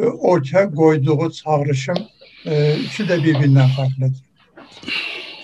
[0.00, 1.98] ortaya qoyduğu çağrışım
[2.46, 4.24] e, ikisi də bir-birindən fərqlidir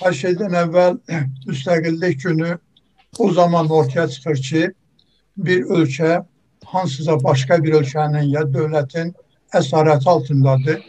[0.01, 0.99] her şeyden evvel
[1.47, 2.59] müstakillik günü
[3.19, 4.73] o zaman ortaya çıxır ki,
[5.37, 6.25] bir ölkə
[6.65, 9.13] hansısa başka bir ölkənin ya dövlətin
[9.53, 10.81] əsarəti altındadır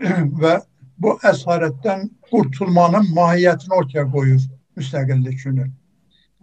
[0.42, 0.54] və
[0.98, 4.40] bu əsarətdən qurtulmanın mahiyyətini ortaya qoyur
[4.76, 5.70] müstəqillik günü.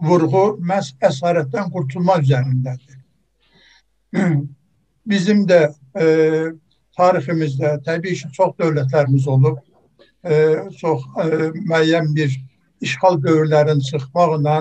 [0.01, 2.97] Vurğu məhz əsarətdən qurtulma üzərindədir.
[5.07, 6.05] Bizim də e,
[6.97, 9.57] tariximizdə təbii ki, çox dövlətlərimiz olub
[10.23, 10.35] e,
[10.77, 12.35] çox e, müəyyən bir
[12.81, 14.57] işğal dövrlərin çıxmaqla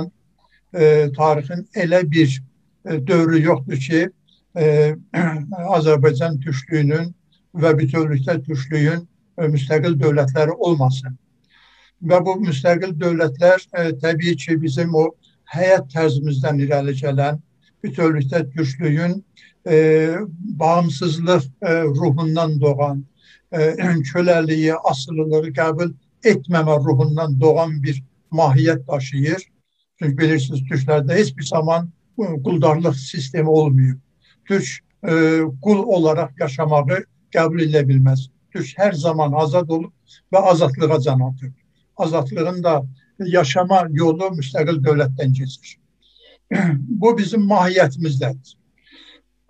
[0.74, 2.42] e, tarixin elə bir
[2.86, 4.08] e, dövrü yoxdur ki,
[4.56, 4.96] e,
[5.76, 7.12] Azərbaycan türklüyünün
[7.54, 9.04] və bütövlükdə türklüyün
[9.38, 11.18] e, müstəqil dövlətləri olmasın.
[12.00, 15.10] Və bu müstəqil dövlətlər e, təbii ki, bizim o
[15.52, 17.40] həyat tərzimizdən irəli gələn
[17.84, 19.20] bütövlükdə türklüyün
[19.66, 23.04] e, bağımsızlıq e, ruhundan doğan,
[23.52, 23.58] e,
[24.12, 25.92] köləliyi, asılılığı qəbul
[26.24, 29.42] etməmə ruhundan doğan bir mahiyyət daşıyır.
[29.98, 33.96] Çünki bilirsiniz, Türklərdə heç bir zaman quldarlıq sistemi olmuyor.
[34.44, 34.66] Türk
[35.08, 37.02] e, qul olaraq yaşamağı
[37.34, 38.28] qəbul edə bilməz.
[38.52, 39.92] Türk hər zaman azad olub
[40.32, 41.52] və azadlığa can atır.
[41.96, 42.82] Azadlığın da
[43.18, 45.76] yaşama yolu müstəqil dövlətdən keçir.
[47.02, 48.56] Bu bizim mahiyyətimizdədir.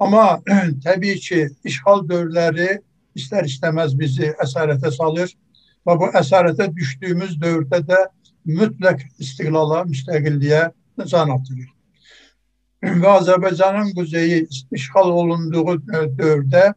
[0.01, 0.41] Amma
[0.85, 2.81] təbii ki, işğal dövrləri
[3.15, 5.37] ister istemez bizi esarete salır
[5.87, 8.09] ve bu esarete düştüğümüz dövrde de
[8.45, 10.73] mütlak istiklala, müstakilliğe
[11.07, 11.69] can atılır.
[13.03, 15.87] ve Azerbaycan'ın kuzeyi işgal olunduğu
[16.19, 16.75] dövrde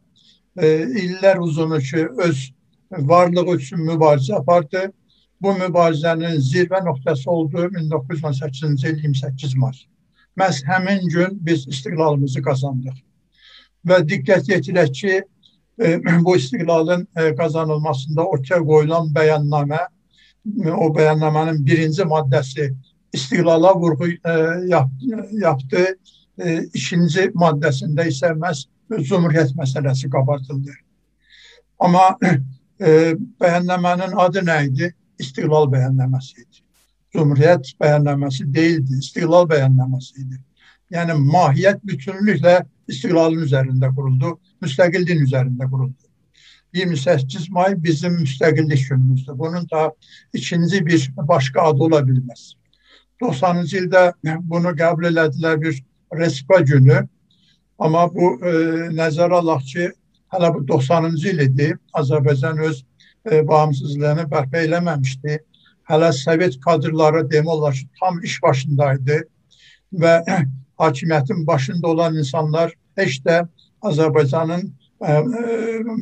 [0.56, 2.52] e, iller uzunucu öz
[2.90, 4.92] varlığı için mübarize apardı.
[5.42, 9.76] Bu mübarizenin zirve noktası olduğu 1918-ci il 28 Mart.
[10.36, 12.94] Məhz həmin gün biz istiqlalımızı kazandık.
[13.86, 15.22] Və diqqət yetirək ki,
[15.78, 19.80] e, bu istiqlalın e, kazanılmasında ortaya koyulan beyanname,
[20.64, 22.74] e, o beyannamenin birinci maddesi
[23.12, 24.32] istiqlala vurgu e,
[24.66, 24.90] yap,
[25.32, 25.98] yaptı.
[26.38, 30.70] E, ikinci maddesinde ise məhz Cumhuriyet meselesi kapatıldı.
[31.78, 32.18] Ama
[32.80, 34.94] e, beyannamenin adı neydi?
[35.18, 36.62] istiqlal bəyannəməsi idi.
[37.14, 40.40] Cumhuriyyət bəyannəməsi deyildi, istiqlal bəyannəməsi idi.
[40.94, 42.56] Yəni mahiyyət bütünlüklə
[42.88, 44.34] istiqlalın üzərində quruldu,
[44.64, 46.04] müstəqilliyin üzərində quruldu.
[46.74, 49.38] 28 may bizim müstəqillik günümüzdür.
[49.38, 49.92] Bunun da
[50.32, 52.54] ikinci bir başqa adı ola bilməz.
[53.22, 54.02] 90-cı ildə
[54.50, 55.78] bunu qəbul elədilər bir
[56.18, 57.04] respa günü.
[57.78, 58.54] Amma bu e,
[58.98, 59.86] nəzərə alaq ki,
[60.34, 61.70] hələ bu 90-cı il idi.
[61.94, 62.82] Azərbaycan öz
[63.30, 65.38] e, bağımsızlığını bərpa eləməmişdi.
[65.90, 69.22] Hələ Sovet kadrları demək olar ki, tam iş başındaydı
[70.02, 70.14] və
[70.78, 73.46] hakimiyyətin başında olan insanlar heç də
[73.82, 75.22] Azərbaycanın e, e,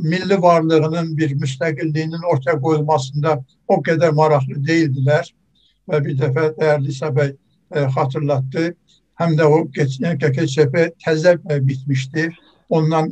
[0.03, 3.39] milli varlığının bir müstəqilliyinin ortaya qoyulmasında
[3.69, 5.32] o qədər maraqlı deyildilər
[5.89, 8.73] və bir dəfə dəyərli Səbəy e, xatırlatdı.
[9.20, 11.36] Həm də o KKÇP təzə
[11.66, 12.31] bitmişdi.
[12.73, 13.11] Ondan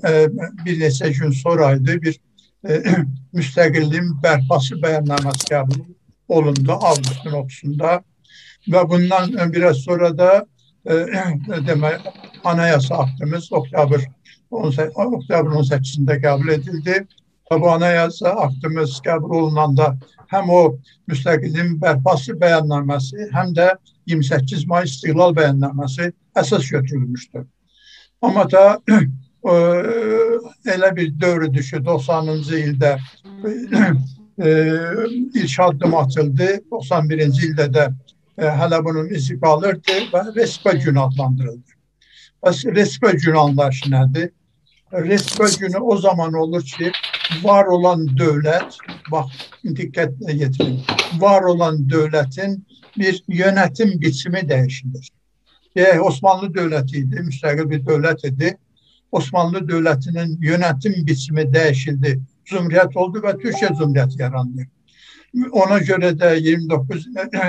[0.65, 2.15] bir neçə gün sonra idi bir
[3.39, 5.83] müstəqilliyin bərpası bəyənnaməsi qəbul
[6.29, 7.93] olundu avqustun 30-da
[8.73, 10.31] və bundan biraz sonra da
[11.69, 12.07] demək
[12.45, 14.07] anayasa aktımız oktyabr
[14.51, 17.05] oktyabrın 18-də qəbul edildi.
[17.51, 19.97] Və bu anayasa aktımız qəbul olunanda
[20.31, 20.61] həm o
[21.11, 23.73] müstəqilliyin bərpası bəyannaməsi, həm də
[24.07, 27.47] 28 may istiqlal bəyannaməsi əsas götürülmüşdür.
[28.23, 29.57] Amma da e,
[30.77, 32.93] elə bir dövrüdür ki, 90-cı ildə
[34.47, 34.51] e,
[35.35, 36.51] ilk addım atıldı.
[36.71, 37.89] 91-ci ildə də
[38.41, 41.71] hələ bunun izi qalırdı və Respa günü adlandırıldı.
[42.43, 44.31] Bəs Respa günü anlayışı nədir?
[44.93, 46.93] Respa günü o zaman olur ki
[47.43, 48.79] var olan devlet,
[49.13, 49.27] bak
[49.65, 50.81] dikkatle getirin,
[51.19, 52.67] var olan devletin
[52.99, 55.11] bir yönetim biçimi değişilir.
[55.77, 58.59] E, Osmanlı devletiydi, müstakil bir devlet idi.
[59.13, 62.21] Osmanlı devletinin yönetim biçimi değişildi.
[62.45, 64.67] Cumhuriyet oldu ve Türkiye Cumhuriyeti yarandı.
[65.53, 67.09] Ona göre de 29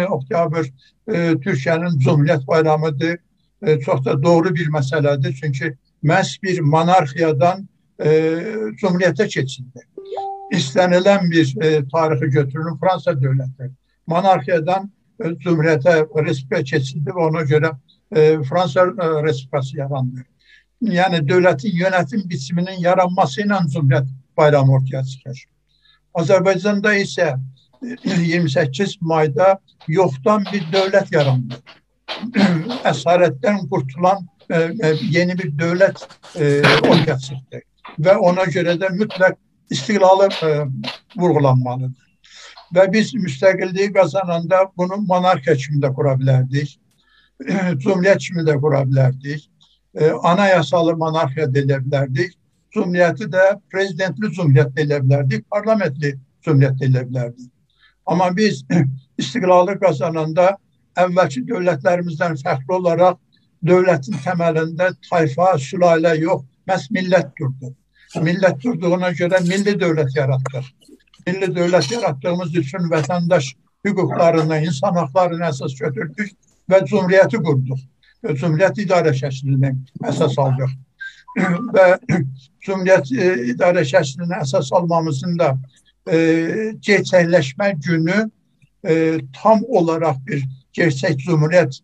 [0.09, 0.65] Oktyabr
[1.13, 3.17] e, Türkiye'nin Cumhuriyet bayramıdır.
[3.61, 5.39] E, çok da doğru bir meseledir.
[5.41, 8.09] Çünkü məhz bir monarxiyadan e,
[8.81, 9.85] cumhuriyyətə keçildi.
[10.53, 11.55] İstənilən bir
[11.89, 13.71] tarixi götürülür Fransa dövləti.
[14.07, 17.71] Monarxiyadan cumhuriyyətə respublika keçildi və ona görə
[18.49, 18.85] Fransa
[19.23, 20.25] respublikası yarandı.
[20.81, 25.45] Yəni dövlətin yönetim biçiminin yaranması ilə cumhuriyyət bayramı ortaya çıxır.
[26.13, 27.37] Azərbaycanda isə
[27.81, 31.55] 28 mayda yoxdan bir dövlət yarandı.
[32.91, 37.61] Əsarətdən qurtulan e, e, yeni bir devlet e, ortaya çıktı.
[37.99, 39.37] Ve ona göre de mutlak
[39.69, 40.49] istiklalı e,
[41.17, 42.11] vurgulanmalıdır.
[42.75, 46.79] Ve biz müstakilliği kazananda bunu monarka içinde kurabilirdik.
[47.77, 49.51] Cumhuriyet içinde kurabilirdik.
[49.95, 52.33] E, anayasalı monarka dilebilirdik.
[52.71, 55.51] Cumhuriyeti de prezidentli cumhuriyet dilebilirdik.
[55.51, 57.51] Parlamentli cumhuriyet dilebilirdik.
[58.05, 58.63] Amma biz
[59.21, 60.55] istiqlalı qazananda
[60.99, 63.19] əvvəlki dövlətlərimizdən fərqli olaraq
[63.65, 67.73] dövlətin təməlində tayfa, sülalə yox, məhz millət durdu.
[68.25, 70.67] Millət durduğuna görə milli dövlət yaratdıq.
[71.27, 73.53] Milli dövlət yaratdığımız üçün vətəndaş
[73.87, 76.33] hüquqlarını, insan haqlarını əsas götürdük
[76.69, 77.79] və cümhuriyyəti qurduq.
[78.25, 79.71] Cümhuriyyət idarə şəklini
[80.09, 80.73] əsas aldıq.
[81.75, 81.85] və
[82.65, 85.53] cümhuriyyət e, idarə şəklini əsas almamızın da
[86.09, 88.31] e, günü
[88.87, 91.79] e, tam olarak bir gerçek cumhuriyet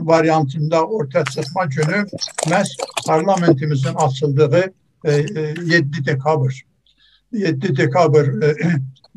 [0.00, 2.06] variantında ortaya çıkma günü
[2.46, 2.68] məhz
[3.06, 4.72] parlamentimizin açıldığı
[5.04, 6.62] e, 7 e, dekabr.
[7.32, 8.56] 7 dekabr e,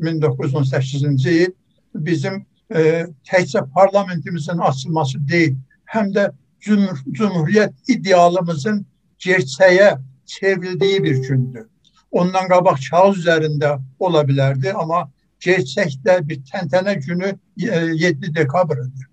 [0.00, 1.52] 1918-ci il
[1.94, 5.56] bizim e, təkcə parlamentimizin açılması deyil,
[5.86, 8.86] həm də cumhur cumhuriyyət idealımızın
[9.18, 11.66] gerçəyə çevrildiği bir gündür.
[12.12, 15.10] Ondan qabaq kağız üzərində ola bilərdi, amma
[15.40, 19.06] gerçəkdə bir təntənə günü 7 e, dekabrıdır.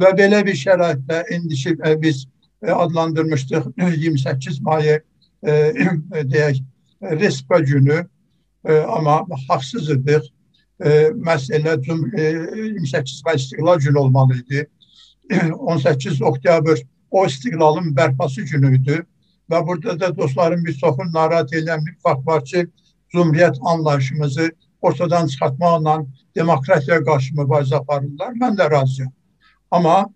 [0.00, 2.26] Ve böyle bir şəraitle indişi e, biz
[2.62, 3.66] e, adlandırmıştık
[3.96, 5.02] 28 Mayı
[5.46, 5.50] e,
[6.12, 6.62] deyək
[7.02, 8.06] Respa günü
[8.88, 10.34] ama haksız idik.
[10.84, 14.66] E, 28 May istiklal günü olmalıydı.
[15.58, 16.78] 18 Oktyabr
[17.10, 19.06] o istiklalın bərpası günüydü.
[19.50, 21.52] Ve burada da dostlarım çoxun narahat
[22.26, 22.66] var ki,
[23.08, 24.50] Cumhuriyet anlayışımızı
[24.82, 26.06] ortadan çıxartmaqla
[26.36, 28.32] demokratiya qarşı mübarizə aparırlar.
[28.42, 29.12] Mən də razıyam.
[29.70, 30.06] Ama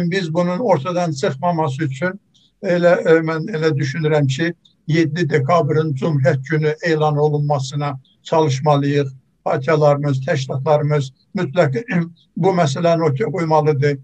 [0.00, 2.20] biz bunun ortadan çıxmaması üçün
[2.62, 4.54] elə e, mən elə düşünürəm ki,
[4.86, 9.08] 7 dekabrın Cumhuriyet Günü elan olunmasına çalışmalıyıq.
[9.44, 11.76] Partiyalarımız, təşkilatlarımız mütləq
[12.36, 13.98] bu məsələni ortaya qoymalıdır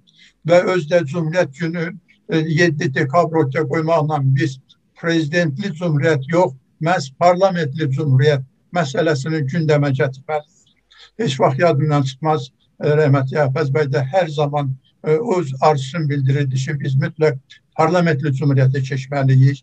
[0.47, 1.93] və özdə Cumhuriyet Günü
[2.29, 4.59] 7 e, dekabr ortaya qoymaqla biz
[5.01, 8.43] prezidentli cumhuriyet yox, məhz parlamentli cumhuriyet
[8.77, 10.77] məsələsini gündəmə gətirməliyik.
[11.19, 12.49] Heç vaxt yadımdan çıxmaz.
[12.83, 14.73] E, rəhmətli Əfəz bəy də hər zaman
[15.05, 17.39] e, öz arzusunu bildirirdi ki, biz mütləq
[17.79, 19.63] parlamentli cumhuriyyətə keçməliyik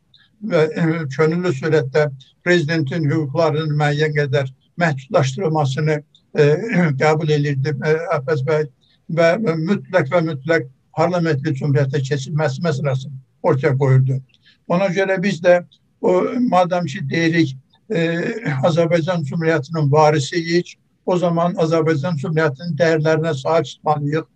[0.52, 0.62] və
[1.16, 2.06] könüllü surətdə
[2.46, 5.96] prezidentin hüquqlarının müəyyən qədər məhdudlaşdırılmasını
[6.40, 6.44] e,
[7.02, 7.76] qəbul edirdi
[8.18, 8.68] Əfəz bəy
[9.18, 9.30] və
[9.68, 10.70] mütləq və mütləq
[11.00, 14.20] parlamentli cumhuriyyətə keçilməsi məsələsini ortaya qoyurdu.
[14.68, 15.62] Ona görə biz də
[16.02, 16.14] o
[16.52, 17.56] madem ki deyirik
[17.90, 18.00] e,
[18.68, 24.28] Azərbaycan Cumhuriyyətinin varisiyik, o zaman Azərbaycan Cumhuriyyətinin dəyərlərinə sahib çıxmalıyıq.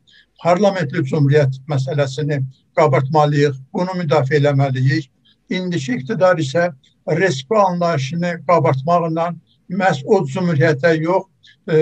[0.43, 2.41] Parlamentli Cumhuriyyət məsələsini
[2.79, 5.09] qabartmalıyıq, bunu müdafiə eləməliyik.
[5.53, 6.71] İndiki iqtidar isə
[7.19, 9.29] respi anlayışını qabartmaqla
[9.69, 11.27] məhz o cumhuriyyətə yox,
[11.67, 11.75] e,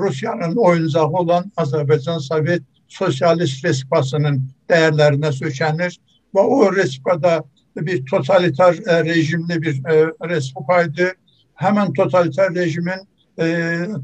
[0.00, 4.40] Rusiyanın oyuncağı olan Azərbaycan Sovet Sosialist Respublikasının
[4.70, 5.96] dəyərlərinə sökənir
[6.34, 7.40] və o respublikada
[7.76, 9.96] bir totalitar e, rejimli bir e,
[10.28, 11.12] respublikaydı.
[11.54, 13.06] Hemen totalitar rejimin
[13.38, 13.46] e,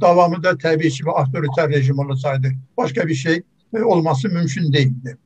[0.00, 2.48] davamı da tabii ki bir otoriter rejim olsaydı.
[2.76, 3.42] Başka bir şey
[3.76, 5.18] e, olması mümkün değildi.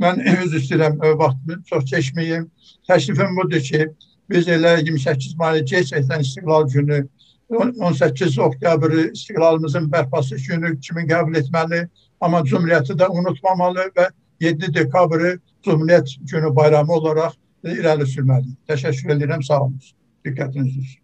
[0.00, 2.48] Ben öz istəyirəm e, vaxtımı çox çəkməyim.
[2.88, 3.88] Təklifim budur ki,
[4.30, 7.08] biz elə 28 Mart gerçəkdən istiqlal günü
[7.48, 11.86] 18 oktyabr istiqlalımızın bərpası günü kimi qəbul etməli,
[12.20, 14.08] amma Cumhuriyyəti də unutmamalı və
[14.40, 17.32] 7 dekabrı Cumhuriyet Günü bayramı olarak
[17.64, 18.56] irəli sürməliyik.
[18.68, 19.80] Təşəkkür edirəm, sağ olun.
[20.24, 21.02] Diqqətiniz üçün.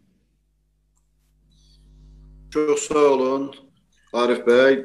[2.50, 3.50] Çox sağ olun.
[4.12, 4.84] Arif bəy,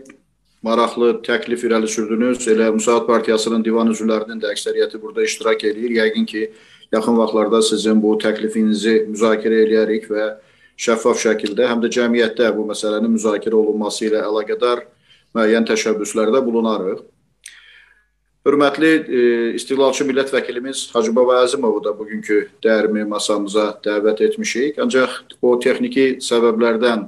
[0.64, 2.48] maraqlı təklif irəli sürdünüz.
[2.48, 5.92] Elə Müsaad Partiyasının divan üzvlərinin də əksəriyyəti burada iştirak edir.
[6.02, 6.52] Yəqin ki,
[6.92, 10.28] yaxın vaxtlarda sizin bu təklifinizi müzakirə eləyərik və
[10.78, 14.86] şəffaf şəkildə həm də cəmiyyətdə bu məsələnin müzakirə olunması ilə əlaqədar
[15.38, 17.06] müəyyən təşəbbüslərdə bulunarıq.
[18.48, 19.22] Hörmətli e,
[19.60, 24.80] istiqlalçı millət vəkilimiz Hacı Baba Əzimovu da bugünkü dəyərmi masamıza dəvət etmişik.
[24.80, 27.04] Ancaq o texniki səbəblərdən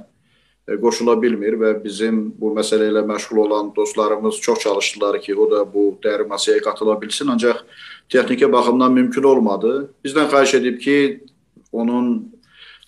[0.68, 5.48] e, qoşula bilmir və bizim bu məsələ ilə məşğul olan dostlarımız çox çalışdılar ki, o
[5.50, 7.32] da bu dəyərmi masaya qatıla bilsin.
[7.32, 7.64] Ancaq
[8.12, 9.88] texniki baxımdan mümkün olmadı.
[10.04, 10.98] Bizdən xahiş edib ki,
[11.72, 12.12] onun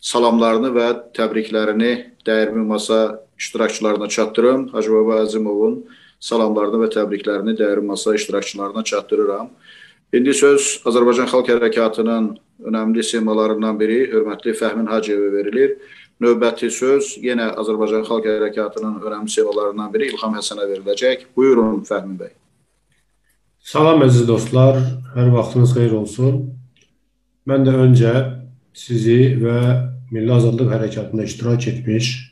[0.02, 1.92] salamlarını və təbriklərini
[2.26, 4.68] dəyərmi masa iştirakçılarına çatdırım.
[4.68, 5.80] Hacı Baba Əzimovun
[6.22, 9.50] salamlarını və təbriklərini dəyərli masa iştirakçılarına çatdırıram.
[10.12, 12.28] İndi söz Azərbaycan Xalq Hərəkatının
[12.70, 15.74] önəmli simalarından biri hörmətli Fəhmin Hacıyeva verilir.
[16.22, 21.26] Növbəti söz yenə Azərbaycan Xalq Hərəkatının önəmli simalarından biri İlham Həsənə veriləcək.
[21.36, 22.34] Buyurun Fəhmin bəy.
[23.58, 24.78] Salam əziz dostlar,
[25.16, 26.42] hər vaxtınız xeyir olsun.
[27.46, 28.12] Mən də öncə
[28.74, 29.58] sizi və
[30.12, 32.31] Milli Azadlıq Hərəkatında iştirak etmiş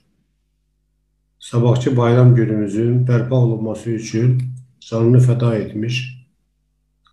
[1.51, 4.43] sabahçı bayram günümüzün bərpa olunması üçün
[4.81, 5.97] canını fəda etmiş,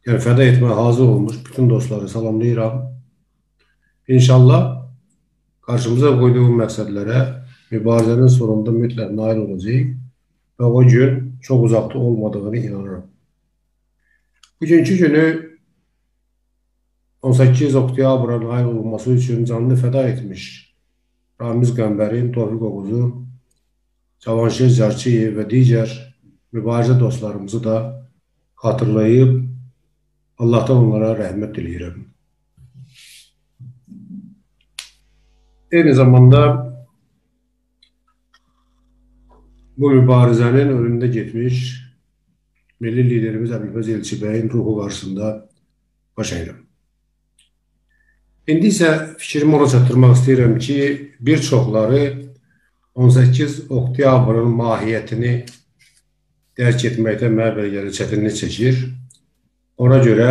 [0.05, 2.83] yəni fəda etməyə hazır olmuş bütün dostları salamlayıram.
[4.07, 4.61] İnşallah
[5.65, 7.23] qarşımıza qoyduğum məqsədlərə
[7.71, 9.89] mübarizənin sonunda mütləq nail olacaq
[10.59, 13.05] və o gün çox uzaqda olmadığını inanıram.
[14.61, 15.57] Bugünkü günü
[17.21, 20.75] 18 oktyabra nail olunması üçün canını fəda etmiş
[21.41, 23.26] Ramiz Qəmbərin, Tofiq Oğuz'u
[24.25, 25.91] Cavanşir Zərçiyev və digər
[26.55, 27.77] mübarizə dostlarımızı da
[28.63, 29.33] xatırlayıb
[30.41, 31.97] Allahdan onlara rəhmət diləyirəm.
[35.71, 36.41] Eyni zamanda
[39.77, 41.65] bu mübarizənin önündə getmiş
[42.79, 45.33] milli liderimiz Əbülfəz Elçibəyin ruhu qarşısında
[46.17, 46.63] baş əyirəm.
[48.47, 50.77] İndi isə fikrimi ona çatdırmaq istəyirəm ki,
[51.19, 52.26] bir çoxları
[52.97, 55.33] 18 oktyabrın mahiyyətini
[56.57, 58.79] dərk etməkdə mənə belə gəlir çətinlik çəkir.
[59.77, 60.29] Ona görə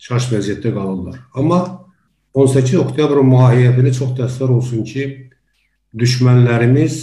[0.00, 1.18] şaş vəziyyətdə qalırlar.
[1.36, 1.60] Amma
[2.32, 5.04] 18 oktyabrın mahiyyətini çox təəssüf olsun ki,
[5.92, 6.96] düşmənlərimiz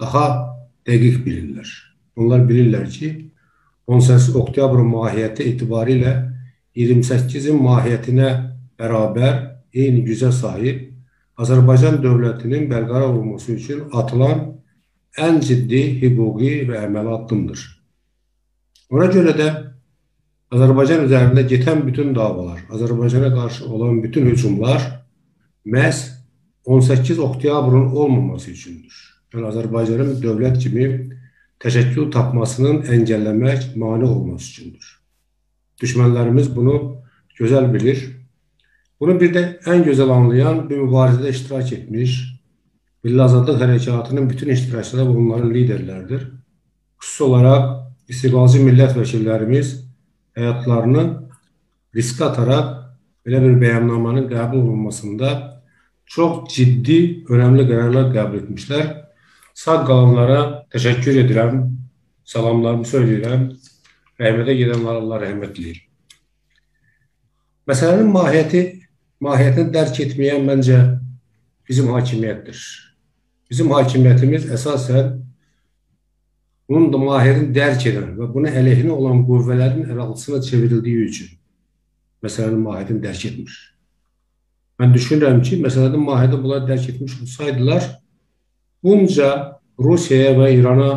[0.00, 0.26] daha
[0.84, 1.72] dəqiq bilirlər.
[2.20, 3.08] Onlar bilirlər ki,
[3.88, 6.12] 18 oktyabrın mahiyyəti etibarilə
[6.76, 8.28] 28-in mahiyyətinə
[8.76, 9.40] bərabər
[9.72, 10.89] eyni gücə sahib
[11.40, 14.42] Azərbaycan dövlətinin bərqərar olması üçün atılan
[15.18, 17.62] ən ciddi hüquqi və əməli addımdır.
[18.92, 19.48] Ona görə də
[20.50, 24.82] Azərbaycan üzərində getən bütün davalar, Azərbaycana qarşı olan bütün hücumlar
[25.64, 26.02] məhz
[26.66, 28.94] 18 oktyabrın olmaması üçündür.
[29.32, 30.86] Yəni Azərbaycanın dövlət kimi
[31.62, 34.96] təşəkkül tapmasının əngəlləmək, mane olması üçündür.
[35.80, 36.76] Düşmənlərimiz bunu
[37.38, 38.02] gözəl bilir
[39.00, 42.18] Bunu bir də ən gözəl anlayan bir mübarizədə iştirak etmiş
[43.04, 46.26] Milli Azadlıq Hərəkatının bütün iştirakçıları bunların liderləridir.
[47.00, 47.70] Xüsusi olaraq
[48.12, 49.70] istiqlalcı millət vəkillərimiz
[50.36, 51.04] həyatlarını
[51.96, 52.74] riskə ataraq
[53.24, 55.30] belə bir bəyannamanın qəbul olunmasında
[56.04, 58.90] çox ciddi, önəmli qərarlar qəbul etmişlər.
[59.54, 60.40] Sağ qalanlara
[60.74, 61.62] təşəkkür edirəm.
[62.30, 63.48] Salamlarımı söyləyirəm.
[64.20, 65.80] Rəhmətə gedənlərə Allah rəhmət diləyir.
[67.70, 68.60] Məsələnin mahiyyəti,
[69.24, 70.78] mahiyyətini dərk etməyən məncə
[71.68, 72.60] bizim hakimiyyətdir.
[73.50, 75.12] Bizim hakimiyyətimiz əsasən
[76.70, 81.30] bunun da mahiyyətini dərk edən və buna əleyhinə olan qüvvələrin əraltısına çevrildiyi üçün
[82.24, 83.60] məsələnin mahiyyətini dərk etmir.
[84.80, 87.88] Mən düşünürəm ki, məsələnin mahiyyətini bunlar dərk etmiş olsaydılar,
[88.84, 89.30] bunca
[89.80, 90.90] Rusiyaya və İrana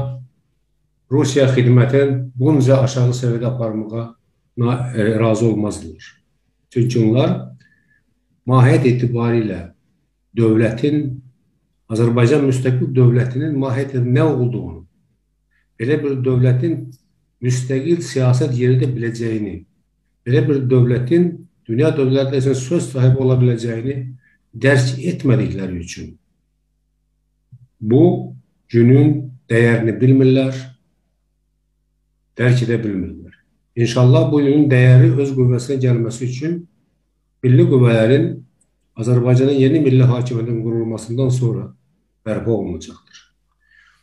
[1.11, 4.05] Rusiya xidmətin bunca aşağı səviyyədə aparmağa
[4.95, 6.03] e, razı olmazdılar.
[6.69, 7.52] Çünki onlar
[8.49, 9.59] mahiyyət etibarilə
[10.37, 11.03] dövlətin,
[11.93, 14.81] Azərbaycan müstəqil dövlətinin mahiyyəti nə olduğunu,
[15.79, 16.79] belə bir dövlətin
[17.43, 19.55] müstəqil siyasət yeridə biləcəyini,
[20.25, 21.29] belə bir dövlətin
[21.67, 23.97] dünya dövlətlərinin söz sahibi ola biləcəyini
[24.53, 26.13] dərk etmədikləri üçün
[27.83, 28.33] bu
[28.71, 29.09] günün
[29.51, 30.55] dəyərini bilmirlər,
[32.39, 33.33] dərk edə bilmirlər.
[33.75, 36.55] İnşallah bu günün dəyəri öz qüvvəsinə gəlməsi üçün
[37.43, 38.25] milli qüvvələrin
[38.99, 41.67] Azərbaycanın yeni milli hakimiyyətin qurulmasından sonra
[42.25, 43.21] bərpa olunacaqdır.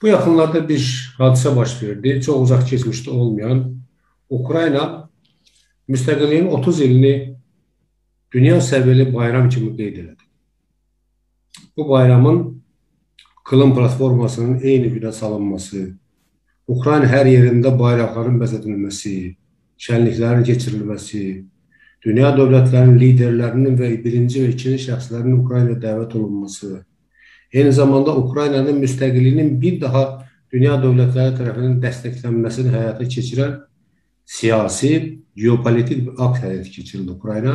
[0.02, 0.84] Bu yaxınlarda bir
[1.18, 2.20] hadisə baş verdi.
[2.24, 3.64] Çox uzaq keçmişdə olmayan
[4.30, 5.10] Ukrayna
[5.88, 7.14] müstəqilliyin 30 ilini
[8.32, 10.24] dünya səviyyəli bayram kimi qeyd elədi.
[11.76, 12.60] Bu bayramın
[13.50, 15.80] Kılım platformasının eyni günə salınması,
[16.70, 19.14] Ukrayna hər yerində bayraqların bəzədilməsi,
[19.74, 21.22] şənliklərin keçirilməsi,
[22.04, 26.80] dünya dövlətlərinin liderlərinin və birinci və ikinci şəxslərin Ukraynaya dəvət olunması,
[27.52, 30.04] eyni zamanda Ukraynanın müstəqilliyinin bir daha
[30.52, 33.58] dünya dövlətləri tərəfindən dəstəklənməsini həyata keçirən
[34.24, 37.54] siyasi, geopolitik bir akt həyata keçirildi Ukrayna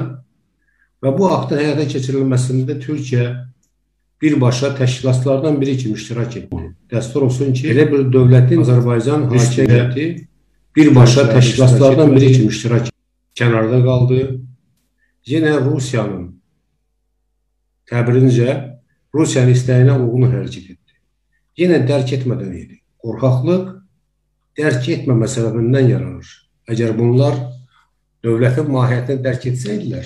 [1.04, 3.28] və bu aktın həyata keçirilməsində Türkiyə
[4.22, 6.72] birbaşa təşkilatlardan biri kimi iştirak etdi.
[6.92, 10.10] Dəstur olsun ki, elə bir dövlətin Azərbaycan hakimiyyəti
[10.76, 12.95] birbaşa təşkilatlardan biri kimi iştirak etdi.
[13.36, 14.20] Kənarda qaldı.
[15.28, 16.28] Yenə Rusiyanın
[17.90, 18.54] təbirincə
[19.16, 21.00] Rusiyanın istəyinə uyğun hərəkət etdi.
[21.60, 22.80] Yenə dərk etmədən idi.
[23.02, 23.66] Qorxaqlıq
[24.60, 26.30] dərk etməmə səbəbindən yaranır.
[26.72, 27.36] Əgər bunlar
[28.26, 30.06] dövlətin mahiyyətini dərk etsəydilər,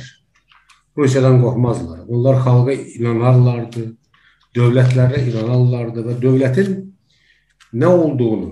[0.97, 2.01] Rusiyadan qorxmazlar.
[2.11, 3.85] Onlar xalqa inanarlardı,
[4.57, 6.73] dövlətlərə inanarlardı və dövlətin
[7.79, 8.49] nə olduğunu,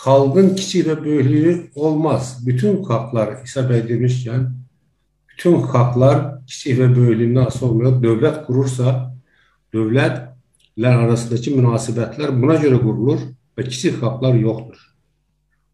[0.00, 2.38] xalqın kiçik və böyüklüyü olmaz.
[2.46, 4.46] Bütün xalqlar hesab edilmişkən,
[5.32, 8.94] bütün xalqlar kiçik və böyüklüyündən asılı olmayaraq dövlət qurursa,
[9.74, 13.26] dövlətlər arasındakı münasibətlər buna görə qurulur
[13.58, 14.80] və kiçik xalqlar yoxdur.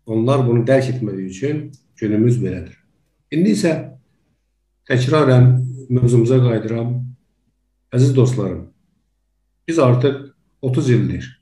[0.06, 1.62] Onlar bunu dərk etmədiyi üçün
[2.00, 2.76] günümüz belədir.
[3.30, 3.72] İndi isə
[4.90, 5.52] təkrarən
[5.90, 6.94] mövzumuza qayıdıram.
[7.94, 8.66] Əziz dostlarım,
[9.68, 10.16] biz artıq
[10.62, 11.35] 30 ildir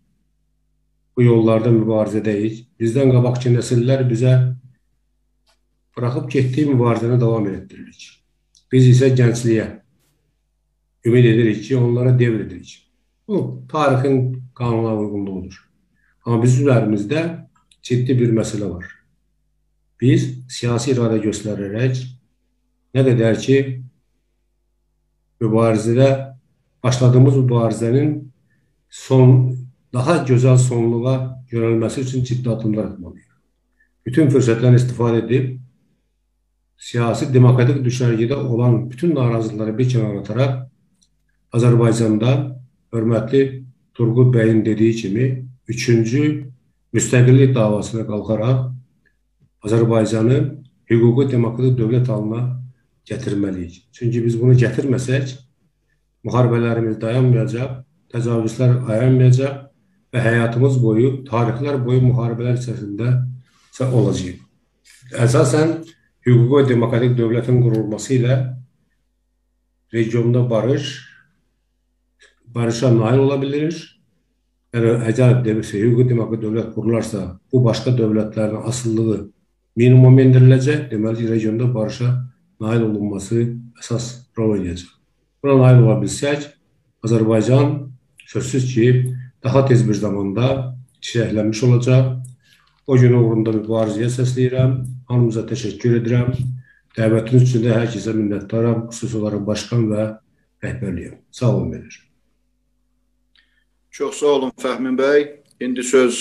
[1.16, 2.65] bu yollarda mübarizədəyik.
[2.81, 4.35] Bizdən qabaqki nəsillər bizə
[5.97, 8.09] buraxıb getdiyi mübarizəni davam etdiririk.
[8.73, 9.69] Biz isə gəncliyə
[11.07, 12.81] ümid edirik ki, onlara devr edirik.
[13.28, 15.61] Bu, tarixin qanuna uyğunluğudur.
[16.24, 17.23] Amma bizim üzərimizdə
[17.85, 18.86] ciddi bir məsələ var.
[20.01, 22.01] Biz siyasi iradə göstərərək
[22.97, 23.59] nə qədər ki
[25.45, 26.09] mübarizədə
[26.85, 28.15] başladığımız mübarizənin
[28.89, 29.64] son
[29.95, 31.16] daha gözəl sonluğa
[31.53, 33.31] yönəlməsi üçün ciddi addımlar atmalıyıq.
[34.07, 35.53] Bütün fürsətlərdən istifadə edib
[36.85, 40.57] siyasi demokratik düşərgədə olan bütün narazılıqları bir kənara ataraq
[41.55, 42.33] Azərbaycanda
[42.93, 43.45] hörmətli
[43.95, 45.27] Turqut bəyin dediyi kimi
[45.71, 46.23] üçüncü
[46.95, 48.65] müstəqillik davasına qalxaraq
[49.65, 50.39] Azərbaycanı
[50.91, 52.43] hüquqi demokratik dövlət halına
[53.09, 53.79] gətirməliyik.
[53.93, 55.37] Çünki biz bunu gətirməsək,
[56.27, 57.79] müharibələrimiz dayanmayacaq,
[58.12, 59.62] təcavüzlər ayanmayacaq
[60.15, 63.16] və həyatımız boyu, tarixlər boyu müharibələr içərisində
[63.85, 64.39] olacaq.
[65.27, 65.81] Əsasən,
[66.24, 68.39] hüquqi və demokratik dövlətin qurulması ilə
[69.93, 70.95] regionda barış,
[72.55, 73.74] barışa nail ola bilir
[74.74, 77.20] Yəni əgər demirsə, hüquqi demokratik dövlət qurularsa,
[77.53, 79.20] bu başqa dövlətlərin asılılığı
[79.78, 82.09] minimum endiriləcək, deməli regionda barışa
[82.59, 83.45] nail olunması
[83.78, 84.91] əsas rol oynayacaq.
[85.45, 86.49] Buna nail ola bilsək,
[87.07, 87.70] Azərbaycan
[88.32, 88.89] sözsüz ki,
[89.45, 92.05] daha tez bir zamanda çiçəklənmiş olacaq.
[92.87, 94.73] O gün uğrunda mübarizəyə səsləyirəm.
[95.09, 96.33] Hamımıza təşəkkür edirəm.
[96.97, 100.05] Dəvətiniz üçün də hər kəsə minnətdaram, xüsusi olaraq başqan və
[100.65, 101.16] rəhbərliyəm.
[101.31, 101.97] Sağ olun verir.
[103.91, 105.29] Çox sağ olun Fəhmin bəy.
[105.61, 106.21] İndi söz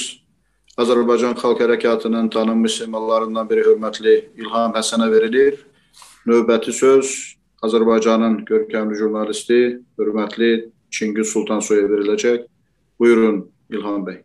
[0.77, 5.59] Azərbaycan Xalq Hərəkatının tanınmış simvollarından biri hörmətli İlham Həsənə verilir.
[6.27, 7.11] Növbəti söz
[7.63, 9.59] Azərbaycanın görkəmli jurnalisti,
[9.99, 12.47] hörmətli Çingiz Sultansoya veriləcək.
[13.03, 14.23] Buyurun İlhan Bey.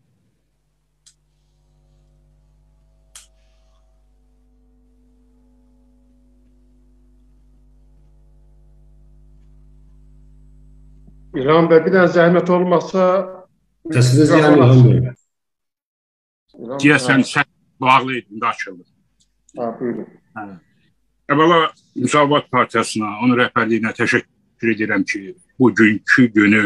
[11.35, 13.01] İlhan Bey bir daha zahmet olmasa
[13.87, 15.11] Səsiniz gəlmir İlhan Bey.
[16.85, 17.51] Deyəsən səs
[17.81, 18.87] bağlı idi, indi açıldı.
[19.57, 20.07] Hə, buyurun.
[20.37, 20.45] Hə.
[21.35, 21.59] Əvvəla
[21.97, 26.63] Müsavat Partiyasına, onun rəhbərliyinə təşəkkür edirəm ki, bugünkü günü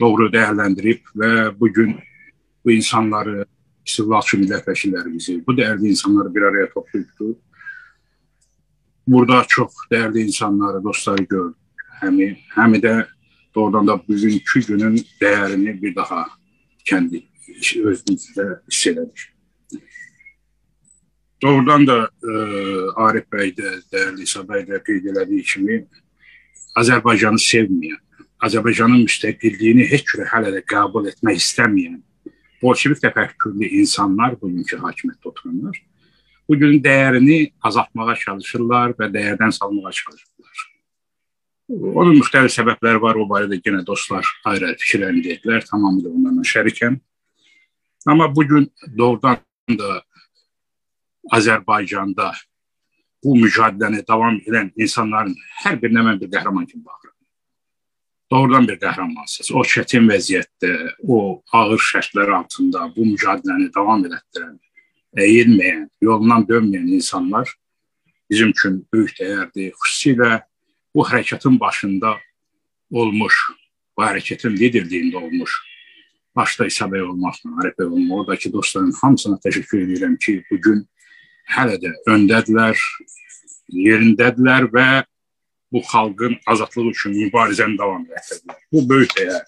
[0.00, 1.96] doğru dəyərləndirib və bu gün
[2.64, 3.44] bu insanları,
[3.86, 7.36] istiqlalçı millət vəkillərimizi, bu dəyərli insanları bir araya toplayıbdır.
[9.08, 11.56] Burada çox dəyərli insanları, dostları gördük.
[12.02, 12.92] Həmi, həmi də
[13.54, 16.26] doğrudan da bugünkü günün dəyərini bir daha
[16.84, 17.24] kendi
[17.58, 19.24] özümüzdə hiss elədik.
[21.42, 22.34] Doğrudan da e,
[23.06, 25.80] Arif bəy də, dəyərli İsa bəy də qeyd elədiyi kimi
[26.78, 28.00] Azərbaycanı sevməyən,
[28.46, 31.98] Azərbaycanın müstəqilliyini heç cürə hələ də qəbul etmək istəməyən
[32.62, 35.78] bolşevik təfəkkürlü insanlar bugünkü hakimiyyətdə oturanlar
[36.48, 37.38] bu gün dəyərini
[37.68, 40.64] azaltmağa çalışırlar və dəyərdən salmağa çalışırlar.
[41.68, 46.96] Onun müxtəlif səbəbləri var, o barədə yenə dostlar ayrı fikirlərini dedilər, tamamilə onlarla şərikəm.
[48.08, 49.42] Amma bu gün doğrudan
[49.76, 49.98] da
[51.36, 52.32] Azərbaycanda
[53.24, 57.07] bu mücadiləni davam edən insanların hər birinə mən bir qəhrəman kimi baxıram.
[58.30, 59.52] Doğrudan bir qəhrəmansınız.
[59.56, 60.72] O çətin vəziyyətdə,
[61.08, 64.58] o ağır şərtlər altında bu mücadiləni davam etdirən,
[65.16, 67.48] əyilməyən, yolundan dönməyən insanlar
[68.30, 69.72] bizim üçün böyük dəyərdir.
[69.80, 70.42] Xüsusilə
[70.94, 72.18] bu hərəkatın başında
[72.92, 73.40] olmuş,
[73.96, 75.56] bu hərəkətin liderliyində olmuş
[76.38, 80.84] başda İsa bəy olmaqla, Arif bəy olmaqla, oradakı dostların hamısına təşəkkür edirəm ki, bugün
[81.54, 82.76] hələ də öndədirlər,
[83.86, 84.88] yerindədirlər və
[85.72, 88.60] bu xalqın azadlığı üçün mübarizəni davam etdirirlər.
[88.72, 89.44] Bu böyük dəyər.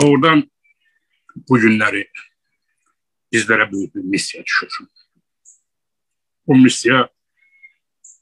[0.00, 0.44] Doğrudan
[1.48, 2.04] bu günləri
[3.32, 4.84] bizlərə böyük bir missiya düşür.
[6.46, 7.08] Bu missiya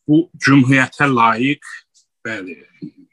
[0.09, 1.65] bu cümhuriyyətə layiq,
[2.25, 2.57] bəli,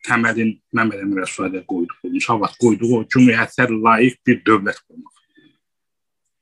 [0.05, 5.13] təməlin Məmməd Əmin Rəsuladə qoyduğu, Müsavat qoyduğu o cümhuriyyətə layiq bir dövlət qurmaq.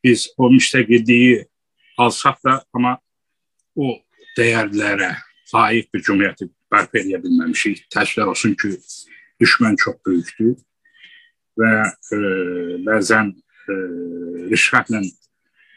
[0.03, 1.45] Biz o müstəqilliyi
[1.97, 2.97] alsaq da, amma
[3.76, 3.95] o
[4.38, 5.14] dəyərlərə
[5.53, 7.85] layiq bir cümhuriyyəti bərpa edə bilməmişik.
[7.93, 8.75] Təəssüflər olsun ki,
[9.41, 10.55] düşmən çox böyükdür
[11.59, 12.19] və e,
[12.87, 13.77] bəzən e,
[14.53, 15.03] rişvətlə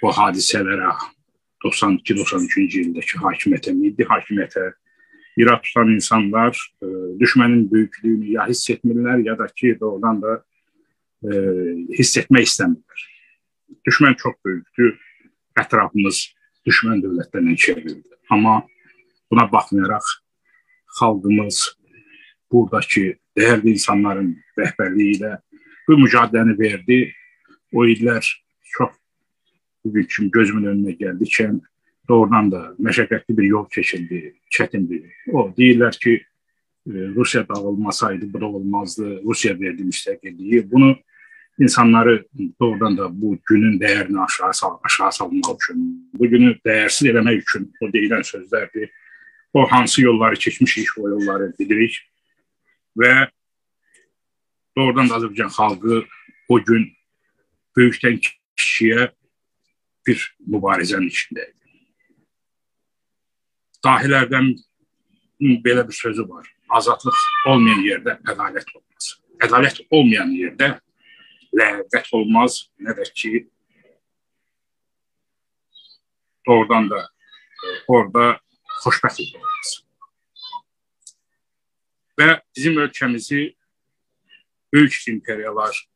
[0.03, 0.93] bu hadisələrə
[1.65, 4.67] 92-93-cü ildəki hakimiyyətə, milli hakimiyyətə
[5.41, 6.87] irad tutan insanlar e,
[7.21, 10.37] düşmənin böyüklüyünü ya hiss etmirlər ya da ki doğrudan da
[11.25, 11.33] e,
[11.99, 13.09] hiss etmək istəmirlər.
[13.89, 14.95] Düşmən çox böyükdür.
[15.57, 16.23] Ətrafımız
[16.69, 18.09] düşmən dövlətlərlə çevrildi.
[18.31, 18.63] Amma
[19.31, 20.09] buna baxmayaraq
[21.01, 21.63] xalqımız
[22.53, 25.33] buradakı dəyərli insanların rəhbərliyi ilə
[25.89, 27.01] bu mücadiləni verdi.
[27.75, 28.25] O illər
[28.77, 28.95] çox
[29.85, 31.59] bugün kimi gözümün önünə gəldikən
[32.09, 35.11] doğrudan da məşəqqətli bir yol keçildi, çətindir.
[35.33, 36.15] O deyirlər ki,
[36.87, 39.23] e, Rusiya dağılmasaydı bu da olmazdı.
[39.25, 40.71] Rusiya verdi müstəqilliyi.
[40.71, 40.97] Bunu
[41.59, 42.25] insanları
[42.61, 45.83] doğrudan da bu günün dəyərini aşağı sal aşağı salmaq üçün,
[46.15, 48.91] bu günü dəyərsiz eləmək üçün o deyilən sözlərdir.
[49.57, 51.97] O hansı yolları keçmişik, o yolları bilirik
[52.99, 53.31] və
[54.77, 56.03] doğrudan da Azərbaycan xalqı
[56.49, 56.91] o gün
[57.77, 58.21] böyükdən
[58.61, 59.11] kişiyə
[60.07, 61.57] bir mübarizənin içindəydi
[63.87, 64.53] dahilərdən
[65.65, 66.47] belə bir sözü var.
[66.79, 67.19] Azadlıq
[67.51, 69.11] olmayan yerdə ədalət olmaz.
[69.47, 70.73] Ədalət olmayan yerdə
[71.57, 73.47] ləyaqət olmaz, nə də ki
[76.47, 78.25] doğrudan da e, orada
[78.85, 79.73] xoşbəxtlik olmaz.
[82.17, 83.43] Və bizim ölkəmizi
[84.73, 85.89] böyük imperiyalar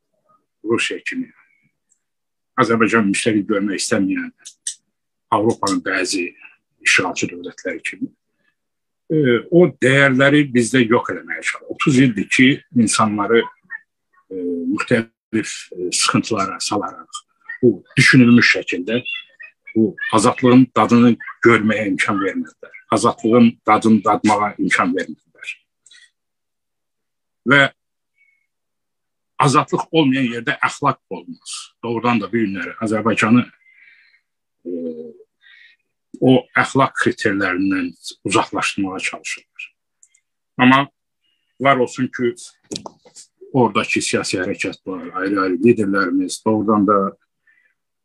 [0.65, 1.31] Rusiya kimi
[2.61, 4.31] Azərbaycan müstəqil görmək istəməyən
[5.31, 6.27] Avropanın bəzi
[6.81, 8.09] işğalçı dövlətləri kimi
[9.11, 11.67] e, o dəyərləri bizdə yox eləməyə çalışır.
[11.75, 14.35] 30 ildir ki, insanları e,
[14.73, 17.21] müxtəlif e, sıxıntılara salaraq
[17.61, 19.01] bu düşünülmüş şəkildə
[19.75, 21.15] bu azadlığın dadını
[21.45, 22.73] görməyə imkan vermədilər.
[22.91, 25.53] Azadlığın dadını dadmağa imkan vermədilər.
[27.51, 27.61] Və
[29.41, 31.55] azadlıq olmayan yerdə əxlaq olmaz.
[31.83, 33.43] Doğrudan da bu günləri Azərbaycanı
[34.65, 34.71] e,
[36.21, 37.91] o əxlaq kriterlərindən
[38.27, 39.69] uzaqlaşdırmağa çalışırlar.
[40.57, 40.87] Amma
[41.61, 42.35] var olsun ki,
[43.53, 46.97] oradakı siyasi hərəkətlər, ayrı-ayrı liderlərimiz doğrudan da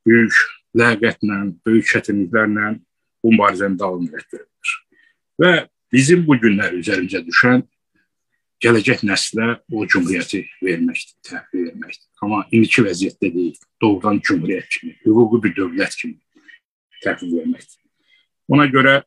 [0.06, 0.34] böyük
[0.76, 2.74] ləyaqətlə, böyük çətinliklərlə
[3.24, 4.74] bu mübarizəni davam etdirirlər.
[5.40, 5.52] Və
[5.92, 7.64] bizim bu günlər üzərimizə düşən
[8.64, 12.06] gələcək nəslə o cümhuriyyəti verməkdir, təhvil verməkdir.
[12.24, 16.16] Amma indiki vəziyyətdə deyil, doğrudan cümhuriyyət kimi, hüquqi bir dövlət kimi
[17.04, 17.78] təhvil verməkdir.
[18.52, 19.00] Ona görə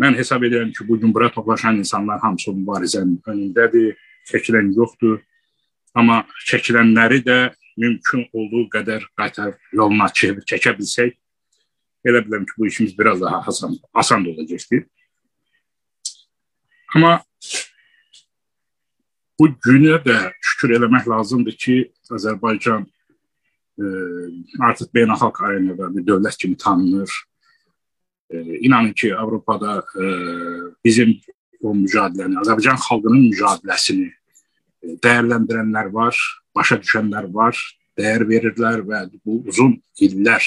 [0.00, 3.96] mən hesab edirəm ki, bu gün bura toplaşan insanlar hamısı mübarizənin önündədir,
[4.30, 5.18] çəkilən yoxdur.
[5.96, 7.38] Amma çəkilənləri də
[7.76, 11.14] mümkün olduğu qədər qaytar yoluna çəkə bilsək,
[12.06, 14.84] elə bilirəm ki, bu işimiz biraz daha asan, asan da olacaqdır.
[16.94, 17.20] Amma
[19.38, 21.76] bu günə də şükür eləmək lazımdır ki,
[22.10, 22.86] Azərbaycan
[23.76, 23.84] e,
[24.68, 27.10] artıq beynəlxalq arenada bir dövlət kimi tanınır.
[28.30, 30.04] E, inanın ki, Avropada e,
[30.84, 31.18] bizim
[31.60, 34.10] o mücadiləni, Azərbaycan xalqının mücadeləsini
[35.04, 36.16] dəyərləndirənlər var,
[36.56, 37.58] başa düşənlər var,
[37.98, 40.44] dəyər verirlər və bu uzun illər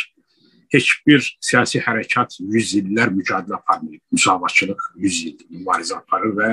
[0.74, 4.02] heç bir siyasi hərəkat 100 illər mücadilə aparmayıb.
[4.14, 6.50] Müsavatçılıq 100 il mübarizə aparır və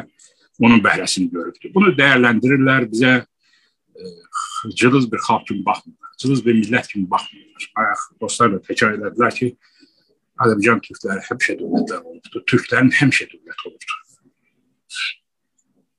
[0.60, 1.72] onun bəhrəsini görübdür.
[1.74, 4.12] Bunu dəyərləndirirlər, bizə e,
[4.80, 7.68] cılız bir xalq kimi baxmırlar, cılız bir millət kimi baxmırlar.
[7.82, 9.52] Ayaq dostlar da təkrar elədilər ki,
[10.40, 14.02] Azərbaycan türkləri həmişə dövlətlər olubdur, türklərin həmişə dövlət olubdur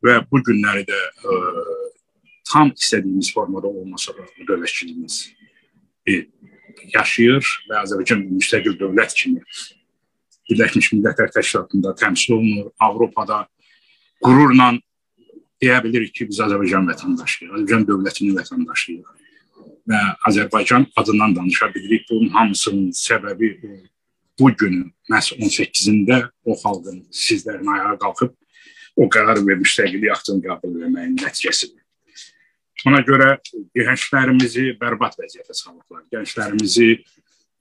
[0.05, 1.86] və bu günləri də ə, e,
[2.51, 5.19] tam istədiyimiz formada olmasa da dövlətçiliyimiz
[6.07, 6.25] e,
[6.93, 9.43] yaşayır və Azərbaycan müstəqil dövlət kimi
[10.47, 12.69] Birləşmiş Millətlər Təşkilatında təmsil olunur.
[12.79, 13.41] Avropada
[14.23, 14.69] qürurla
[15.61, 19.15] deyə bilirik ki, biz Azərbaycan vətəndaşıyıq, Azərbaycan dövlətinin vətəndaşıyıq
[19.91, 22.07] və Azərbaycan adından danışa bilirik.
[22.09, 23.51] Bunun hamısının səbəbi
[24.39, 28.35] bu günün məhz 18-də o xalqın sizlərin ayağa qalxıb
[28.97, 31.83] o qərar və müstəqillik aktını qəbul etməyin nəticəsidir.
[32.85, 33.37] Ona görə
[33.73, 36.03] gənclərimizi bərbad vəziyyətə salıblar.
[36.13, 36.91] Gənclərimizi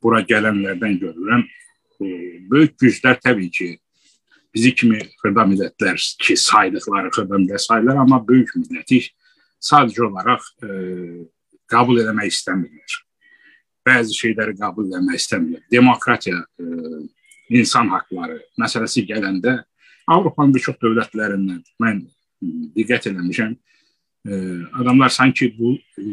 [0.03, 1.45] bura gələnlərdən görürəm.
[2.51, 3.69] Böyük güclər təbii ki,
[4.53, 9.07] bizi kimi xırda millətlər ki, saydıqları xırda millət sayılır, amma böyük milləti
[9.65, 10.69] sadəcə olaraq e,
[11.73, 12.99] qəbul etmək istəmirlər.
[13.89, 15.65] Bəzi şeyləri qəbul etmək istəmirlər.
[15.73, 17.01] Demokratiya, e,
[17.57, 19.63] insan haqqları məsələsi gələndə
[20.07, 22.05] Avropanın bir çox dövlətlərindən mən
[22.77, 23.57] diqqət eləmişəm.
[23.57, 23.76] E,
[24.73, 26.05] adamlar sanki bu e,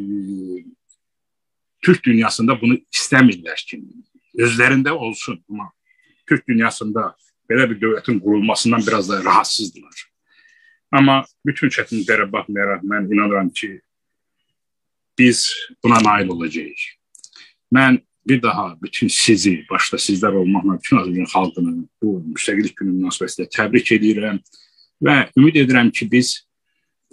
[1.82, 3.82] Türk dünyasında bunu istəmirlər ki,
[4.40, 5.72] özlərində olsun, amma
[6.30, 7.12] Türk dünyasında
[7.50, 10.06] belə bir dövlətin qurulmasından biraz da rahatsızdılar.
[10.94, 13.82] Amma bütün çətinliklərə baxmayaraq mən inanıram ki,
[15.18, 15.50] biz
[15.84, 16.86] buna nail olacağıq.
[17.74, 23.50] Mən bir daha bütün sizi, başta sizlər olmaqla bütün Azərbaycan xalqını bu müstəqillik günü münasibətilə
[23.52, 24.40] təbrik edirəm
[25.04, 26.46] və ümid edirəm ki, biz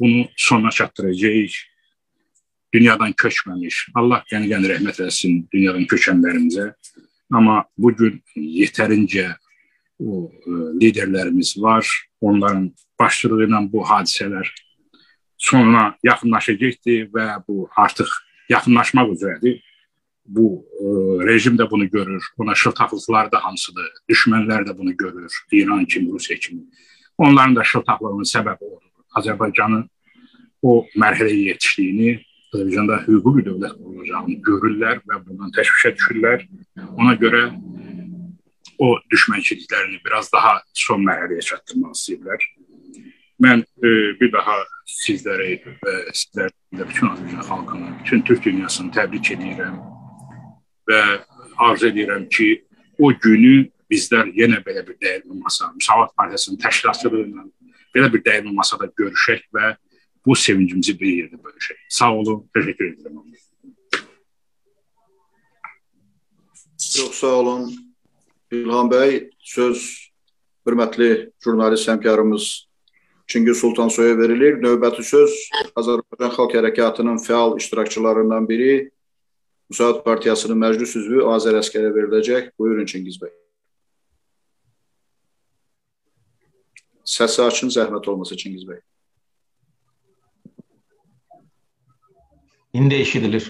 [0.01, 1.55] bunu sona çatdıracağıq.
[2.74, 6.68] Dünyadan köçməmiş, Allah qəni-qəni rəhmət eləsin dünyadan köçənlərimizə.
[7.35, 9.32] Amma bu gün yetərincə
[9.98, 11.86] o ə, e, liderlərimiz var.
[12.20, 12.70] Onların
[13.01, 14.48] başçılığı ilə bu hadisələr
[15.40, 18.12] sonuna yaxınlaşacaqdır və bu artıq
[18.51, 19.59] yaxınlaşmaq üzrədir
[20.31, 20.47] bu
[20.78, 20.85] e,
[21.27, 22.24] rejim də bunu görür.
[22.39, 23.89] Ona şıltaqlıqlar da hamısıdır.
[24.10, 25.32] Düşmənlər də bunu görür.
[25.52, 26.62] İran kimi, Rusiya kimi.
[27.18, 28.89] Onların da şıltaqlığının səbəbi odur.
[29.18, 29.86] Azərbaycanın
[30.62, 32.16] o mərhələyə yetişdiyini,
[32.50, 36.46] Azərbaycanda hüquqi dövlət qurulacağını görürlər və bundan təşvişə düşürlər.
[36.98, 37.44] Ona görə
[38.80, 42.46] o düşmənçiliklərini biraz daha son mərhələyə çatdırmaq istəyirlər.
[43.40, 44.56] Mən e, bir daha
[44.90, 49.78] sizləri və sizlər bütün Azərbaycan xalqını, bütün Türk dünyasını təbrik edirəm
[50.90, 51.02] və
[51.68, 52.50] arzu edirəm ki,
[52.98, 57.46] o günü bizlər yenə belə bir dəyərli masa, Müsavat Partiyasının təşkilatçılığı ilə
[57.94, 59.74] belə bir dəyərli masada görüşək və
[60.26, 61.78] bu sevincimizi bir yerdə bölüşək.
[61.88, 63.20] Sağ olun, təşəkkür edirəm.
[66.80, 67.70] Çox sağ olun.
[68.52, 69.84] İlham bəy, söz
[70.66, 72.48] hörmətli jurnalist həmkarımız
[73.30, 74.56] Çingiz Sultansoya verilir.
[74.58, 75.36] Növbəti söz
[75.78, 78.90] Azərbaycan Xalq Hərəkatının fəal iştirakçılarından biri
[79.70, 82.50] Müsaad Partiyasının məclis üzvü Azər Əskərə veriləcək.
[82.58, 83.30] Buyurun Çingiz bəy.
[87.10, 88.78] Səsi açın, zəhmət olmasa Çingiz bəy.
[92.78, 93.48] İndi eşidilir.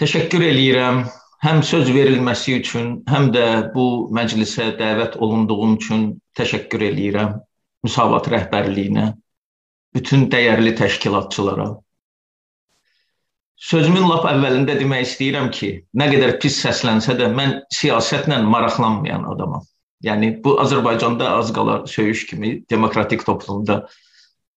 [0.00, 1.04] Təşəkkür eləyirəm
[1.46, 3.44] həm söz verilməsi üçün, həm də
[3.74, 3.86] bu
[4.18, 6.08] məclisə dəvət olunduğum üçün
[6.38, 7.36] təşəkkür eləyirəm
[7.86, 9.04] Müsavat rəhbərliyinə,
[9.94, 11.68] bütün dəyərli təşkilatçılara.
[13.70, 19.62] Sözümün lap əvvəlində demək istəyirəm ki, nə qədər pis səslənsə də mən siyasətlə maraqlanmayan adamam.
[20.04, 23.86] Yəni bu Azərbaycanda az qala söyüş kimi demokratik toplumda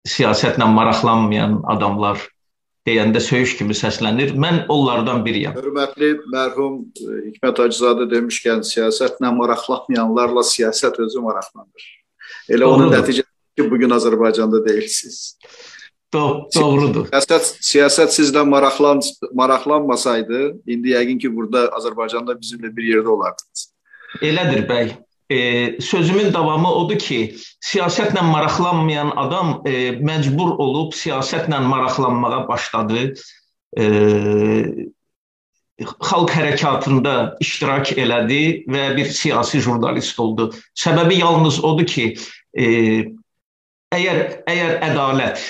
[0.09, 2.23] siyasətlə maraqlanmayan adamlar
[2.87, 4.33] deyəndə söyüş kimi səslənir.
[4.39, 5.57] Mən onlardan biriyəm.
[5.59, 11.89] Hörmətli mərhum e, Hikmət Hacızadə demişkən siyasətlə maraqlanmayanlarla siyasət özü maraqlanır.
[12.49, 12.85] Elə Doğrudur.
[12.87, 13.27] onun nəticəsi
[13.59, 15.39] ki, bu gün Azərbaycanda deyilsiniz.
[16.15, 17.09] Do doğrudur.
[17.11, 19.03] Siyasət, siyasət sizlə maraqlan
[19.35, 23.67] maraqlanmasaydı, indi yəqin ki, burada Azərbaycanda bizimlə bir yerdə olardınız.
[24.23, 24.95] Elədir bəy.
[25.31, 25.37] E,
[25.81, 33.15] sözümün davamı odur ki, siyasətlə maraqlanmayan adam e, məcbur olub siyasətlə maraqlanmağa başladı.
[33.79, 33.85] E,
[35.77, 40.49] xalq hərəkatında iştirak elədi və bir siyasi jurnalist oldu.
[40.79, 42.07] Səbəbi yalnız odur ki,
[42.57, 42.67] e,
[43.93, 45.45] əgər əgər ədalət,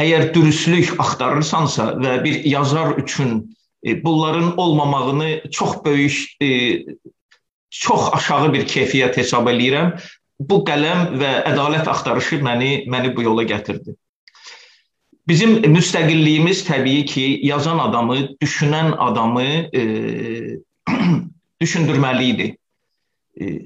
[0.00, 3.42] əgər dürüstlük axtarırsansa və bir yazar üçün
[3.82, 6.48] e, bunların olmamağını çox böyük e,
[7.70, 9.94] çox aşağı bir keyfiyyət hesab eləyirəm.
[10.38, 13.94] Bu qələm və ədalət axtarışı məni məni bu yola gətirdi.
[15.28, 19.42] Bizim müstəqilliyimiz təbii ki, yazan adamı, düşünən adamı
[19.76, 19.82] e,
[21.62, 22.46] düşündürməli idi.
[23.40, 23.58] E,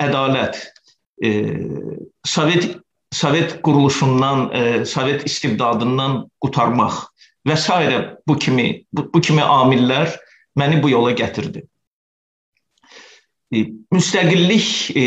[0.00, 0.62] ədalət,
[1.24, 1.34] e,
[2.24, 2.80] Sovet
[3.14, 7.04] Sovet quruluşundan, e, Sovet istibdadından qutarmaq
[7.46, 7.68] və s.
[8.26, 10.16] bu kimi bu, bu kimi amillər
[10.56, 11.62] məni bu yola gətirdi.
[13.52, 15.04] E, müstəqillik e,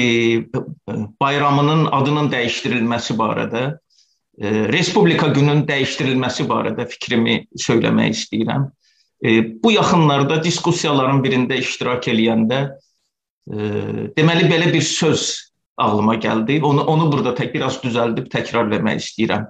[1.22, 3.64] bayramının adının dəyişdirilməsi barədə,
[4.38, 8.68] e, Respublika gününün dəyişdirilməsi barədə fikrimi söyləmək istəyirəm.
[9.64, 12.60] Bu yaxınlarda diskussiyaların birində iştirak eləyəndə
[14.14, 15.24] deməli belə bir söz
[15.82, 16.60] ağlıma gəldi.
[16.62, 19.48] Onu onu burada tək biraz düzəldib təkrar etmək istəyirəm.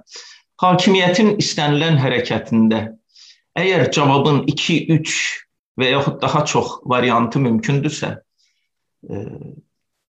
[0.64, 2.80] Hakimiyyətin istənilən hərəkətində
[3.60, 5.18] əgər cavabın 2, 3
[5.78, 8.14] və yaxud daha çox variantı mümkündürsə,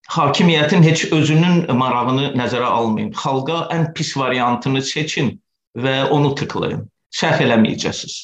[0.09, 3.11] hakimiyyətin heç özünün marağını nəzərə almayın.
[3.13, 5.35] Xalqa ən pis variantını seçin
[5.77, 6.87] və onu tıklayın.
[7.13, 8.17] Səhv eləməyəcəksiniz.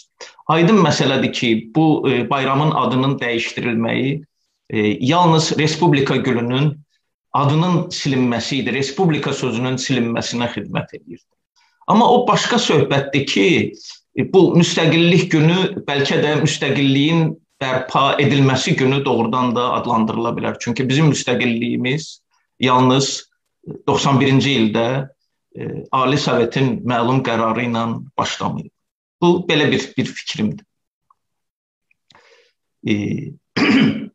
[0.47, 4.23] Aydın məsələdir ki, bu e, bayramın adının dəyişdirilməyi
[4.69, 6.75] e, yalnız Respublika gününün
[7.33, 8.73] adının silinməsi idi.
[8.73, 11.21] Respublika sözünün silinməsinə xidmət edir.
[11.87, 13.47] Amma o başqa söhbətdir ki,
[14.17, 20.57] e, bu müstəqillik günü bəlkə də müstəqilliyin bərpa edilməsi günü doğrudan da adlandırıla bilər.
[20.59, 22.07] Çünki bizim müstəqilliyimiz
[22.59, 23.29] yalnız
[23.87, 24.87] 91-ci ildə
[25.55, 27.85] e, Ali Sovetin məlum qərarı ilə
[28.17, 28.71] başlamayıb.
[29.21, 30.65] Bu belə bir bir fikrimdir.
[32.87, 32.93] E,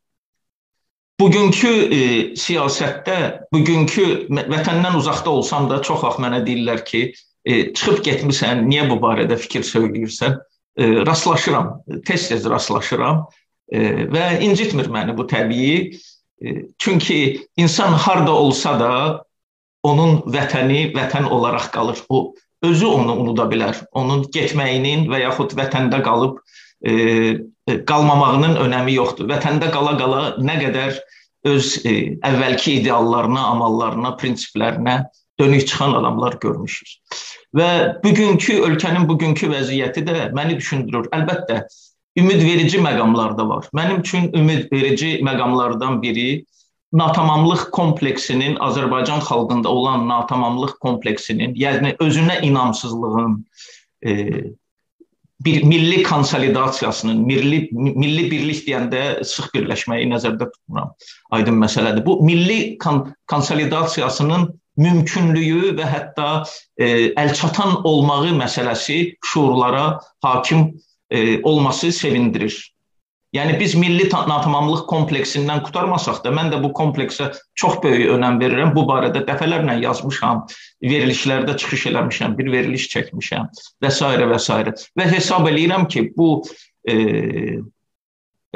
[1.21, 1.99] bugünkü e,
[2.37, 3.17] siyasətdə,
[3.53, 7.03] bugünkü vətəndən uzaqda olsam da çox vaxt mənə deyirlər ki,
[7.45, 10.39] e, çıxıb getmisən, niyə bu barədə fikir söyləyirsən?
[10.77, 13.25] E, rastlaşıram, tez-tez rastlaşıram
[13.71, 15.97] e, və incitmir məni bu təbii.
[16.41, 18.93] E, çünki insan harda olsa da
[19.83, 22.03] onun vətəni vətən olaraq qalır.
[22.09, 22.33] O
[22.63, 23.79] özü onu unuda bilər.
[23.91, 26.37] Onun getməyinin və yaxud vətəndə qalıb
[26.85, 26.93] e,
[27.87, 29.29] qalmamağının önəmi yoxdur.
[29.31, 30.99] Vətəndə qala-qala nə qədər
[31.51, 31.95] öz e,
[32.27, 35.01] əvvəlki ideallarına, amallarına, prinsiplərinə
[35.39, 36.87] dönük çıxan adamlar görmüşük.
[37.57, 37.69] Və
[38.03, 41.09] bugünkü ölkənin bugünkü vəziyyəti də məni düşündürür.
[41.15, 41.65] Əlbəttə,
[42.19, 43.67] ümidverici məqamlar da var.
[43.75, 46.45] Mənim üçün ümidverici məqamlardan biri
[46.93, 53.37] natamamlıq kompleksinin Azərbaycan xalqında olan natamamlıq kompleksinin, yəni özünə inamsızlığın
[54.05, 54.11] e,
[55.45, 60.91] bir milli konsolidasiyasının, milli milli birlik deyəndə sıx birləşməyi nəzərdə tutmuram.
[61.31, 62.05] Aydın məsələdir.
[62.05, 66.27] Bu milli kon konsolidasiyasının mümkünlüyü və hətta
[66.77, 70.69] e, əlçatan olmağı məsələsi şuurlara hakim
[71.09, 72.55] e, olması sevindirir.
[73.31, 78.73] Yəni biz milli natamamlıq kompleksindən qutarmasaq da mən də bu kompleksə çox böyük önəm verirəm.
[78.75, 80.43] Bu barədə dəfələrlə yazmışam,
[80.83, 83.47] verilişlərdə çıxış eləmişəm, bir veriliş çəkmişəm
[83.83, 84.09] və s.
[84.33, 84.57] və s.
[84.99, 86.43] və hesab eləyirəm ki, bu
[86.83, 86.95] e,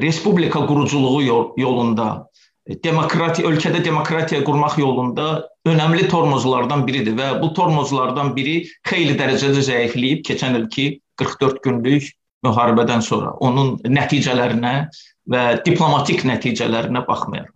[0.01, 1.23] respublika quruculuğu
[1.57, 2.27] yolunda
[2.65, 10.23] demokratiya ölkədə demokratiya qurmaq yolunda önəmli tormozlardan biridir və bu tormozlardan biri xeyli dərəcədə zəifləyib
[10.25, 10.87] keçən ilki
[11.21, 12.09] 44 günlük
[12.45, 14.73] müharibədən sonra onun nəticələrinə
[15.29, 17.53] və diplomatik nəticələrinə baxmayaraq.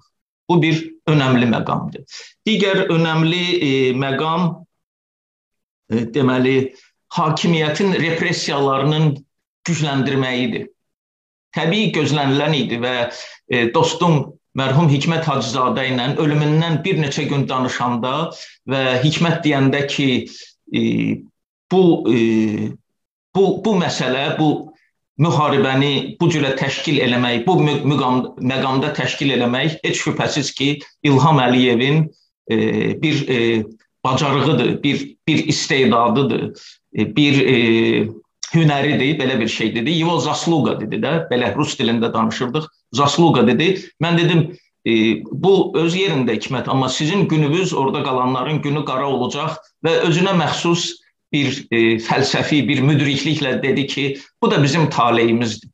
[0.50, 2.06] Bu bir önəmli məqamdır.
[2.48, 4.48] Digər önəmli e, məqam
[5.90, 6.56] e, deməli
[7.18, 9.14] hakimiyyətin repressiyalarının
[9.70, 10.70] gücləndirməyidir.
[11.54, 18.30] Təbii gözlənilən idi və e, dostum mərhum Hikmət Hacızadə ilə ölümündən bir neçə gün danışanda
[18.70, 20.10] və Hikmət deyəndə ki,
[20.74, 20.82] e,
[21.72, 22.20] bu e,
[23.36, 24.50] bu bu məsələ, bu
[25.20, 30.70] müharibəni bu cürə təşkil eləmək, bu müqam, məqamda təşkil eləmək heç şübhəsiz ki,
[31.04, 32.06] İlham Əliyevin
[32.52, 32.58] e,
[33.02, 33.66] bir e,
[34.04, 36.52] bacarığıdır, bir bir istedadıdır,
[36.98, 37.58] e, bir e,
[38.54, 39.92] hünəridir, belə bir şey dedi.
[40.02, 42.68] Ivo Zasluga dedi də, belə rus dilində danışırdıq.
[42.96, 43.72] Zasluga dedi.
[44.04, 44.46] Mən dedim,
[44.86, 44.94] e,
[45.24, 50.94] bu öz yerində hikmət, amma sizin gününüz orada qalanların günü qara olacaq və özünə məxsus
[51.34, 54.06] bir e, fəlsəfi, bir müdrikliklə dedi ki,
[54.42, 55.70] bu da bizim taleyimizdir.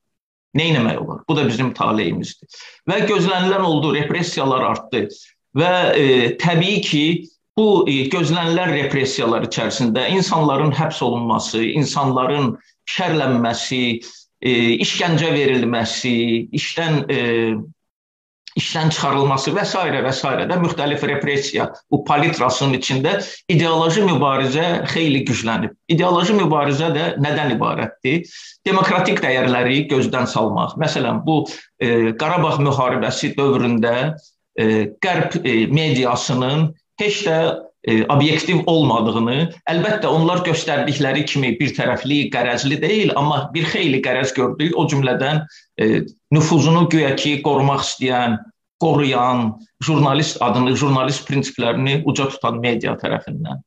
[0.56, 1.24] Nə etmək olar?
[1.30, 2.60] Bu da bizim taleyimizdir.
[2.88, 5.08] Və gözlənilən oldu, repressiyalar artdı.
[5.56, 6.06] Və e,
[6.40, 7.06] təbii ki,
[7.58, 12.54] bu e, gözlənilən repressiyalar içərisində insanların həbs olunması, insanların
[12.98, 13.86] şərlənməsi,
[14.42, 14.52] e,
[14.86, 16.18] işgəncə verilməsi,
[16.60, 17.22] işdən e,
[18.56, 19.80] işdən çıxarılması və s.
[20.06, 20.30] və s.
[20.50, 23.18] də müxtəlif repressiya bu palitrasının içində
[23.52, 25.74] ideoloji mübarizə xeyli güclənib.
[25.92, 28.24] İdeoloji mübarizə də nədən ibarətdir?
[28.68, 30.78] Demokratik dəyərləri gözdən salmaq.
[30.80, 31.42] Məsələn, bu
[31.80, 33.96] e, Qarabağ müharibəsi dövründə
[34.56, 36.70] e, Qərb e, mediasının
[37.02, 37.38] heç də
[37.86, 39.38] e, obyektiv olmadığını,
[39.70, 44.74] əlbəttə onlar göstərdikləri kimi bir tərəfli, qərəzli deyil, amma bir xeyli qərəz gördük.
[44.80, 45.44] O cümlədən
[45.82, 46.02] e,
[46.34, 48.40] nüfuzunu güya ki qorumaq istəyən,
[48.84, 49.54] qoruyan,
[49.86, 53.64] jurnalist adını, jurnalist prinsiplərini uca tutan media tərəfindən.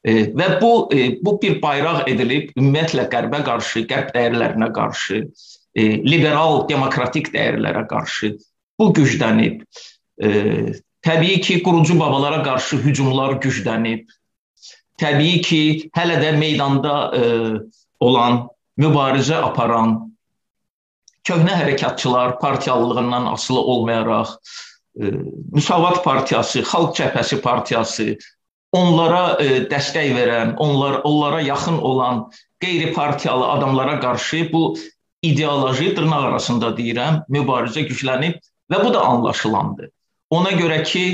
[0.00, 5.24] E, və bu e, bu bir bayraq edilib ümumiyyətlə qərbə qarşı, qərb dəyərlərinə qarşı,
[5.76, 8.32] e, liberal demokratik dəyərlərə qarşı
[8.80, 9.60] bu güclənib.
[10.24, 10.30] E,
[11.06, 14.08] təbii ki, qurucu babalara qarşı hücumlar güclənib.
[15.00, 15.62] Təbii ki,
[15.96, 17.22] hələ də meydanda e,
[18.00, 18.46] olan,
[18.80, 20.10] mübarizə aparan
[21.24, 24.34] köhnə hərəkatçılar partiyalılığından asılı olmayaraq
[25.00, 25.04] e,
[25.52, 28.16] Müsavat partiyası, Xalq Cəbhəsi partiyası
[28.72, 34.76] onlara e, dəstək verən, onlar onlara yaxın olan qeyri-partiyalı adamlara qarşı bu
[35.22, 38.40] ideoloji dırnaq arasında deyirəm, mübarizə güclənib
[38.72, 39.90] və bu da anlaşılandı.
[40.30, 41.04] Ona görə ki,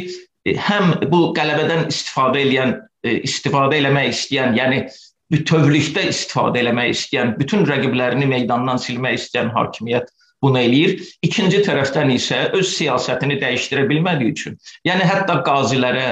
[0.47, 2.76] e, həm bu qələbədən istifadə edən,
[3.06, 4.84] istifadə eləmək istəyən, yəni
[5.32, 10.10] bütövlükdə istifadə eləmək istəyən, bütün rəqiblərini meydandan silmək istəyən hakimiyyət
[10.44, 10.98] bunu eləyir.
[11.26, 16.09] İkinci tərəfdən isə öz siyasətini dəyişdirə bilmədiyi üçün, yəni hətta qazilərə,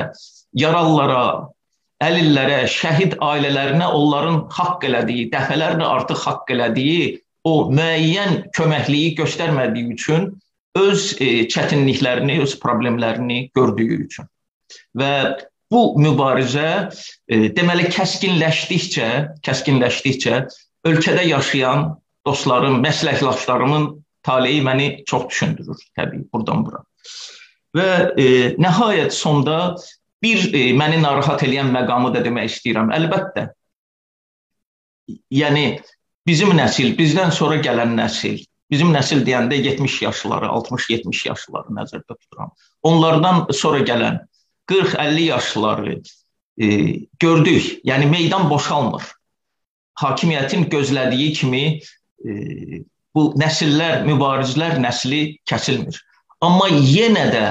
[0.59, 1.51] yaralılara,
[2.05, 7.12] əlillərə, şəhid ailələrinə onların haqq elədiyi, dəfələrlə artıq haqq elədiyi
[7.44, 10.32] o müəyyən köməkliyi göstərmədiyi üçün
[10.74, 14.28] öz e, çətinliklərini, öz problemlərini gördüyü üçün.
[14.98, 15.12] Və
[15.70, 16.68] bu mübarizə
[17.28, 19.10] e, deməli kəskinləşdikcə,
[19.46, 20.40] kəskinləşdikcə
[20.90, 21.92] ölkədə yaşayan
[22.26, 23.90] dostlarım, məsləkdaşlarımın
[24.24, 26.82] taleyi məni çox düşündürür təbii burdan bura.
[27.74, 28.26] Və e,
[28.60, 29.76] nəhayət sonda
[30.22, 32.92] bir e, məni narahat edən məqamı da demək istəyirəm.
[32.96, 33.48] Əlbəttə.
[35.34, 35.66] Yəni
[36.26, 42.52] bizim nəsil, bizdən sonra gələn nəsil, bizim nəsil deyəndə 70 yaşlıları, 60-70 yaşlıları nəzərdə tuturam.
[42.82, 44.20] Onlardan sonra gələn
[44.70, 46.02] 40-50 yaşlıları
[46.60, 46.66] e,
[47.18, 47.84] gördük.
[47.84, 49.02] Yəni meydan boşalmır.
[50.00, 51.64] Hakimiyyətin gözlədiyi kimi
[52.24, 52.30] e,
[53.14, 56.00] bu nəsillər, mübarizlər nəsli kəsilmir.
[56.42, 57.44] Amma yenə də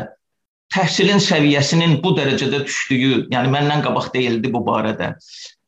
[0.73, 5.13] təhsilin səviyyəsinin bu dərəcədə düşdüyü, yəni məndən qabaq deyildi bu barədə.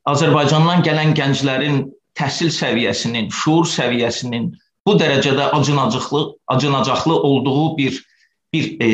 [0.09, 1.85] Azərbaycandan gələn gənclərin
[2.17, 4.51] təhsil səviyyəsinin, şuur səviyyəsinin
[4.88, 8.03] bu dərəcədə acınacaqlı, acınacaqlı olduğu bir
[8.56, 8.90] bir e,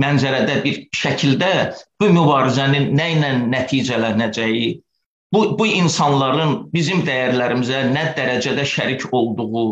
[0.00, 1.50] mənzərədə, bir şəkildə
[2.00, 4.70] bu mübarizənin nə ilə nəticələnəcəyi,
[5.34, 9.66] bu bu insanların bizim dəyərlərimizə nə dərəcədə şərik olduğu,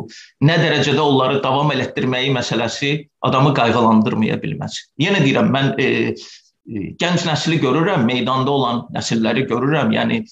[0.44, 2.93] nə dərəcədə onları davam elətdirməyi məsələsi
[3.27, 4.82] adamı qayğılandırmaya bilməz.
[5.02, 9.94] Yenə deyirəm, mən e, e, gənc nəsli görürəm, meydanda olan nəsilləri görürəm.
[9.97, 10.23] Yəni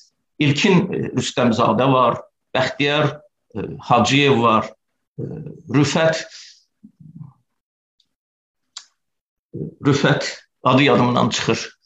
[0.47, 2.21] İlkin e, Rüstəmzadə var,
[2.55, 3.15] Bəxtiyar
[3.57, 4.71] e, Hacıyev var,
[5.19, 6.27] Rüfət
[9.87, 10.29] Rüfət
[10.63, 11.79] adı yadımdan çıxır.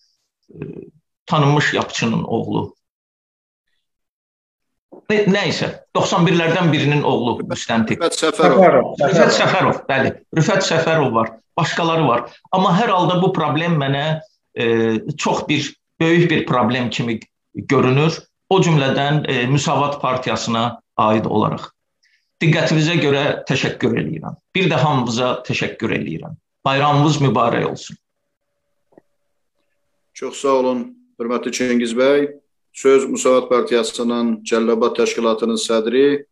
[1.26, 2.62] Tanınmış yapçının oğlu.
[5.10, 7.98] Nə, nə isə 91-lərdən birinin oğlu müstəntiq.
[7.98, 8.92] Rüfət Səfərov.
[9.02, 10.12] Rüfət Səfərov, bəli.
[10.36, 11.32] Rüfət Səfərov var.
[11.58, 12.24] Başqaları var.
[12.54, 14.04] Amma hər halda bu problem mənə
[14.54, 14.66] e,
[15.18, 15.66] çox bir
[16.00, 17.18] böyük bir problem kimi
[17.54, 18.18] görünür.
[18.50, 21.70] O cümlədən e, Müsavat partiyasına aid olaraq.
[22.40, 24.36] Diqqətinizə görə təşəkkür eləyirəm.
[24.56, 26.38] Bir də hamınıza təşəkkür eləyirəm.
[26.64, 27.96] Bayramımız mübarək olsun.
[30.16, 30.80] Çox sağ olun,
[31.20, 32.30] hörmətli Çengiz bəy.
[32.72, 36.22] Söz Musavat Partiyasının Cəllabad təşkilatının sədri,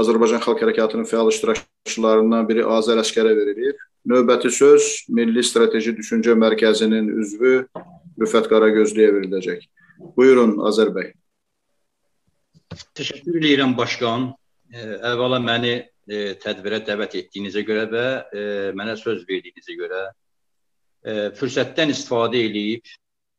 [0.00, 3.76] Azərbaycan Xalq Hərəkatının fəal iştirakçılarından biri Azər Əskərə verilir.
[4.06, 7.54] Növbəti söz Milli Strateji Düşüncə Mərkəzinin üzvü
[8.20, 9.64] Rüfət Qaragözlüyə veriləcək.
[10.16, 11.12] Buyurun Azər bəy.
[12.96, 14.30] Təşəkkür edirəm başqan.
[14.74, 18.40] Əvvəla məni e, tədbirə dəvət etdiyinizə görə və e,
[18.74, 20.00] mənə söz verdiyinizə görə
[21.06, 22.82] e, fürsətdən istifadə edib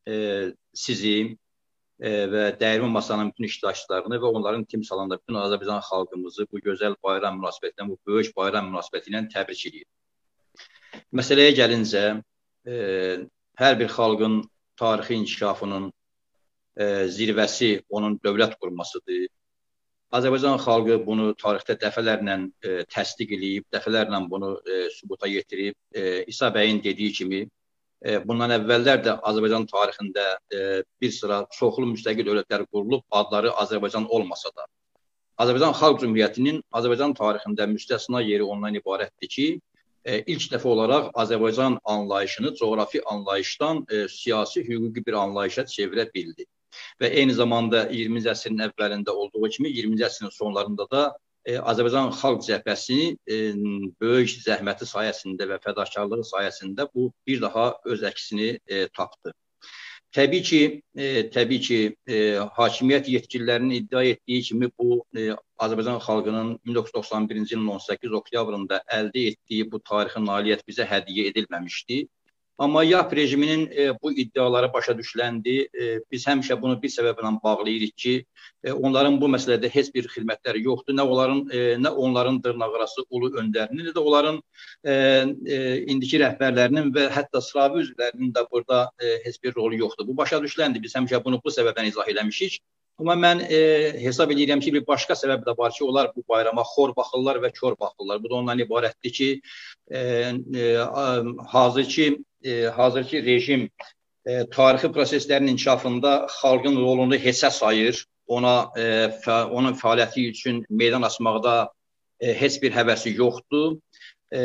[0.08, 6.64] e, sizi e, və dəyirmi masanın bütün iştirakçılarını və onların timsalında bütün Azərbaycan xalqımızı bu
[6.64, 9.92] gözəl bayram münasibətilə, bu böyük bayram münasibəti ilə təbrik edirəm.
[11.12, 12.06] Məsələyə gəlincə,
[12.68, 12.76] e,
[13.60, 14.46] hər bir xalqın
[14.80, 15.92] tarixi inkişafının
[16.80, 19.28] e, zirvəsi onun dövlət qurmasıdır
[20.16, 25.76] Azərbaycan xalqı bunu tarixdə dəfələrlə e, təsdiq edib, dəfələrlə bunu e, sübuta yetirib.
[25.92, 27.46] E, İsa bəyin dediyi kimi
[28.30, 30.24] bundan əvvəllər də Azərbaycan tarixində
[31.02, 34.68] bir sıra çoxlu müstəqil dövlətlər qurulub, adları Azərbaycan olmasa da.
[35.42, 39.48] Azərbaycan Xalq Cümhuriyyətinin Azərbaycan tarixində müstəsna yeri ondan ibarətdir ki,
[40.06, 43.82] ilk dəfə olaraq Azərbaycan anlayışını coğrafi anlayışdan
[44.14, 46.46] siyasi, hüquqi bir anlayışa çevirə bildi.
[47.02, 51.08] Və eyni zamanda 20-ci əsrin əvvəlində olduğu kimi 20-ci əsrin sonlarında da
[51.48, 53.36] Azərbaycan Xalq Cəbhəsinin e,
[54.04, 59.32] böyük zəhməti sayəsində və fədakarlığı sayəsində bu bir daha öz əksini e, tapdı.
[60.18, 60.60] Təbii ki,
[60.96, 61.78] e, təbii ki,
[62.08, 62.20] e,
[62.58, 65.30] hakimiyyət yetkililərinin iddia etdiyi kimi bu e,
[65.64, 72.00] Azərbaycan xalqının 1991-ci ilin 18 oktyabrında əldə etdiyi bu tarixi nailiyyət bizə hədiyyə edilməmişdi.
[72.58, 75.68] Amma YAP rejiminin e, bu iddiaları başa düşüləndi.
[75.82, 78.14] E, biz həmişə bunu bir səbəblə bağlayırıq ki,
[78.64, 80.96] e, onların bu məsələdə heç bir xidmətləri yoxdur.
[80.98, 84.42] Nə onların e, nə onların dırnaqarası ulu öndərinin, nə də onların
[84.84, 90.08] e, e, indiki rəhbərlərinin və hətta sıravi üzvlərinin də burada e, heç bir rolu yoxdur.
[90.08, 90.82] Bu başa düşüləndi.
[90.82, 92.58] Biz həmişə bunu bu səbəbdən izah eləmişik.
[92.98, 93.58] Amma mən e,
[94.02, 97.52] hesab edirəm ki, bir başqa səbəb də var ki, onlar bu bayrama xor baxırlar və
[97.54, 98.24] kör baxırlar.
[98.24, 99.28] Bu da ondan ibarətdir ki,
[99.92, 100.66] e, e,
[101.54, 102.08] hazırki
[102.48, 103.70] e, hazırki rejim
[104.26, 108.06] e, tarixi proseslərin inkişafında xalqın rolunu heçə sayır.
[108.28, 108.86] Ona e,
[109.24, 111.56] fə, onun fəaliyyəti üçün meydan açmaqda
[112.20, 113.78] e, heç bir həvəsi yoxdur.
[114.32, 114.40] E,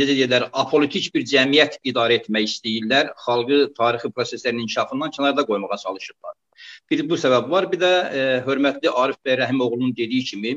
[0.00, 3.14] necə deyirlər, apolitik bir cəmiyyət idarə etmək istəyirlər.
[3.24, 6.36] Xalqı tarixi proseslərin inkişafından kənarda qoymağa çalışırlar.
[6.90, 7.66] Bir bu səbəb var.
[7.72, 10.54] Bir də e, hörmətli Arif bəy Rəhimoğlu'nun dediyi kimi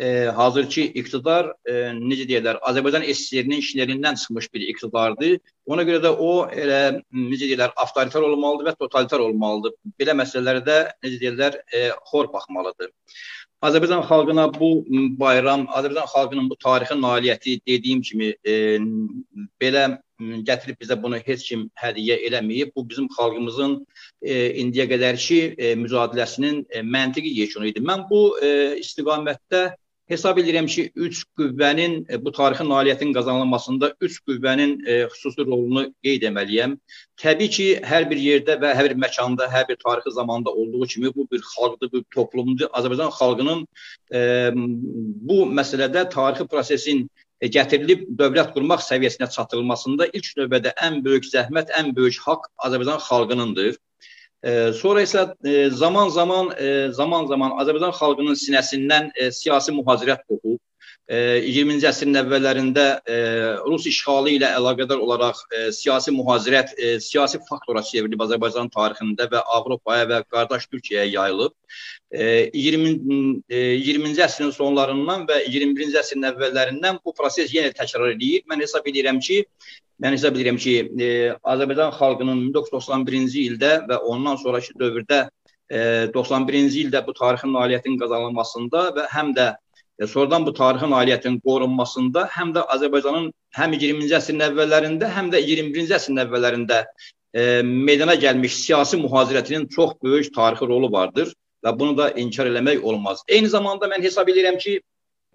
[0.00, 0.08] e,
[0.38, 5.36] hazırki iqtidar e, necə deyirlər, Azərbaycan SSR-nin işlərindən çıxmış bir iqtidardır.
[5.68, 6.80] Ona görə də o elə
[7.12, 9.76] necə deyirlər, avtoritar olmalıdır və totalitar olmalıdır.
[10.00, 12.94] Belə məsələlərdə necə deyirlər, e, xor baxmalıdır.
[13.66, 14.70] Azərbaycan xalqına bu
[15.20, 18.56] bayram, Azərbaycan xalqının bu tarixi nailiyyəti dediyim kimi e,
[19.60, 19.86] belə
[20.20, 22.72] gətirib bizə bunu heç kim hədiyyə eləməyib.
[22.76, 23.78] Bu bizim xalqımızın
[24.22, 27.82] e, indiyə qədərki e, mücadiləsinin e, məntiqi yekunu idi.
[27.84, 28.52] Mən bu e,
[28.82, 29.66] istiqamətdə
[30.10, 35.86] hesab edirəm ki, üç qüvvənin e, bu tarixi nailiyyətin qazanılmasında üç qüvvənin e, xüsusi rolunu
[36.06, 36.76] qeyd etməliyəm.
[37.22, 41.14] Təbii ki, hər bir yerdə və hər bir məkanda, hər bir tarixi zamanda olduğu kimi
[41.14, 42.70] bu bir xalqdır, bir toplumdur.
[42.72, 43.66] Azərbaycan xalqının
[44.14, 44.20] e,
[45.28, 47.06] bu məsələdə tarixi prosesin
[47.42, 53.76] gətirilib dövlət qurmaq səviyyəsinə çatdırılmasında ilk növbədə ən böyük zəhmət, ən böyük haqq Azərbaycan xalqınındır.
[54.42, 55.26] E, sonra isə
[55.74, 60.60] zaman-zaman e, zaman-zaman Azərbaycan xalqının sinəsindən siyasi mühazirət qopub.
[61.06, 63.16] 20-ci əsrin əvvəllərində e,
[63.62, 69.42] Rus işğalı ilə əlaqədar olaraq e, siyasi mühazirət e, siyasi faktora çevrilib Azərbaycan tarixində və
[69.54, 71.54] Avropaya və qardaş Türkiyəyə yayılıb.
[72.10, 78.42] 20 20-ci əsrin sonlarından və 21-ci əsrin əvvəllərindən bu proses yenə təkrar edir.
[78.50, 79.44] Mən hesab edirəm ki,
[80.02, 80.74] mən hesab edirəm ki,
[81.42, 85.28] Azərbaycan xalqının 1991-ci ildə və ondan sonraki dövrdə
[85.70, 89.48] 91-ci ildə bu tarixin nailiyyətinin qazanılmasında və həm də
[89.98, 95.42] e, sonradan bu tarixin nailiyyətinin qorunmasında həm də Azərbaycanın həm 20-ci əsrin əvvəllərində, həm də
[95.46, 96.82] 21-ci əsrin əvvəllərində
[97.34, 101.32] e, meydana gəlmiş siyasi mühazirətinin çox böyük tarixi rolu vardır
[101.64, 103.22] və bunu da inkar eləmək olmaz.
[103.28, 104.80] Eyni zamanda mən hesab edirəm ki,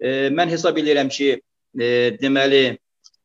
[0.00, 1.34] e, mən hesab edirəm ki,
[1.80, 1.88] e,
[2.22, 2.64] deməli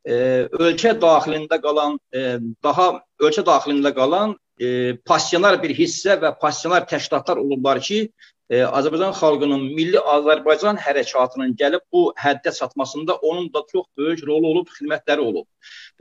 [0.08, 0.16] e,
[0.64, 2.90] ölkə daxilində qalan e, daha
[3.22, 8.08] ölkə daxilində qalan e, passionar bir hissə və passionar təşkilatlar olublar ki,
[8.50, 14.52] e, Azərbaycan xalqının milli Azərbaycan hərəkatının gəlib bu həddə çatmasında onun da çox böyük rolu
[14.54, 15.48] olub, xidmətləri olub.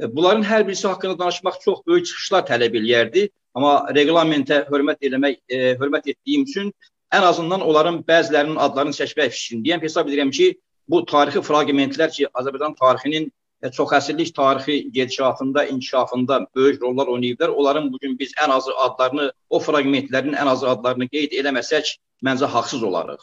[0.00, 5.40] E, bunların hər birisi haqqında danışmaq çox böyük çıxışlar tələb eləyərdi, amma reglamentə hörmət eləmək,
[5.48, 6.70] e, hörmət etdiyim üçün
[7.14, 9.82] ən azından onların bəzilərinin adlarını çəkmək fikrindəyəm.
[9.82, 10.54] Hesab edirəm ki,
[10.88, 13.30] bu tarixi fraqmentlər ki, Azərbaycan tarixinin
[13.62, 17.48] e, çox əsrlik tarixi gedişatında, inkişafında böyük rollar oynayıblar.
[17.48, 22.82] Onların bugün biz ən azı adlarını, o fraqmentlərin ən azı adlarını qeyd eləməsək, məncə haqsız
[22.86, 23.22] olarıq.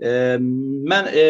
[0.00, 0.10] E,
[0.40, 1.24] mən e,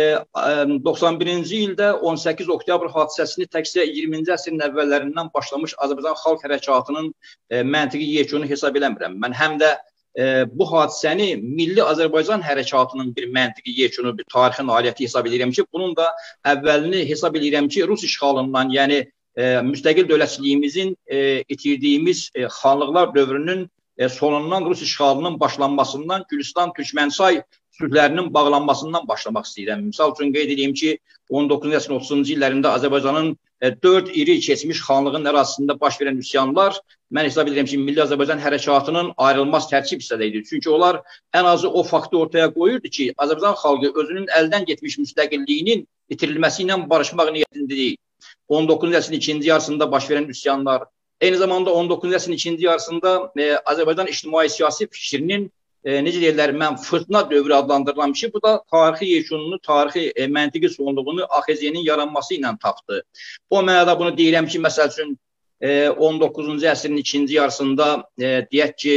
[0.87, 7.09] 91-ci ildə 18 oktyabr hadisəsini təkcə 20-ci əsrin əvvəllərindən başlamış Azərbaycan xalq hərəkatının
[7.51, 9.19] e, məntiqi yekunu hesab eləmirəm.
[9.23, 9.73] Mən həm də
[10.15, 15.67] e, bu hadisəni Milli Azərbaycan hərəkatının bir məntiqi yekunu, bir tarixi nailiyyəti hesab edirəm ki,
[15.73, 16.13] bunun da
[16.55, 19.03] əvvəlini hesab edirəm ki, Rus işğalından, yəni
[19.35, 23.67] e, müstəqil dövlətçiliyimizin e, itirdiyimiz e, xanlıqlar dövrünün
[24.01, 27.43] e, sonundan Rus işğalının başlanmasından Gülüstan Türkmensay
[27.81, 29.83] sülhlərinin bağlanmasından başlamaq istəyirəm.
[29.93, 30.99] Misal üçün qeyd edeyim ki,
[31.31, 33.29] 19-cu əsrin 30-cu illərində Azərbaycanın
[33.61, 36.79] e, 4 iri keçmiş xanlığın ərazisində baş verən üsyanlar
[37.13, 40.45] mən hesab edirəm ki, Milli Azərbaycan hərəkatının ayrılmaz tərkib hissələri idi.
[40.51, 41.03] Çünki onlar
[41.37, 45.85] ən azı o faktı ortaya qoyurdu ki, Azərbaycan xalqı özünün əldən getmiş müstəqilliyinin
[46.17, 48.01] itirilməsi ilə barışmaq niyyətində deyil.
[48.49, 50.89] 19-cu əsrin ikinci yarısında baş verən üsyanlar,
[51.21, 55.51] Eyni zamanda 19-cu əsrin ikinci yarısında e, Azərbaycan ictimai siyasi fikrinin
[55.85, 58.33] e, necə deyirlər, mən fırtına dövrü adlandırılan bir şey.
[58.33, 63.03] Bu da tarixi yekununu, tarixi e, məntiqi sonluğunu AXZ-nin yaranması ilə tapdı.
[63.51, 65.17] O mənada bunu deyirəm ki, məsəl üçün
[65.61, 68.97] e, 19-cu əsrin ikinci yarısında e, deyək ki,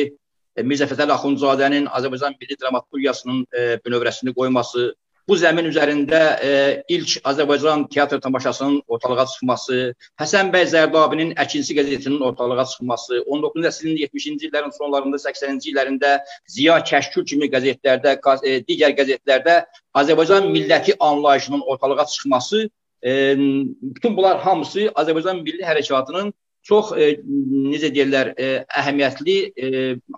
[0.55, 4.93] e, Mirzə Fətəli Axundzadənin Azərbaycan Milli Dramaturgiyasının e, bünövrəsini qoyması,
[5.29, 6.49] Bu zəmin üzərində e,
[6.91, 9.77] ilk Azərbaycan teatr tamaşasının ortalığa çıxması,
[10.19, 16.17] Həsən bəy Zərdabinin Əkinçi qəzetinin ortalığa çıxması, 19-cu əsrin 70-ci illərin sonlarında, 80-ci illərində
[16.51, 19.61] Ziya Kəşkül kimi qəzetlərdə, e, digər qəzetlərdə
[20.03, 22.65] Azərbaycan milləti anlayışının ortalığa çıxması,
[23.01, 23.15] e,
[23.95, 26.35] bütün bunlar hamısı Azərbaycan milli hərəkatının
[26.67, 27.09] çox e,
[27.71, 29.73] necə deyirlər, e, əhəmiyyətli e,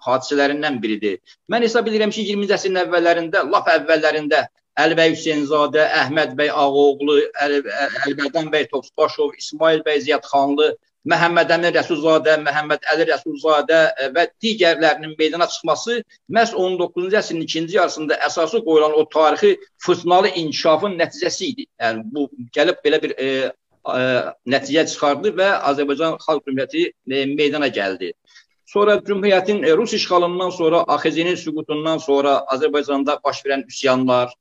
[0.10, 1.22] hadisələrindən biridir.
[1.52, 4.48] Mən hesab edirəm ki, 20-ci əsrin əvvəllərində, lap əvvəllərində
[4.84, 10.74] Əlibəy Hüseynzadə, Əhməd bəy Ağoğlu, Əlbədən bəy Topsbaşov, İsmail bəy Ziyadxanlı,
[11.12, 13.80] Məhəmməd Əmin Rəsulzadə, Məhəmməd Əli Rəsulzadə
[14.16, 16.00] və digərlərinin meydana çıxması
[16.38, 19.54] məhz 19-cu əsrin ikinci yarısında əsası qoyulan o tarixi
[19.86, 21.68] fırtınalı inkişafın nəticəsi idi.
[21.82, 22.26] Yəni bu
[22.58, 23.28] gəlib belə bir e,
[23.96, 24.02] e,
[24.56, 28.12] nəticə çıxardı və Azərbaycan Xalq Cümhuriyyəti e, meydana gəldi.
[28.66, 34.34] Sonra Cümhuriyyətin e, Rus işğalından sonra AXZ-nin süqutundan sonra Azərbaycanda baş verən üsyanlar,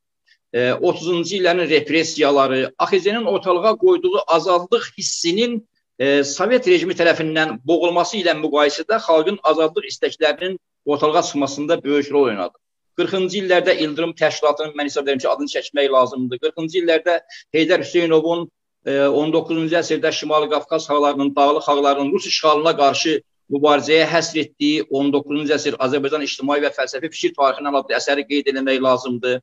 [0.55, 5.68] 30-cu illərin repressiyaları, AXZ-nin ortalığa qoyduğu azadlıq hissinin
[5.98, 12.59] e, Sovet rejimi tərəfindən boğulması ilə müqayisədə xalqın azadlıq istəklərinin ortalığa çıxmasında böyük rol oynadı.
[12.98, 16.39] 40-cı illərdə İldırım təşkilatının mən hesab edirəm ki, adını çəkmək lazımdır.
[16.47, 17.18] 40-cı illərdə
[17.55, 18.47] Heydər Hüseynovun
[18.86, 23.20] e, 19-cu əsrdə Şimali Qafqaz xalqlarının, Dağlıq xalqlarının Rus işğalına qarşı
[23.52, 28.81] mübarizəyə həsr etdiyi 19-cu əsr Azərbaycan ictimai və fəlsəfi fikir tarixindən adlı əsəri qeyd etmək
[28.86, 29.40] lazımdır.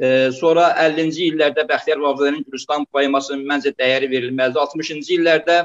[0.00, 4.60] E, sonra 50-ci illərdə Bəxtiyar Vahabzadənin Gülüstan poemasının məncə dəyəri verilməlidir.
[4.62, 5.56] 60-cı illərdə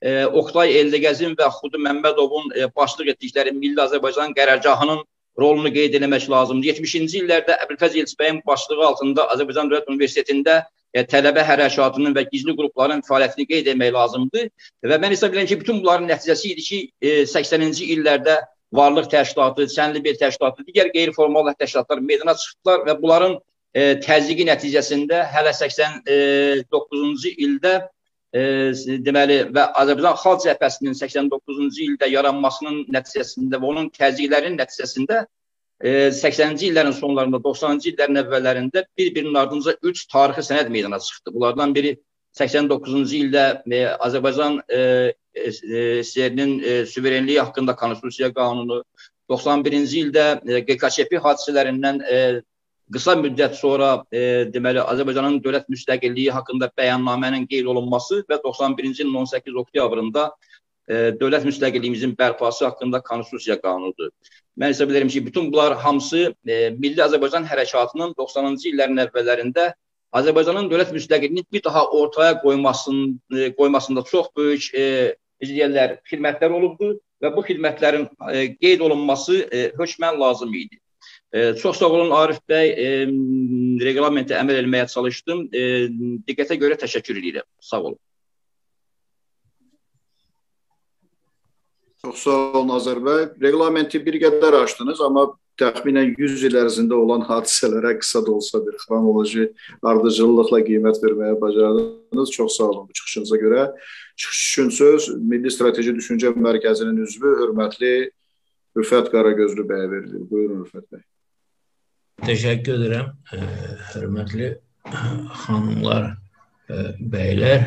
[0.00, 5.02] e, Oqtay Eldəgəzin və Xudu Məmmədovun e, başlıq etdikləri Milli Azərbaycan qərargahının
[5.40, 6.76] rolunu qeyd etmək lazımdır.
[6.82, 10.60] 70-ci illərdə Əbülfəz Elçibəyin başlığı altında Azərbaycan Dövlət Universitetində
[10.94, 14.48] e, tələbə hərəkatının və gizli qrupların fəaliyyətini qeyd etmək lazımdır.
[14.86, 18.40] Və mən hesab edirəm ki, bütün bunların nəticəsi idi ki, e, 80-ci illərdə
[18.72, 23.38] Varlıq Təşkilatı, Çənlibel Təşkilatı, digər qeyri-formal təşkilatlar meydana çıxdılar və bunların
[23.74, 27.74] e, təzyiqi nəticəsində hələ 89-cu ildə
[28.34, 28.42] e,
[29.06, 35.24] deməli və Azərbaycan Xalq Cəbhəsinin 89-cu ildə yaranmasının nəticəsində və onun təzyiqlərinin nəticəsində
[35.80, 41.32] 80-ci illərin sonlarında, 90-cı illərin əvvəllərində bir-birinin ardınca 3 tarixi sənəd meydana çıxdı.
[41.32, 41.94] Bunlardan biri
[42.36, 44.80] 89-cu ildə e, Azərbaycan e,
[45.34, 45.52] e,
[46.02, 48.82] SSR-nin e, suverenliyi haqqında konstitusiya qanunu,
[49.30, 52.20] 91-ci ildə e, QKÇP hadisələrindən e,
[52.92, 59.14] qısa müddət sonra e, deməli Azərbaycanın dövlət müstəqilliyi haqqında bəyannamənin qeyd olunması və 91-ci ilin
[59.22, 60.30] 18 oktyabrında
[60.88, 64.10] e, dövlət müstəqilliyimizin bərpası haqqında konstitusiya qanunudur.
[64.58, 69.70] Mən hesab edirəm ki, bütün bunlar hamısı e, Milli Azərbaycan hərəkatının 90-cı illərin əvvəllərində
[70.18, 74.84] Azərbaycanın dövlət müstəqilliyini bir daha ortaya qoymasın, e, qoymasında çox böyük e,
[75.46, 80.80] deyirlər, xidmətlər olubdu və bu xidmətlərin e, qeyd olunması e, hökmən lazım idi.
[81.32, 82.86] E, çox sağ olun Arif bəy, e,
[83.84, 85.44] reglamentə əməl etməyə çalışdım.
[85.54, 85.60] E,
[86.26, 87.46] diqqətə görə təşəkkür edirəm.
[87.62, 87.98] Sağ olun.
[92.02, 93.28] Çox sağ olun Azərbəy.
[93.42, 95.28] Reglamenti bir qədər açdınız, amma
[95.60, 99.50] təxminən 100 il ərzində olan hadisələrə qısa da olsa bir xronoloji
[99.92, 102.32] ardıcıllıqla qiymət verməyə bacardınız.
[102.34, 103.68] Çox sağ olun bu çıxışınıza görə.
[104.16, 107.94] Çıxış üçün söz Milli Strateji Düşüncə Mərkəzinin üzvü hörmətli
[108.76, 110.26] Rüfət Qaragözlü bəyə verilir.
[110.30, 111.09] Buyurun Rüfət bəy.
[112.20, 113.06] Təşəkkür edirəm.
[113.94, 114.48] Hörmətli
[115.42, 116.10] xanımlar,
[117.12, 117.62] bəylər,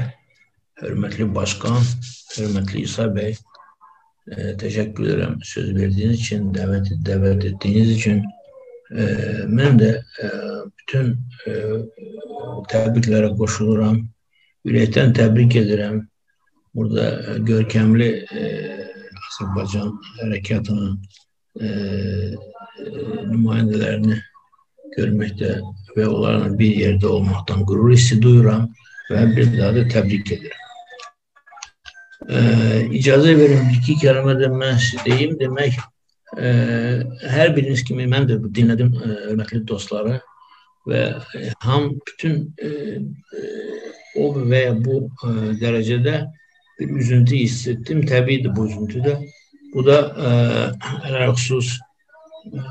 [0.82, 1.80] hörmətli başqan,
[2.36, 3.34] hörmətli İsa bəy,
[4.28, 8.24] e, teşekkür ederim söz verdiğiniz için, davet, davet ettiğiniz için.
[8.98, 9.04] E,
[9.48, 10.28] ben de e,
[10.80, 11.18] bütün
[11.48, 11.52] e,
[12.70, 14.04] təbriklere koşuluram.
[14.66, 16.04] Ürəkdən təbrik edirəm.
[16.76, 18.44] Burada e, görkəmli e,
[19.30, 21.02] Azərbaycan hərəkatının
[21.60, 21.74] e, e,
[23.34, 24.20] nümayəndələrini
[24.98, 25.54] görməkdə
[25.98, 28.68] və onlarla bir yerdə olmaqdan qürur hissi duyuram
[29.12, 30.60] və bir daha da təbrik edirəm.
[32.30, 35.34] Ee, icazə verin iki kəlmə də mən sizə deyim.
[35.40, 35.80] Demək,
[36.38, 36.52] e,
[37.36, 40.20] hər biriniz kimi mən də dinlədim e, hörmətli dostları
[40.88, 41.02] və
[41.40, 43.44] e, ham bütün e, e,
[44.24, 46.16] o və ya bu e, dərəcədə
[46.80, 48.06] bir üzüntü hiss ettim.
[48.08, 49.18] Təbiidir bu üzüntü də.
[49.74, 50.32] Bu da e,
[51.12, 51.76] ələlxüsus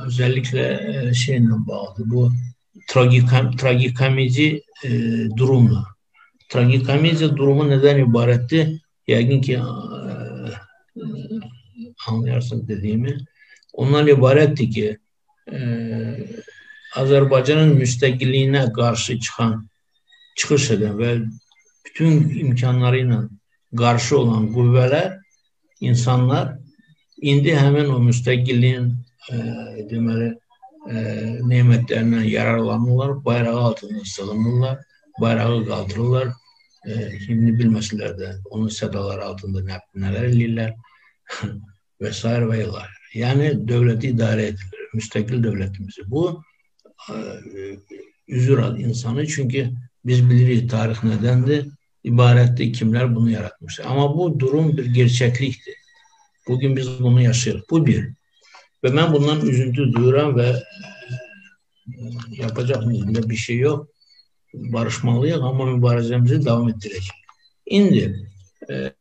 [0.06, 0.62] özellikle
[1.10, 1.96] e, şeyle bağlı.
[1.98, 2.32] Bu
[2.88, 4.90] tragikam, tragikomedi e,
[5.36, 5.84] durumla.
[6.48, 8.80] Tragikomedi durumu neden ibaretti?
[9.08, 9.60] Yəqin ki,
[12.06, 13.18] anlayarsın dediğimi.
[13.72, 14.98] Ondan ibarətdir ki,
[15.52, 15.58] e,
[16.96, 19.54] Azərbaycanın müstəqilliyinə qarşı çıxan,
[20.36, 21.12] çıxış edən və
[21.86, 23.20] bütün imkanları ilə
[23.78, 25.16] qarşı olan qüvvələr,
[25.80, 26.58] insanlar
[27.16, 28.92] indi həmin o müstəqilliyin
[29.30, 30.28] e, deməli
[30.90, 31.02] e,
[31.48, 34.78] nemətlərindən yararlanırlar, bayrağı altında sığınırlar,
[35.20, 36.32] bayrağı qaldırırlar,
[36.86, 36.94] e,
[37.26, 40.72] himni bilməsələr də onun sədaları altında nə, nələr eləyirlər
[42.02, 42.22] və s.
[42.24, 42.86] və ilə.
[43.14, 46.08] Yəni dövləti idarə edilir, müstəqil dövlətimizi.
[46.08, 46.40] Bu
[48.28, 49.66] üzür ad insanı çünki
[50.04, 51.66] biz bilirik tarix nədəndir,
[52.04, 53.84] ibarətdir, kimlər bunu yaratmışdır.
[53.84, 55.76] Amma bu durum bir gerçəklikdir.
[56.48, 57.62] Bugün biz bunu yaşayırıq.
[57.70, 58.08] Bu bir.
[58.82, 60.48] Və mən bundan üzüntü duyuram və
[62.38, 63.86] yapacaq bizdə bir şey yox.
[64.74, 67.20] Barışmalıyıq, amma mübarizəmizi davam etdirəcək.
[67.78, 68.02] İndi
[68.70, 68.92] e,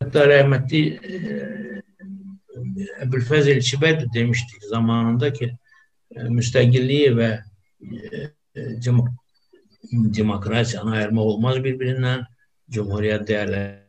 [0.00, 1.82] Hatta rahmetli e,
[3.02, 5.56] Ebülfezil Şibed demiştik zamanındaki
[6.16, 7.40] e, müstakilliği ve
[7.82, 8.16] e,
[8.54, 8.82] e,
[9.92, 12.24] demokrasi ana ayırma olmaz birbirinden.
[12.70, 13.85] Cumhuriyet değerleri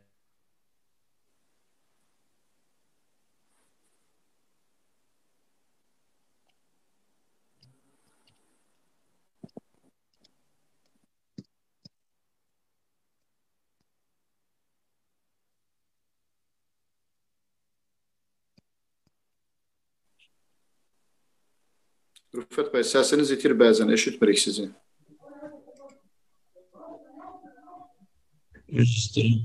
[22.38, 24.68] Rüfət bəy, səsiniz itir bəzən, eşitmirik sizi.
[28.68, 29.40] Üzr istəyirəm.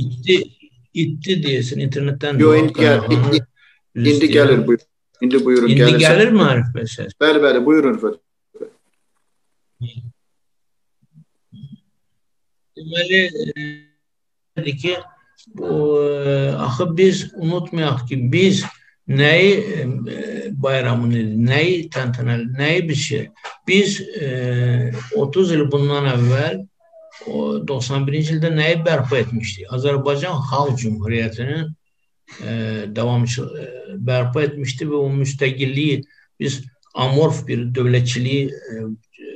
[0.00, 0.36] İtdi,
[1.02, 2.38] itdi deyəsən internetdən.
[2.44, 3.42] Yox, indi, gəl, indi,
[4.12, 4.86] indi gəlir buyur.
[5.20, 5.72] İndi buyurun.
[5.72, 6.02] İndi gəlirsə.
[6.06, 7.16] gəlir mi Arif bəy səs?
[7.20, 8.20] Bəli, bəli, buyurun Rüfət.
[12.80, 13.22] Deməli,
[14.56, 14.94] e, ki,
[15.58, 15.72] bu,
[16.04, 16.36] e,
[16.68, 18.62] axı biz unutmayaq ki, biz
[19.08, 20.18] nəyi e,
[20.62, 23.28] bayramını, nəyi təntənəli, nəyi bir şey.
[23.66, 26.60] Biz e, 30 il bundan əvvəl
[27.30, 29.68] o 91-ci ildə nəyi bərpa etmişdik?
[29.76, 31.66] Azərbaycan Xalq Cümhuriyyətinin
[32.44, 32.52] e,
[32.96, 33.68] davamçı e,
[33.98, 36.00] bərpa etmişdi və o müstəqilliyi
[36.40, 36.62] biz
[36.94, 38.86] amorf bir dövlətçiliyi e,
[39.26, 39.34] e,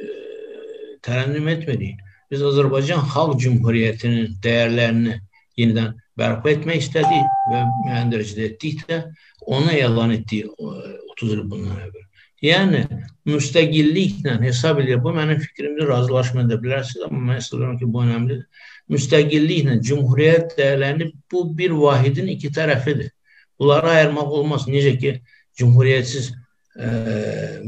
[1.04, 2.00] tərənnüm etmədik.
[2.30, 5.18] Biz Azərbaycan Xalq Cümhuriyyətinin dəyərlərini
[5.60, 9.00] yenidən bərpa etmək istədik və müəyyən dərəcədə etdik də
[9.46, 12.04] onu elan etdik 30 il bundan əvvəl.
[12.44, 12.82] Yəni
[13.28, 15.00] müstəqilliklə hesab edir.
[15.02, 18.70] Bu mənim fikrimdir, razılaşma edə bilərsiniz, amma mən edirəm ki, bu önəmlidir.
[18.92, 23.14] Müstəqilliklə cümhuriyyət dəyərlərini bu bir vahidin iki tərəfidir.
[23.58, 24.66] Bunları ayırmaq olmaz.
[24.68, 25.14] Necə ki,
[25.60, 26.32] cümhuriyyətsiz
[26.76, 26.90] e,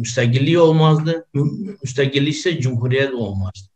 [0.03, 3.71] müstəqillik olmazdı, müstəqillik isə cümhuriyyət olmazdı.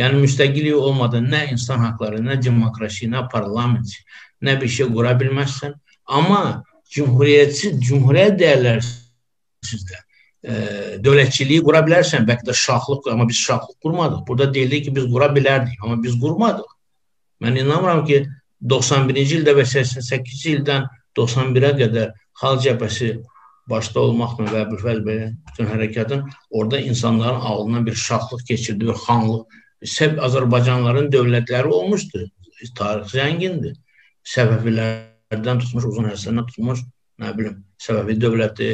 [0.00, 3.96] Yəni müstəqillik olmadan nə insan haqları, nə demokrasi, nə parlament,
[4.42, 5.74] nə bir şey qura bilməzsən.
[6.18, 6.62] Amma
[6.94, 8.86] cümhuriyyətçi, cümhuriyyət dəyərləri
[9.68, 10.54] sizdə e,
[11.04, 14.24] dövlətçiliyi qura bilərsən, bəlkə də şaxlıq, amma biz şaxlıq qurmadıq.
[14.28, 16.72] Burada deyildi ki, biz qura bilərdik, amma biz qurmadıq.
[17.44, 18.24] Mən inanmıram ki,
[18.72, 20.88] 91-ci ildə və 88-ci ildən
[21.18, 23.08] 91-ə qədər Xalq cəbhəsi
[23.70, 29.42] başda olmaqla və Əbülfəz bəy bütün hərəkatın orada insanların ağlından bir şaxlıq keçirdi, bir xanlıq.
[29.82, 32.26] Səb Azərbaycanların dövlətləri olmuşdu.
[32.78, 33.74] Tarix zəngindir.
[34.32, 36.84] Səbəbilərdən tutmuş, uzun həsəndən tutmuş,
[37.18, 38.72] nə bilim, Səbəbi dövləti,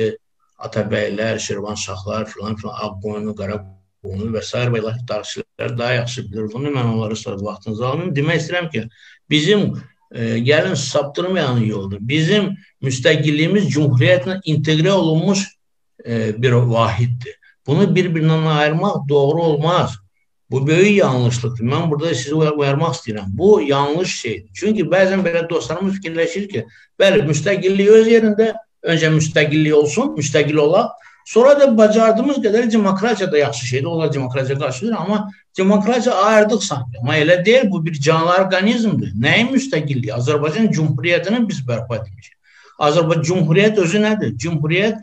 [0.60, 4.64] Atabəylər, Şirvanşahlar filan filan, Ağqoyunu, Qaraqoyunu və s.
[4.74, 6.72] və tarixçilər daha yaxşı bilir bunu.
[6.74, 8.14] Mən onları sonra vaxtınızı almayım.
[8.16, 8.82] Demək istəyirəm ki,
[9.30, 9.64] bizim
[10.10, 11.98] e, gəlin saptırmayan yoldur.
[12.00, 12.50] Bizim
[12.84, 15.46] müstəqilliyimiz cümhuriyyətlə inteqrə olunmuş
[16.04, 17.38] e, bir vahiddir.
[17.66, 19.96] Bunu bir-birindən ayırmaq doğru olmaz.
[20.50, 21.64] Bu böyük yanlışlıqdır.
[21.64, 23.26] Mən burada sizi uyarmaq istəyirəm.
[23.38, 24.50] Bu yanlış şeydir.
[24.54, 26.64] Çünki bəzən belə dostlarımız fikirləşir ki,
[27.00, 30.94] bəli, müstəqillik öz yerində, Öncə müstəqillik olsun, müstəqil olaq.
[31.26, 33.86] Sonra da bacardığımız qədər demokratiya da yaxşı şeydir.
[33.86, 36.98] Onlar demokratiya qarşıdır, amma demokratiya ayırdıq sanki.
[37.00, 39.12] Amma elə deyil, bu bir canlı orqanizmdir.
[39.12, 40.14] Nəyin müstəqilliyi?
[40.14, 42.34] Azərbaycan Cümhuriyyətini biz bərpa etmişik.
[42.78, 44.32] Azərbaycan Cümhuriyyət özü nədir?
[44.38, 45.02] Cümhuriyyət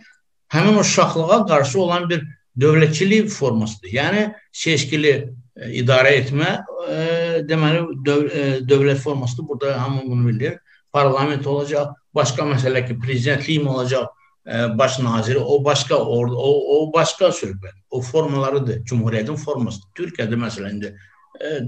[0.56, 2.26] həmin o şaxlığa qarşı olan bir
[2.60, 3.92] dövlətçilik formasıdır.
[3.94, 4.26] Yəni
[4.56, 5.14] seçkili
[5.56, 6.52] e, idarə etmə
[6.90, 7.00] e,
[7.48, 9.48] deməli e, dövlət formasıdır.
[9.48, 10.60] Burada hamı bunu bilir.
[10.94, 14.08] Parlament olacaq, başqa məsələ ki, prezidentlik olacaq,
[14.48, 17.76] e, baş naziri, o başqa o, o, o başqa söhbət.
[17.90, 18.84] O formalarıdır.
[18.86, 19.92] Cümhuriyyətin formasıdır.
[20.00, 20.96] Türkiyədə məsələn indi
[21.42, 21.60] e,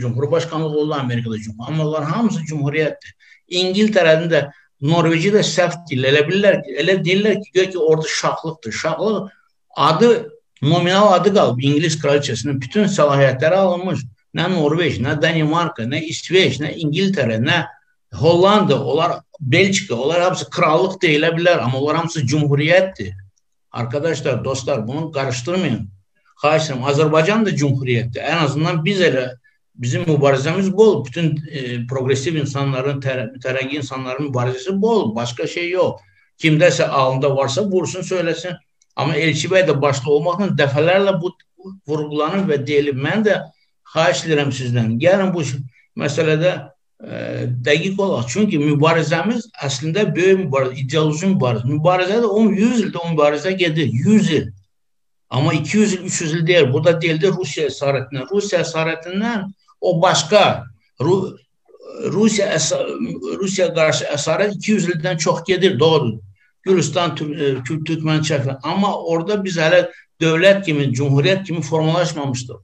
[0.00, 1.68] Cumhurbaşkanlığı oldu Amerikada Cumhur.
[1.68, 3.14] Amma onlar hamısı cumhuriyyətdir.
[3.50, 4.42] İngiltərənin də
[4.82, 6.08] Norveçi də səhv deyil.
[6.10, 8.72] Elə bilirlər ki, elə deyirlər ki, ki orada şahlıqdır.
[8.72, 9.28] Şahlıq
[9.76, 10.32] adı
[10.62, 14.04] nominal adı qalıb İngilis kraliçəsinin bütün səlahiyyətləri alınmış.
[14.34, 17.66] Nə Norveç, nə Danimarka, nə İsveç, nə İngiltərə, nə
[18.12, 23.12] Hollanda, onlar Belçika, onlar hamısı krallıq deyilə bilər, amma onlar hamısı cumhuriyyətdir.
[23.72, 25.88] Arkadaşlar, dostlar, bunu karıştırmayın.
[26.42, 28.20] Xahiş edirəm, Azərbaycan da cumhuriyyətdir.
[28.20, 29.30] En azından biz elə
[29.74, 31.04] bizim mübarizemiz bol.
[31.04, 35.14] Bütün e, progresif insanların, mütərəqqi insanların mübarizesi bol.
[35.16, 36.00] Başka şey yok.
[36.38, 38.52] Kimdəsə alında varsa vursun, söylesin.
[38.96, 41.32] Ama Elçi Bey de başta olmakla dəfələrlə bu
[41.88, 42.98] vurgulanır və deyilib.
[43.00, 43.38] Mən də
[43.94, 44.96] xahiş edirəm sizdən.
[45.00, 45.44] Gəlin bu
[45.98, 46.52] məsələdə
[47.04, 48.26] e, dəqiq olaq.
[48.32, 51.68] Çünki mübarizəmiz əslində böyük mübarizə, ideoloji mübarizə.
[51.68, 53.88] Mübarizə də 10 100 ildə mübarizə gedir.
[53.92, 54.50] 100 il.
[55.32, 56.72] Amma 200 il, 300 il deyil.
[56.72, 58.28] Burada deyildi Rusiya əsarətindən.
[58.30, 59.48] Rusiya əsarətindən
[59.80, 60.66] o başqa.
[61.00, 61.16] Ru
[62.12, 62.58] Rusiya
[63.40, 66.20] Rusiya qarşı əsarət 200 ildən çox gedir, doğrudur.
[66.62, 68.58] Gürcistan, Türkmen, Çəkən.
[68.62, 69.86] Amma orada biz hələ
[70.22, 72.60] dövlət kimi, cumhuriyyət kimi formalaşmamışdıq.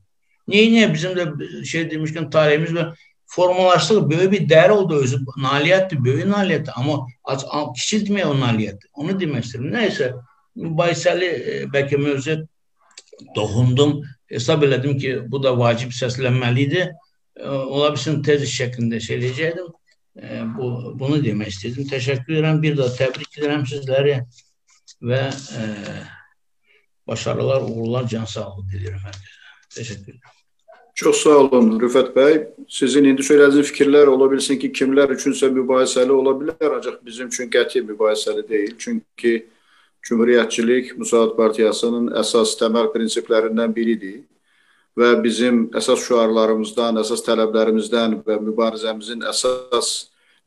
[0.49, 2.85] Niyə niyə bizim də şey demişkən tarihimiz və
[3.29, 7.07] formalaştığı böyük bir değer oldu özü nailiyyətdir, böyük nailiyyətdir amma
[7.77, 8.89] kiçiltməyə o nailiyyətdir.
[8.95, 9.75] Onu demək istəyirəm.
[9.75, 10.13] Nəysə,
[10.57, 12.39] mübahisəli e, bəlkə mövzu
[13.37, 13.99] toxundum.
[14.33, 16.87] Hesab elədim ki, bu da vacib səslənməli idi.
[17.37, 19.69] E, ola bilsin tez şəklində şey eləyəcəkdim.
[19.69, 19.78] E,
[20.57, 21.89] bu, bunu demək istədim.
[21.91, 22.63] Təşəkkür edirəm.
[22.63, 24.17] Bir daha təbrik edirəm sizləri
[25.11, 25.67] və e,
[27.09, 29.37] başarılar, uğurlar, can sağlığı diləyirəm kəsə.
[29.77, 30.35] Təşəkkür edirəm.
[30.99, 32.41] Çox sağ olun Rüfət bəy.
[32.75, 37.51] Sizin indi söylədiyiniz fikirlər ola bilsin ki, kimlər üçünsə mübahisəli ola bilər, ancaq bizim üçün
[37.55, 38.75] qəti mübahisəli deyil.
[38.79, 39.37] Çünki
[40.09, 44.25] Cümhuriyyətçilik Müsaad Partiyasının əsas təməl prinsiplərindən biridir
[44.99, 49.91] və bizim əsas şüarlarımızdan, əsas tələblərimizdən və mübarizəmizin əsas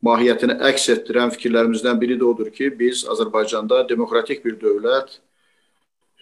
[0.03, 5.19] mahiyyətini əks etdirən fikirlərimizdən biri də odur ki, biz Azərbaycanda demokratik bir dövlət,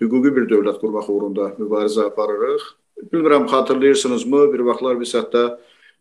[0.02, 2.76] hüquqi bir dövlət qurmaq uğrunda mübarizə aparırıq
[3.14, 5.60] Bilmirəm xatırlayırsınızmı, bir vaxtlar biz hətta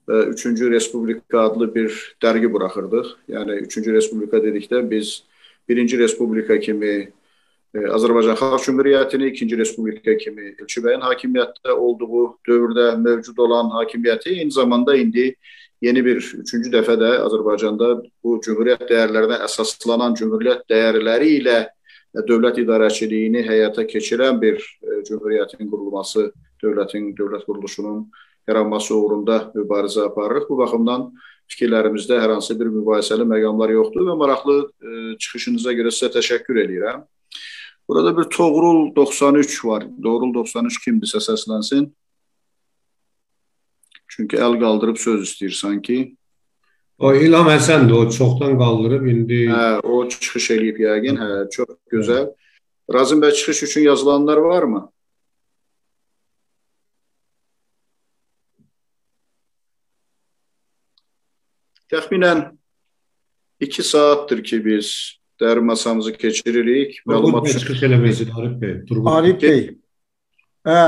[0.09, 3.13] 3-cü e, Respublika adlı bir dərgi buraxırdıq.
[3.31, 5.23] Yəni 3-cü Respublika dedikdə biz
[5.71, 7.13] 1-ci Respublika kimi
[7.77, 14.53] Azərbaycan Xalq Cümhuriyyətini, 2-ci Respublika kimi Elçi bəyin hakimiyyətdə olduğu dövrdə mövcud olan hakimiyyəti eyni
[14.53, 15.35] zamanda indi
[15.85, 17.91] yeni bir üçüncü dəfə də Azərbaycanda
[18.25, 21.59] bu cümhuriyyət dəyərlərinə əsaslanan cümhuriyyət dəyərləri ilə
[22.31, 26.31] dövlət idarəçiliyini həyata keçirən bir e, cümhuriyyətin qurulması
[26.65, 28.07] dövlətin, dövlət quruluşunun
[28.49, 30.49] yaranması uğrunda mübarizə aparırıq.
[30.49, 31.11] Bu baxımdan
[31.53, 37.05] fikirlərimizdə hər hansı bir mübahisəli məqamlar yoxdur və maraqlı e, çıxışınıza görə sizə təşəkkür edirəm.
[37.89, 39.87] Burada bir Toğrul 93 var.
[40.03, 41.89] Doğrul 93 kimdirsə səslənsin.
[44.09, 46.17] Çünki əl qaldırıb söz istəyir sanki.
[46.99, 49.41] O İlham Həsəndir, o çoxdan qaldırıb indi.
[49.49, 51.21] Hə, o çıxış eləyib yəqin.
[51.23, 52.29] Hə, çox gözəl.
[52.93, 54.89] Razım bəy çıxış üçün yazılanlar varmı?
[61.89, 62.59] Təxminən
[63.61, 67.01] 2 saatdır ki biz dəri masamızı keçiririk.
[67.07, 68.75] Məlumat çıxış eləməyəcək Arif bəy.
[68.89, 69.13] Turgut.
[69.13, 69.61] Arif bəy.
[70.67, 70.81] Hə,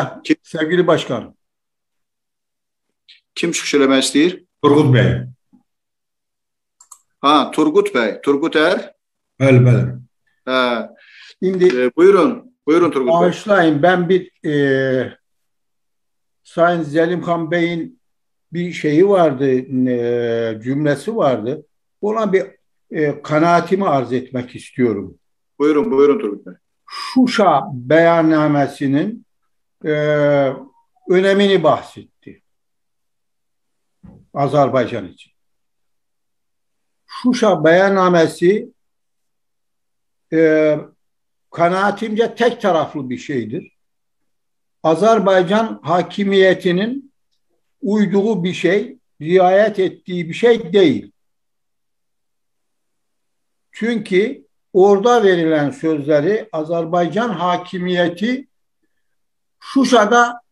[0.42, 1.30] sevgili başkan.
[3.34, 4.34] Kim çıxış eləmək istəyir?
[4.62, 5.10] Turgut bəy.
[7.24, 8.18] Ha, Turgut bəy.
[8.24, 8.90] Turgut Ər?
[9.40, 9.86] Bəli, bəli.
[10.48, 10.60] Hə.
[11.40, 12.34] İndi e, buyurun.
[12.66, 13.20] Buyurun Turgut bəy.
[13.20, 15.16] Bağışlayın, ben bir e,
[16.44, 18.00] Sayın Zelimxan Bey'in
[18.52, 19.50] bir şeyi vardı,
[19.90, 21.66] e, cümlesi vardı.
[22.00, 22.59] Ona bir
[22.90, 25.18] e, kanaatimi arz etmek istiyorum.
[25.58, 26.54] Buyurun, buyurun Turgut Bey.
[26.86, 29.26] Şuşa beyannamesinin
[29.84, 29.90] e,
[31.08, 32.42] önemini bahsetti.
[34.34, 35.32] Azerbaycan için.
[37.06, 38.68] Şuşa beyannamesi
[40.32, 40.78] e,
[41.50, 43.76] kanaatimce tek taraflı bir şeydir.
[44.82, 47.12] Azerbaycan hakimiyetinin
[47.82, 51.12] uyduğu bir şey, riayet ettiği bir şey değil.
[53.80, 58.48] Çünkü orada verilen sözleri Azerbaycan hakimiyeti
[59.60, 60.42] Şuşa'da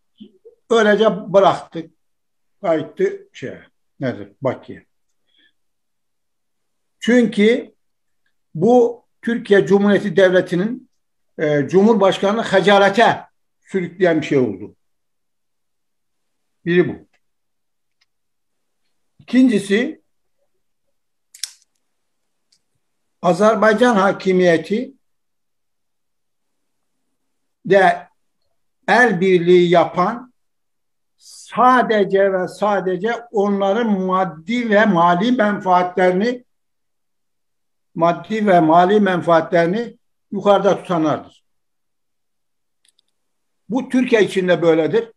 [0.71, 1.91] öylece bıraktı.
[2.61, 3.55] Kayıttı şey,
[4.01, 4.83] nedir, Bakı'ya.
[7.01, 7.75] Çünkü
[8.55, 10.91] bu Türkiye Cumhuriyeti Devleti'nin
[11.39, 13.21] e, Cumhurbaşkanı hacalete
[13.61, 14.77] sürükleyen bir şey oldu.
[16.65, 17.09] Biri bu.
[19.19, 19.98] İkincisi
[23.23, 24.93] Azerbaycan hakimiyeti
[27.65, 28.09] de
[28.89, 30.33] el birliği yapan
[31.17, 36.45] sadece ve sadece onların maddi ve mali menfaatlerini
[37.95, 39.99] maddi ve mali menfaatlerini
[40.33, 41.45] yukarıda tutanlardır.
[43.69, 45.13] Bu Türkiye içinde böyledir.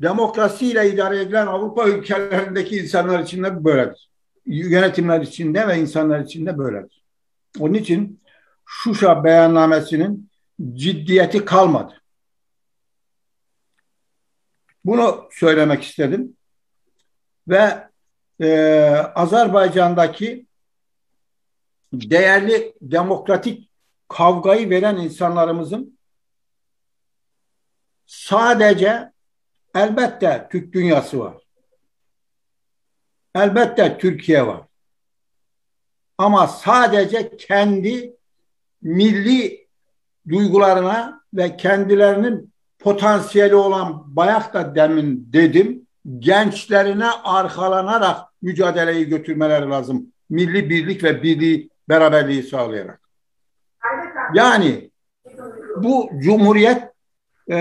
[0.00, 4.13] Demokrasiyle idare edilen Avrupa ülkelerindeki insanlar için de böyledir.
[4.46, 7.04] Yönetimler içinde ve insanlar için de böyledir.
[7.60, 8.20] Onun için
[8.66, 10.30] Şuşa beyannamesinin
[10.72, 12.02] ciddiyeti kalmadı.
[14.84, 16.36] Bunu söylemek istedim.
[17.48, 17.88] Ve
[18.40, 18.50] e,
[19.14, 20.46] Azerbaycan'daki
[21.92, 23.70] değerli demokratik
[24.08, 25.98] kavgayı veren insanlarımızın
[28.06, 29.12] sadece
[29.74, 31.43] elbette Türk dünyası var.
[33.34, 34.60] Elbette Türkiye var.
[36.18, 38.16] Ama sadece kendi
[38.82, 39.66] milli
[40.28, 45.86] duygularına ve kendilerinin potansiyeli olan bayak da demin dedim
[46.18, 50.06] gençlerine arkalanarak mücadeleyi götürmeleri lazım.
[50.30, 53.00] Milli birlik ve birliği beraberliği sağlayarak.
[54.34, 54.90] Yani
[55.76, 56.82] bu cumhuriyet
[57.50, 57.56] e,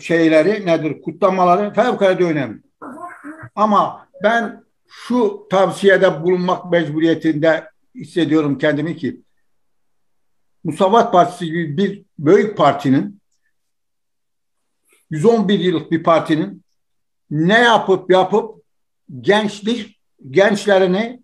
[0.00, 2.60] şeyleri nedir kutlamaları fevkalade önemli.
[3.54, 7.64] Ama ben şu tavsiyede bulunmak mecburiyetinde
[7.94, 9.20] hissediyorum kendimi ki
[10.64, 13.20] Musavat Partisi gibi bir büyük partinin
[15.10, 16.64] 111 yıllık bir partinin
[17.30, 18.62] ne yapıp yapıp
[19.20, 20.00] gençlik
[20.30, 21.22] gençlerini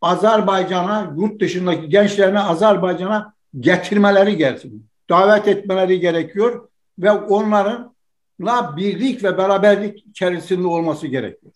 [0.00, 4.86] Azerbaycan'a yurt dışındaki gençlerini Azerbaycan'a getirmeleri gelsin.
[5.10, 6.68] Davet etmeleri gerekiyor
[6.98, 11.52] ve onlarınla birlik ve beraberlik içerisinde olması gerekiyor.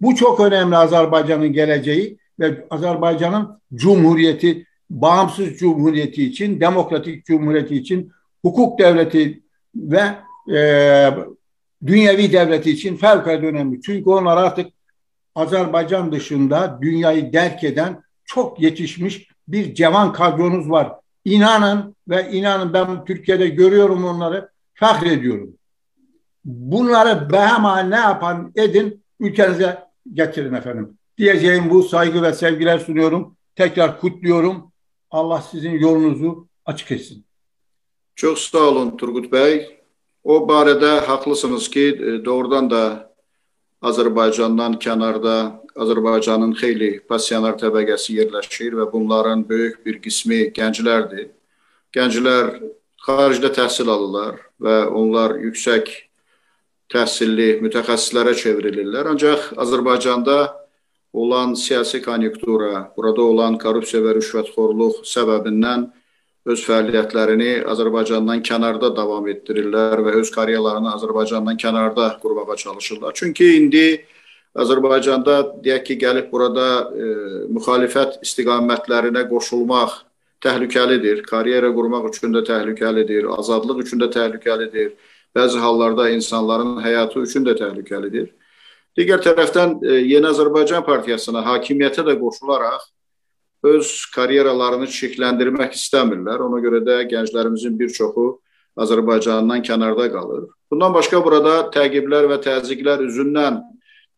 [0.00, 8.12] Bu çok önemli Azerbaycan'ın geleceği ve Azerbaycan'ın cumhuriyeti, bağımsız cumhuriyeti için, demokratik cumhuriyeti için,
[8.42, 9.42] hukuk devleti
[9.76, 10.02] ve
[10.54, 11.10] e,
[11.86, 13.82] dünyevi devleti için fevkalade önemli.
[13.82, 14.72] Çünkü onlar artık
[15.34, 20.92] Azerbaycan dışında dünyayı derk eden çok yetişmiş bir cevan kadronuz var.
[21.24, 25.54] İnanın ve inanın ben Türkiye'de görüyorum onları, fakrediyorum.
[26.44, 30.98] Bunları behema ne yapan edin, ülkenize getirin efendim.
[31.18, 33.36] Diyeceğim bu saygı ve sevgiler sunuyorum.
[33.56, 34.72] Tekrar kutluyorum.
[35.10, 37.24] Allah sizin yolunuzu açık etsin.
[38.14, 39.78] Çok sağ olun Turgut Bey.
[40.24, 43.12] O barədə haqlısınız ki, e, doğrudan da
[43.82, 45.34] Azərbaycandan kənarda
[45.78, 51.28] Azərbaycanın xeyli pensioner təbəqəsi yerləşir və bunların böyük bir qismi gənclərdir.
[51.94, 52.58] Gənclər
[53.06, 56.07] xaricdə təhsil alırlar və onlar yüksək
[56.92, 59.12] təhsilli mütəxəssislərə çevrilirlər.
[59.12, 60.38] Ancaq Azərbaycanda
[61.12, 65.88] olan siyasi konjunktura, burada olan korrupsiya və rüşvətxorluq səbəbindən
[66.48, 73.12] öz fəaliyyətlərini Azərbaycandan kənarda davam etdirirlər və öz karyeralarını Azərbaycandan kənarda qurmağa çalışırlar.
[73.14, 73.86] Çünki indi
[74.58, 77.08] Azərbaycanda deyək ki, gəlib burada e,
[77.52, 79.98] müxalifət istiqamətlərinə qoşulmaq
[80.44, 81.22] təhlükəlidir.
[81.26, 84.94] Karyera qurmaq üçün də təhlükəlidir, azadlıq üçün də təhlükəlidir.
[85.38, 88.32] Bəzi hallarda insanların həyatı üçün də təhlükəlidir.
[88.98, 92.88] Digər tərəfdən e, Yeni Azərbaycan Partiyasına hakimiyyətə də qoşularaq
[93.70, 96.42] öz karyeralarını çirkləndirmək istəmirlər.
[96.46, 98.40] Ona görə də gənclərimizin bir çoxu
[98.78, 100.48] Azərbaycandan kənarda qalır.
[100.70, 103.62] Bundan başqa burada təqiblər və təzyiqlər üzündən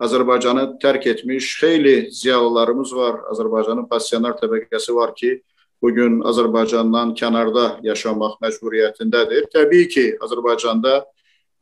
[0.00, 3.20] Azərbaycanı tərk etmiş xeyli ziyalılarımız var.
[3.34, 5.42] Azərbaycanın pensioner təbəqəsi var ki,
[5.82, 9.48] bugün Azərbaycandan kənarda yaşamaq məcburiyyətindədir.
[9.52, 11.00] Təbii ki, Azərbaycanda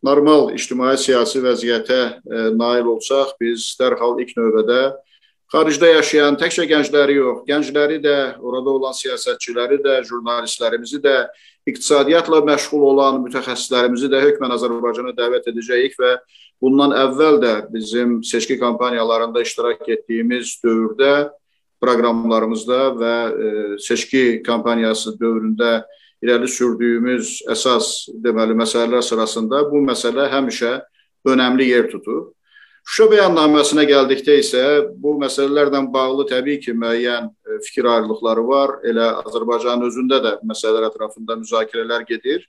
[0.05, 4.81] normal ictimai siyasi vəziyyətə e, nail olsaq, biz dərhal ilk növbədə
[5.53, 11.15] xaricdə yaşayan təkcə gəncləri yox, gəncləri də, orada olan siyasətçiləri də, jurnalistlərimizi də,
[11.69, 16.15] iqtisadiyyatla məşğul olan mütəxəssislərimizi də hökmən Azərbaycana dəvət edəcəyik və
[16.63, 21.31] bundan əvvəl də bizim seçki kampaniyalarında iştirak etdiyimiz dövrdə
[21.83, 23.53] proqramlarımızda və e,
[23.83, 25.83] seçki kampaniyası dövründə
[26.25, 30.75] irəli sürdüyümüz əsas deməli məsələlər sırasında bu məsələ həmişə
[31.29, 32.29] önəmli yer tutur.
[32.89, 34.63] Şuşa bəyannaməsinə gəldikdə isə
[34.97, 38.79] bu məsələlərlə bağlı təbii ki, müəyyən e, fikir ayrılıqları var.
[38.89, 42.47] Elə Azərbaycanın özündə də məsələlər ətrafında müzakirələr gedir.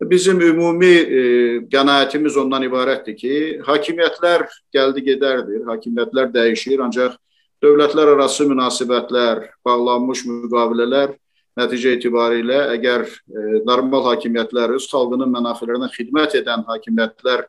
[0.00, 1.24] Bizim ümumi e,
[1.72, 3.34] qənaətimiz ondan ibarətdir ki,
[3.66, 7.18] hakimiyyətlər gəldi gedərdir, hakimiyyətlər dəyişir, ancaq
[7.64, 11.16] dövlətlər arası münasibətlər, bağlanmış müqavilələr
[11.58, 17.48] nəticə itibarilə əgər e, normal hakimiyyətlər öz xalqının mənafələrinə xidmət edən hakimiyyətlər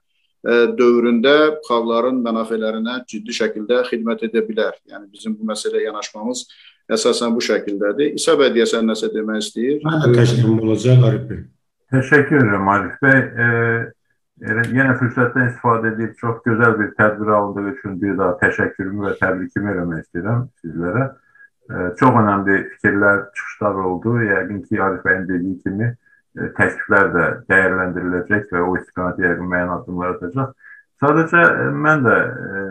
[0.78, 1.36] dövründə
[1.66, 4.78] xalqların mənafələrinə ciddi şəkildə xidmət edə bilər.
[4.92, 6.46] Yəni bizim bu məsələyə yanaşmamız
[6.98, 8.14] əsasən bu şəkildədir.
[8.20, 9.80] İsa bəy deyəsən nəsə demək istəyir?
[9.86, 11.42] Mən təşəkkür olacaq Arif bəy.
[11.96, 13.22] Teşekkür ederim Arif Bey.
[14.44, 19.14] Ee, Yenə fürsətdən istifadə edib çox gözəl bir tədbir alındığı üçün bir daha təşəkkürümü və
[19.22, 21.06] təbrikimi eləmək istəyirəm sizlərə.
[22.00, 24.18] Çox önəmli fikirlər, çıxışlar oldu.
[24.22, 25.88] Yəqin ki, Arif bəyin dediyi kimi
[26.60, 30.54] təkliflər də dəyərləndiriləcək və o istiqamətə yəqin müəyyən addımlar atacaq.
[31.02, 31.42] Sadəcə
[31.88, 32.62] mən də e,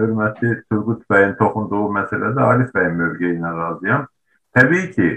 [0.00, 4.08] hörmətli Turqut bəyin toxunduğu məsələdə Arif bəyin mövqeyi ilə razıyam.
[4.56, 5.08] Təbii ki,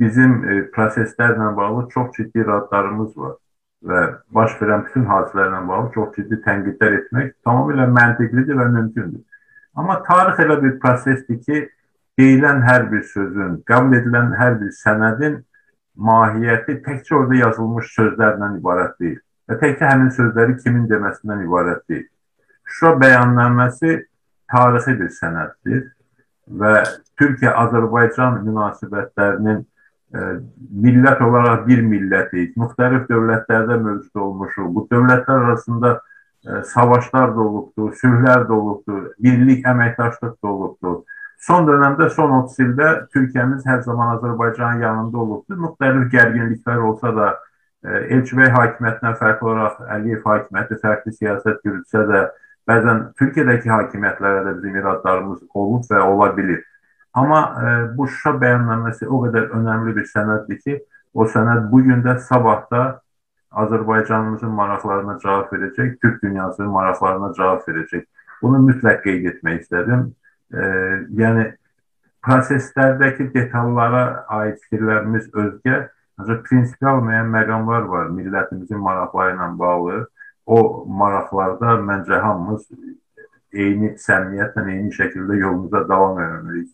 [0.00, 3.36] bizim e, proseslərlə bağlı çox ciddi radlarımız var
[3.84, 4.02] və
[4.34, 9.24] baş verən bütün hadisələrlə bağlı çox ciddi tənqidlər etmək tamamilə məntiqlidir və mümkündür.
[9.76, 11.66] Amma tarix elə bir prosesdir ki,
[12.18, 15.42] deyilən hər bir sözün, qəbul edilən hər bir sənədin
[15.96, 22.06] mahiyyəti təkcə orada yazılmış sözlərlə ibarət deyil və təkcə həmin sözləri kimin deməsindən ibarət deyil.
[22.66, 23.92] Şura bəyannaməsi
[24.50, 25.84] tarixi bir sənəddir
[26.60, 26.72] və
[27.20, 29.62] Türkiyə-Azərbaycan münasibətlərinin
[30.14, 34.68] millət olaraq bir millətik, müxtəlif dövlətlərdə mövcud olmuşuq.
[34.74, 41.02] Bu dövlətlər arasında e, savaşlar da olubdur, sülhlər də olubdur, birlik, əməkdaşlıq da olubdur.
[41.46, 45.58] Son dövrdə, son 30 ildə Türkiyəmiz hər zaman Azərbaycanın yanında olubdur.
[45.66, 47.34] Müxtəlif gərginliklər olsa da,
[47.86, 52.22] Elçibəy hakimiyyətindən fərqli olaraq Əliyev hakimiyyəti fərqli siyasət yürütsə də,
[52.66, 56.64] bəzən Türkiyədəki hakimiyyətlərə də bizim iradlarımız olub və ola bilir.
[57.16, 60.78] Amma e, bu Şuşa bəyannaməsi o qədər önəmli bir sənəddir ki,
[61.16, 62.82] o sənəd bu gün də sabah da
[63.56, 68.04] Azərbaycanımızın maraqlarına cavab verəcək, Türk dünyasının maraqlarına cavab verəcək.
[68.42, 70.10] Bunu mütləq qeyd etmək istədim.
[70.52, 70.66] E,
[71.22, 71.46] yəni
[72.26, 74.04] proseslərdəki detallara
[74.40, 75.86] aid fikirlərimiz özgə,
[76.16, 79.96] Ancaq prinsipial müəyyən məqamlar var millətimizin maraqları ilə bağlı.
[80.46, 80.58] O
[81.00, 82.68] maraqlarda məncə hamımız
[83.52, 86.70] eyni səmimiyyətlə, eyni şəkildə yolumuza davam etməliyik.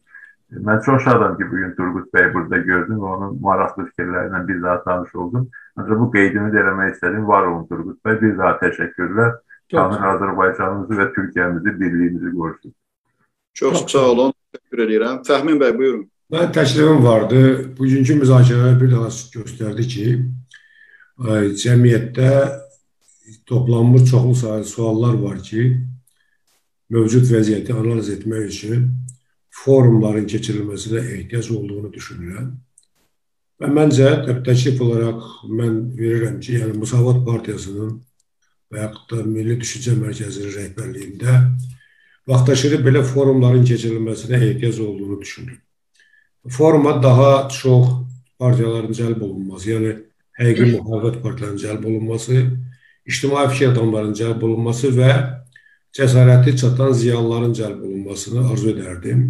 [0.53, 4.83] Mən çox şadam ki, bugün Turqut bəy burada gördüm və onun maraqlı fikirlərindən bir daha
[4.85, 5.49] tanış oldum.
[5.77, 7.27] Ancaq bu qeydimi də eləmək istədim.
[7.29, 8.19] Var olun Turqut bəy.
[8.21, 9.33] Bir daha təşəkkürlər.
[9.73, 12.75] Tanrı Azərbaycanımızı və Türkiyəmizi, birliyimizi qorusun.
[13.55, 14.35] Çox, Çox sağ olun.
[14.53, 15.23] Təşəkkür edirəm.
[15.29, 16.05] Fəhmin bəy, buyurun.
[16.33, 17.41] Mən təklifim vardı.
[17.79, 20.07] Bugünkü müzakirələr bir daha göstərdi ki,
[21.65, 22.31] cəmiyyətdə
[23.49, 25.65] toplanmış çoxlu saylı suallar var ki,
[26.93, 28.89] mövcud vəziyyəti analiz etmək üçün
[29.53, 32.53] forumların keçirilməsinə ehtiyac olduğunu düşünürəm.
[33.61, 35.27] Və məncə təklif olaraq
[35.61, 37.99] mən verirəm ki, yəni Müsavat Partiyasının
[38.73, 41.37] və yaxud da Milli Düşüncə Mərkəzinin rəhbərliyində
[42.29, 45.61] vaxtaşırı belə forumların keçirilməsinə ehtiyac olduğunu düşünürəm
[46.49, 47.89] foruma daha çox
[48.39, 49.93] partiyaların cəlb olunması, yəni
[50.39, 52.43] həqiqi müxalifət partiyalarının cəlb olunması,
[53.07, 55.13] ictimai fikir adamlarının cəlb olunması və
[55.95, 59.29] cəsarəti çatan ziyanların cəlb olunmasını arzu edərdim.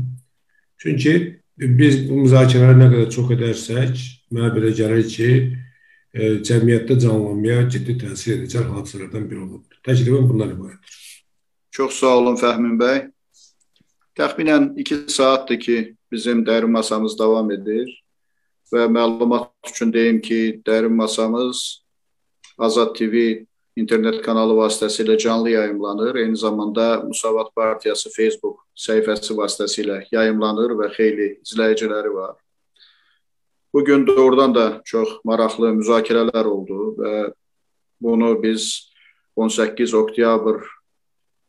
[0.82, 4.00] Çünki biz bu müzakirələri nə qədər çox edərsək,
[4.34, 5.28] mənə belə gəlir ki,
[6.10, 9.78] e, cəmiyyətdə canlanmaya ciddi təsir edəcək hadisələrdən biri olubdur.
[9.86, 10.96] Təklifim bundan ibarətdir.
[11.70, 12.98] Çox sağ olun Fəhmin bəy.
[14.18, 15.76] Təxminən 2 saatdır ki,
[16.10, 17.86] bizim dərin masamız davam edir
[18.74, 21.62] və məlumat üçün deyim ki, dərin masamız
[22.58, 23.46] Azad TV
[23.76, 26.14] internet kanalı vasitəsilə canlı yayımlanır.
[26.26, 32.36] Eyni zamanda Musavat Partiyası Facebook səhifəsi vasitəsilə yayımlanır və xeyli izləyiciləri var.
[33.72, 37.32] Bu gün doğrudan da çox maraqlı müzakirələr oldu və
[38.02, 38.92] bunu biz
[39.36, 40.60] 18 oktyabr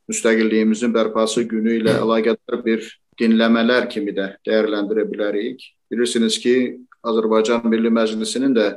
[0.10, 2.88] müstəqilliyimizin bərpası günü ilə əlaqədar bir
[3.19, 5.61] dinləmələr kimi də dəyərləndirə bilərik.
[5.91, 6.55] Bilirsiniz ki,
[7.03, 8.69] Azərbaycan Milli Məclisinin də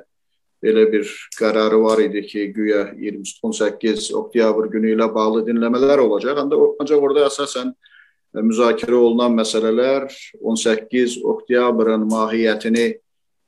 [0.65, 6.43] belə bir qərarı var idi ki, güya 18 oktyabr günü ilə bağlı dinləmələr olacaq.
[6.43, 7.73] Ancaq orada əsasən
[8.43, 10.11] müzakirə olunan məsələlər
[10.41, 12.87] 18 oktyabrın mahiyyətini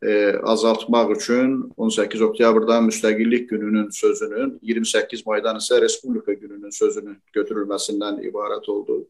[0.02, 0.12] e,
[0.42, 8.68] azaltmaq üçün 18 oktyabrdan müstəqillik gününün sözünün 28 maydan isə Respublika gününün sözünün götürülməsindən ibarət
[8.70, 9.04] oldu.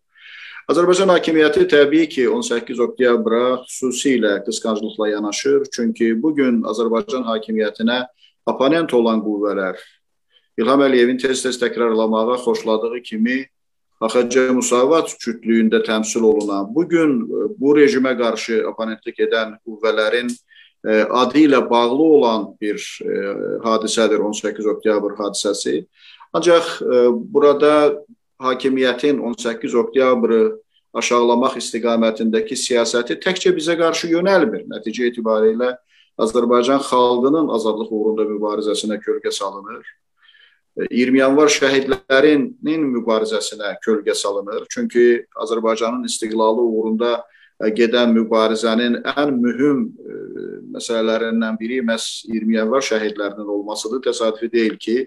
[0.68, 5.62] Azərbaycan hakimiyyəti təbii ki, 18 oktyabra xüsusilə qısqanclıqla yanaşır.
[5.72, 8.02] Çünki bu gün Azərbaycan hakimiyyətinə
[8.46, 9.78] oponent olan qüvvələr
[10.59, 13.46] İlham Əliyevin tez-tez təkrarlamağa xoşladığı kimi
[13.98, 21.02] AXC Musavat kütlüyündə təmsil olunan, bu gün e, bu rejimə qarşı oponentlik edən qüvvələrin e,
[21.02, 23.16] adı ilə bağlı olan bir e,
[23.66, 25.82] hadisədir 18 oktyabr hadisəsi.
[26.32, 26.66] Ancaq
[27.34, 28.04] burada
[28.38, 30.42] hakimiyyətin 18 oktyabrı
[30.94, 34.66] aşağılamaq istiqamətindəki siyasəti təkcə bizə qarşı yönəlmir.
[34.68, 35.72] Nəticə etibarilə
[36.20, 39.82] Azərbaycan xalqının azadlıq uğrunda mübarizəsinə kölgə salınır.
[40.90, 44.66] 20 yanvar şəhidlərinin mübarizəsinə kölgə salınır.
[44.70, 47.12] Çünki Azərbaycanın istiqlalı uğrunda
[47.74, 49.86] gedən mübarizənin ən mühüm
[50.74, 54.05] məsələlərindən biri məhz 20 yanvar şəhidlərinin olmasıdır.
[54.06, 54.98] Təsadüfi deyil ki,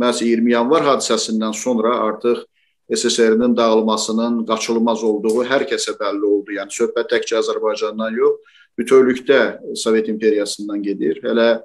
[0.00, 2.42] məhz 20 yanvar hadisəsindən sonra artıq
[2.90, 6.56] SSR-nin dağılmasının qaçılmaz olduğu hər kəsə bəlli oldu.
[6.58, 8.40] Yəni söhbət təkcə Azərbaycandan yox,
[8.78, 11.20] bütövlükdə Sovet imperiyasından gedir.
[11.22, 11.60] Hələ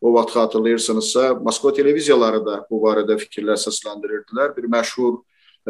[0.00, 4.54] o vaxt xatırlayırsınızsa, Moskva televiziyaları da bu barədə fikirlər səsləndirirdilər.
[4.56, 5.18] Bir məşhur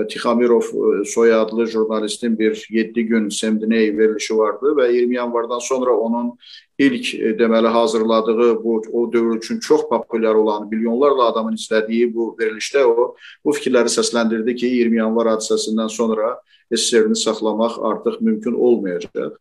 [0.09, 6.39] Tixamirov e, soyadlı jurnalistin bir 7 gün Semdiney verilişi vardı və 20 yanvardan sonra onun
[6.79, 12.37] ilk e, deməli hazırladığı bu o dövr üçün çox populyar olan, milyonlarla adamın izlədiyi bu
[12.41, 16.37] verilişdə o bu fikirləri səsləndirdi ki, 20 yanvar hadisəsindən sonra
[16.75, 19.33] SSR-ni saxlamaq artıq mümkün olmayacaq.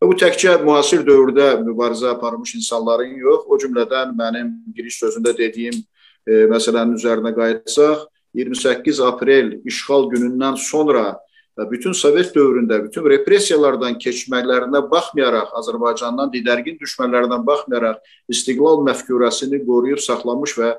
[0.00, 5.74] Və bu təkcə müasir dövrdə mübarizə aparmış insanların yox, o cümlədən mənim giriş sözündə dediyim
[5.76, 8.06] e, məsələnin üzərinə qayıtsaq,
[8.40, 11.18] 28 aprel işğal günündən sonra
[11.58, 18.00] və bütün Sovet dövründə bütün repressiyalardan keçməklərinə baxmayaraq, Azərbaycandan didərgin düşmələrindən baxmayaraq
[18.32, 20.70] istiqlal məfkurəsini qoruyub saxlamış və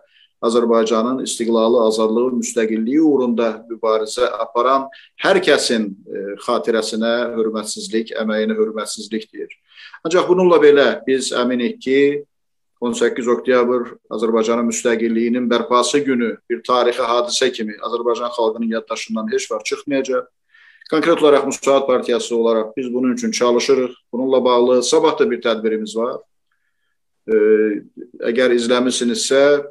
[0.41, 4.88] Azərbaycanın istiqlalı, azadlığı, müstəqilliyi uğrunda mübarizə aparan
[5.22, 9.53] hər kəsin e, xatirəsinə hörmətsizlik, əməyinə hörmətsizlikdir.
[10.05, 12.01] Ancaq bununla belə biz əminik ki,
[12.81, 19.69] 18 oktyabr Azərbaycanın müstəqilliyinin bərpası günü bir tarixi hadisə kimi Azərbaycan xalqının yaddaşından heç vaxt
[19.69, 20.26] çıxmayacaq.
[20.89, 23.93] Konkret olaraq Müsaad Partiyası olaraq biz bunun üçün çalışırıq.
[24.13, 26.18] Bununla bağlı sabah da bir tədbirimiz var.
[27.30, 27.85] Ee,
[28.31, 29.61] əgər izləmisinizsə,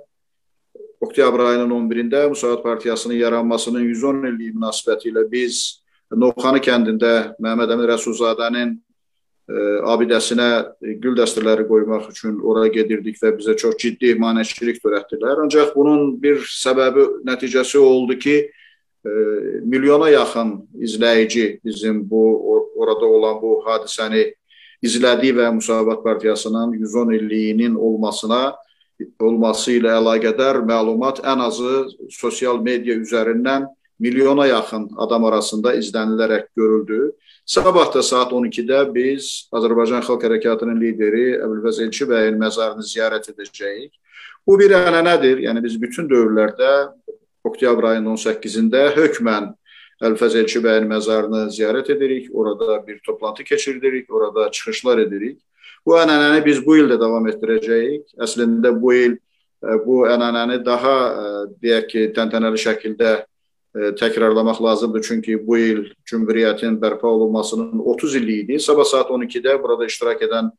[1.01, 5.81] oktyabr ayının 11-də Müsaad Partiyasının yaranmasının 110 illiyi münasibəti ilə biz
[6.11, 8.79] Novxanı kəndində Məhəmməd Əmin Rəsulzadənin
[9.91, 10.49] abidəsinə
[11.03, 15.43] gül dəstələri qoymaq üçün ora gedirdik və bizə çox ciddi maneçilik törətdilər.
[15.45, 18.37] Ancaq bunun bir səbəbi, nəticəsi oldu ki,
[19.65, 22.23] milyona yaxın izləyici bizim bu
[22.77, 24.27] orada olan bu hadisəni
[24.83, 28.57] izlədi və Müsavat Partiyasının 110 illiyinin olmasına
[29.21, 33.69] olması ilə əlaqədar məlumat ən azı sosial media üzərindən
[34.01, 37.13] milyona yaxın adam arasında izlənilərək görüldü.
[37.45, 43.93] Sabah da saat 12-də biz Azərbaycan Xalq Hərəkatının lideri Əbülfəz Elçi bəyin məzarını ziyarət edəcəyik.
[44.47, 45.45] Bu bir ənənədir.
[45.47, 46.71] Yəni biz bütün dövrlərdə
[47.45, 49.53] oktyabr ayının 18-də hökmən
[50.01, 52.31] Əlfəz Elçi bəyin məzarını ziyarət edirik.
[52.33, 55.41] Orada bir toplantı keçiririk, orada çıxışlar edirik.
[55.87, 58.15] Bu ənənəni biz bu il də davam etdirəcəyik.
[58.21, 63.19] Əslində bu il e, bu ənənəni daha e, deyək ki, təntənəli şəkildə
[63.71, 65.03] təkrarlamaq lazımdır.
[65.07, 68.61] Çünki bu il Cümhuriyyətin bərpa olunmasının 30 illiyi idi.
[68.61, 70.51] Sabah saat 12-də burada iştirak edən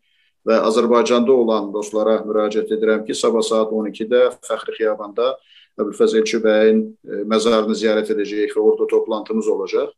[0.47, 5.33] və Azərbaycanda olan dostlara müraciət edirəm ki, sabah saat 12-də Fəxri Xiyabanda
[5.79, 9.93] Əbülfəz Elçi bəyin e, məzarını ziyarət edəcəyik və orada toplantımız olacaq.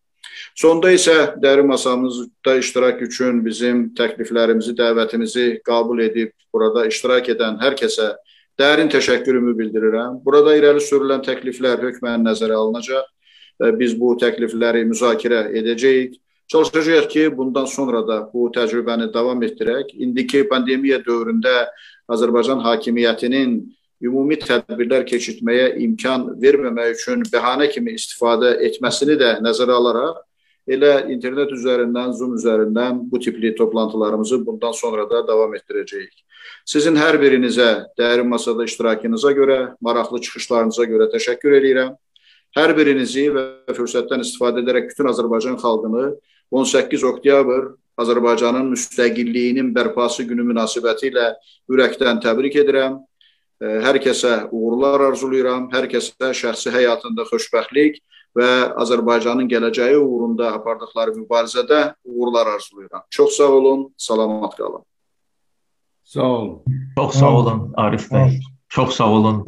[0.56, 7.77] Sonda isə dərin masamızda iştirak üçün bizim təkliflərimizi, dəvətimizi qəbul edib burada iştirak edən hər
[7.80, 8.14] kəsə
[8.60, 10.19] dərin təşəkkürümü bildirirəm.
[10.26, 13.10] Burada irəli sürülən təkliflər hökmən nəzərə alınacaq
[13.61, 16.19] və biz bu təklifləri müzakirə edəcəyik.
[16.53, 19.95] Çalışacağıq ki, bundan sonra da bu təcrübəni davam etdirək.
[20.06, 21.69] İndiki pandemiya dövründə
[22.11, 23.56] Azərbaycan hakimiyyətinin
[24.04, 30.22] ümumi tədbirlər keçirtməyə imkan verməmək üçün bəhanə kimi istifadə etməsini də nəzərə alaraq
[30.68, 36.14] elə internet üzərindən, Zoom üzərindən bu tipli toplantılarımızı bundan sonra da davam etdirəcəyik.
[36.66, 41.96] Sizin hər birinizə dərin masada iştirakınıza görə, maraqlı çıxışlarınıza görə təşəkkür edirəm.
[42.56, 46.12] Hər birinizi və fürsətdən istifadə edərək bütün Azərbaycan xalqını
[46.54, 51.34] 18 oktyabr Azərbaycanın müstəqilliyinin bərpası günü münasibəti ilə
[51.70, 53.02] ürəkdən təbrik edirəm.
[53.64, 58.01] Hər kəsə uğurlar arzulayıram, hər kəsə şəxsi həyatında xoşbəxtlik
[58.35, 58.50] və
[58.83, 63.06] Azərbaycanın gələcəyi uğrunda apardıqları mübarizədə uğurlar arzulayıram.
[63.09, 64.83] Çox sağ olun, salamat qalın.
[66.03, 66.64] Sağ olun.
[66.95, 68.40] Çok sağ olun Arif Bey.
[68.69, 69.45] Çok sağ olun.